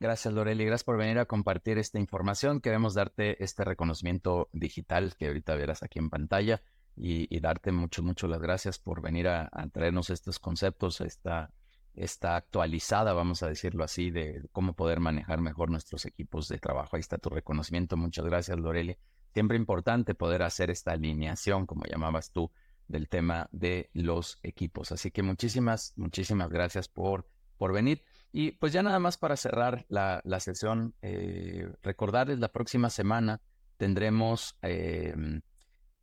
Gracias, 0.00 0.34
Loreli. 0.34 0.64
Gracias 0.64 0.84
por 0.84 0.98
venir 0.98 1.18
a 1.18 1.26
compartir 1.26 1.78
esta 1.78 1.98
información. 1.98 2.60
Queremos 2.60 2.94
darte 2.94 3.42
este 3.42 3.64
reconocimiento 3.64 4.48
digital 4.52 5.14
que 5.16 5.28
ahorita 5.28 5.54
verás 5.54 5.82
aquí 5.82 5.98
en 5.98 6.10
pantalla 6.10 6.62
y, 6.96 7.40
darte 7.40 7.72
mucho, 7.72 8.02
mucho 8.02 8.28
las 8.28 8.40
gracias 8.40 8.78
por 8.78 9.00
venir 9.00 9.28
a, 9.28 9.50
traernos 9.72 10.10
estos 10.10 10.38
conceptos, 10.38 11.00
esta, 11.00 11.52
esta 11.94 12.36
actualizada, 12.36 13.12
vamos 13.12 13.42
a 13.42 13.48
decirlo 13.48 13.84
así, 13.84 14.10
de 14.10 14.46
cómo 14.52 14.74
poder 14.74 15.00
manejar 15.00 15.40
mejor 15.40 15.70
nuestros 15.70 16.04
equipos 16.06 16.48
de 16.48 16.58
trabajo. 16.58 16.96
Ahí 16.96 17.00
está 17.00 17.18
tu 17.18 17.30
reconocimiento. 17.30 17.96
Muchas 17.96 18.24
gracias, 18.24 18.58
Loreli. 18.58 18.96
Siempre 19.32 19.56
importante 19.56 20.14
poder 20.14 20.42
hacer 20.42 20.70
esta 20.70 20.92
alineación, 20.92 21.66
como 21.66 21.84
llamabas 21.84 22.30
tú, 22.30 22.52
del 22.86 23.08
tema 23.08 23.48
de 23.52 23.90
los 23.92 24.38
equipos. 24.42 24.92
Así 24.92 25.10
que 25.10 25.22
muchísimas, 25.22 25.94
muchísimas 25.96 26.50
gracias 26.50 26.88
por, 26.88 27.26
por 27.56 27.72
venir. 27.72 28.04
Y 28.36 28.50
pues 28.50 28.72
ya 28.72 28.82
nada 28.82 28.98
más 28.98 29.16
para 29.16 29.36
cerrar 29.36 29.86
la, 29.88 30.20
la 30.24 30.40
sesión, 30.40 30.92
eh, 31.02 31.72
recordarles 31.84 32.40
la 32.40 32.50
próxima 32.50 32.90
semana 32.90 33.40
tendremos 33.76 34.58
em, 34.60 35.40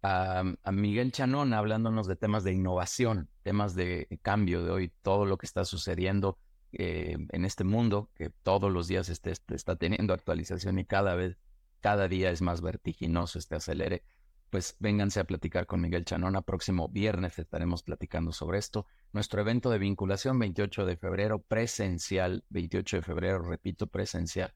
a, 0.02 0.41
Miguel 0.72 1.12
Chanón 1.12 1.53
hablándonos 1.53 2.08
de 2.08 2.16
temas 2.16 2.45
de 2.45 2.53
innovación, 2.53 3.30
temas 3.44 3.76
de 3.76 4.08
cambio 4.22 4.64
de 4.64 4.72
hoy, 4.72 4.94
todo 5.02 5.26
lo 5.26 5.38
que 5.38 5.45
está 5.45 5.66
sucediendo 5.66 6.38
eh, 6.72 7.18
en 7.34 7.44
este 7.44 7.66
mundo, 7.66 8.10
que 8.16 8.30
todos 8.30 8.72
los 8.72 8.88
días 8.88 9.10
este, 9.10 9.34
está 9.49 9.76
teniendo 9.76 10.14
actualización 10.14 10.80
y 10.80 10.86
cada 10.86 11.16
vez, 11.16 11.38
cada 11.82 12.08
día 12.08 12.32
es 12.32 12.41
más 12.41 12.62
vertiginoso 12.62 13.40
este 13.40 13.56
acelere 13.56 14.03
pues 14.52 14.76
vénganse 14.80 15.22
a 15.22 15.23
platicar 15.23 15.65
con 15.65 15.80
Miguel 15.80 16.03
Chanona. 16.03 16.41
Próximo 16.41 16.90
viernes 16.90 17.40
estaremos 17.40 17.84
platicando 17.84 18.34
sobre 18.34 18.60
esto. 18.60 18.86
Nuestro 19.14 19.40
evento 19.40 19.69
de 19.69 19.80
vinculación, 19.80 20.38
28 20.38 20.86
de 20.86 20.98
febrero, 20.98 21.40
presencial, 21.40 22.44
28 22.49 22.98
de 22.98 23.02
febrero, 23.02 23.41
repito, 23.41 23.88
presencial 23.88 24.53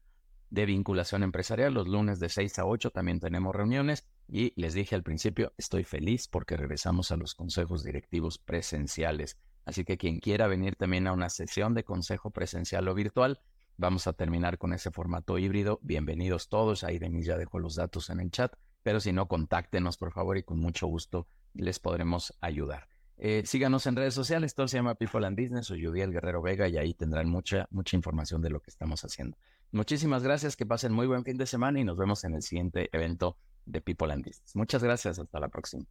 de 0.50 0.66
vinculación 0.66 1.22
empresarial. 1.22 1.72
Los 1.72 1.88
lunes 1.88 2.20
de 2.20 2.28
6 2.28 2.58
a 2.58 2.66
8 2.66 2.90
también 2.90 3.20
tenemos 3.20 3.56
reuniones 3.56 4.06
y 4.28 4.52
les 4.60 4.74
dije 4.74 4.94
al 4.94 5.02
principio, 5.02 5.54
estoy 5.56 5.82
feliz 5.82 6.28
porque 6.28 6.58
regresamos 6.58 7.10
a 7.10 7.16
los 7.16 7.34
consejos 7.34 7.82
directivos 7.82 8.36
presenciales. 8.38 9.38
Así 9.64 9.84
que 9.84 9.96
quien 9.96 10.20
quiera 10.20 10.46
venir 10.46 10.76
también 10.76 11.06
a 11.06 11.12
una 11.14 11.30
sesión 11.30 11.72
de 11.72 11.84
consejo 11.84 12.30
presencial 12.30 12.86
o 12.86 12.94
virtual, 12.94 13.40
vamos 13.78 14.06
a 14.06 14.12
terminar 14.12 14.58
con 14.58 14.74
ese 14.74 14.90
formato 14.90 15.38
híbrido. 15.38 15.80
Bienvenidos 15.82 16.50
todos. 16.50 16.84
Ahí 16.84 16.98
Denis 16.98 17.24
ya 17.24 17.38
dejó 17.38 17.58
los 17.58 17.76
datos 17.76 18.10
en 18.10 18.20
el 18.20 18.30
chat 18.30 18.54
pero 18.86 19.00
si 19.00 19.12
no, 19.12 19.26
contáctenos 19.26 19.96
por 19.96 20.12
favor 20.12 20.38
y 20.38 20.44
con 20.44 20.60
mucho 20.60 20.86
gusto 20.86 21.26
les 21.54 21.80
podremos 21.80 22.32
ayudar. 22.40 22.86
Eh, 23.16 23.42
síganos 23.44 23.84
en 23.88 23.96
redes 23.96 24.14
sociales, 24.14 24.54
todo 24.54 24.68
se 24.68 24.76
llama 24.76 24.94
People 24.94 25.26
and 25.26 25.36
Business 25.36 25.72
o 25.72 25.74
Judiel 25.74 26.12
Guerrero 26.12 26.40
Vega 26.40 26.68
y 26.68 26.76
ahí 26.76 26.94
tendrán 26.94 27.28
mucha, 27.28 27.66
mucha 27.72 27.96
información 27.96 28.42
de 28.42 28.50
lo 28.50 28.60
que 28.60 28.70
estamos 28.70 29.04
haciendo. 29.04 29.36
Muchísimas 29.72 30.22
gracias, 30.22 30.54
que 30.54 30.66
pasen 30.66 30.92
muy 30.92 31.08
buen 31.08 31.24
fin 31.24 31.36
de 31.36 31.46
semana 31.46 31.80
y 31.80 31.84
nos 31.84 31.96
vemos 31.96 32.22
en 32.22 32.36
el 32.36 32.42
siguiente 32.42 32.88
evento 32.92 33.36
de 33.64 33.80
People 33.80 34.12
and 34.12 34.24
Business. 34.24 34.54
Muchas 34.54 34.84
gracias, 34.84 35.18
hasta 35.18 35.40
la 35.40 35.48
próxima. 35.48 35.84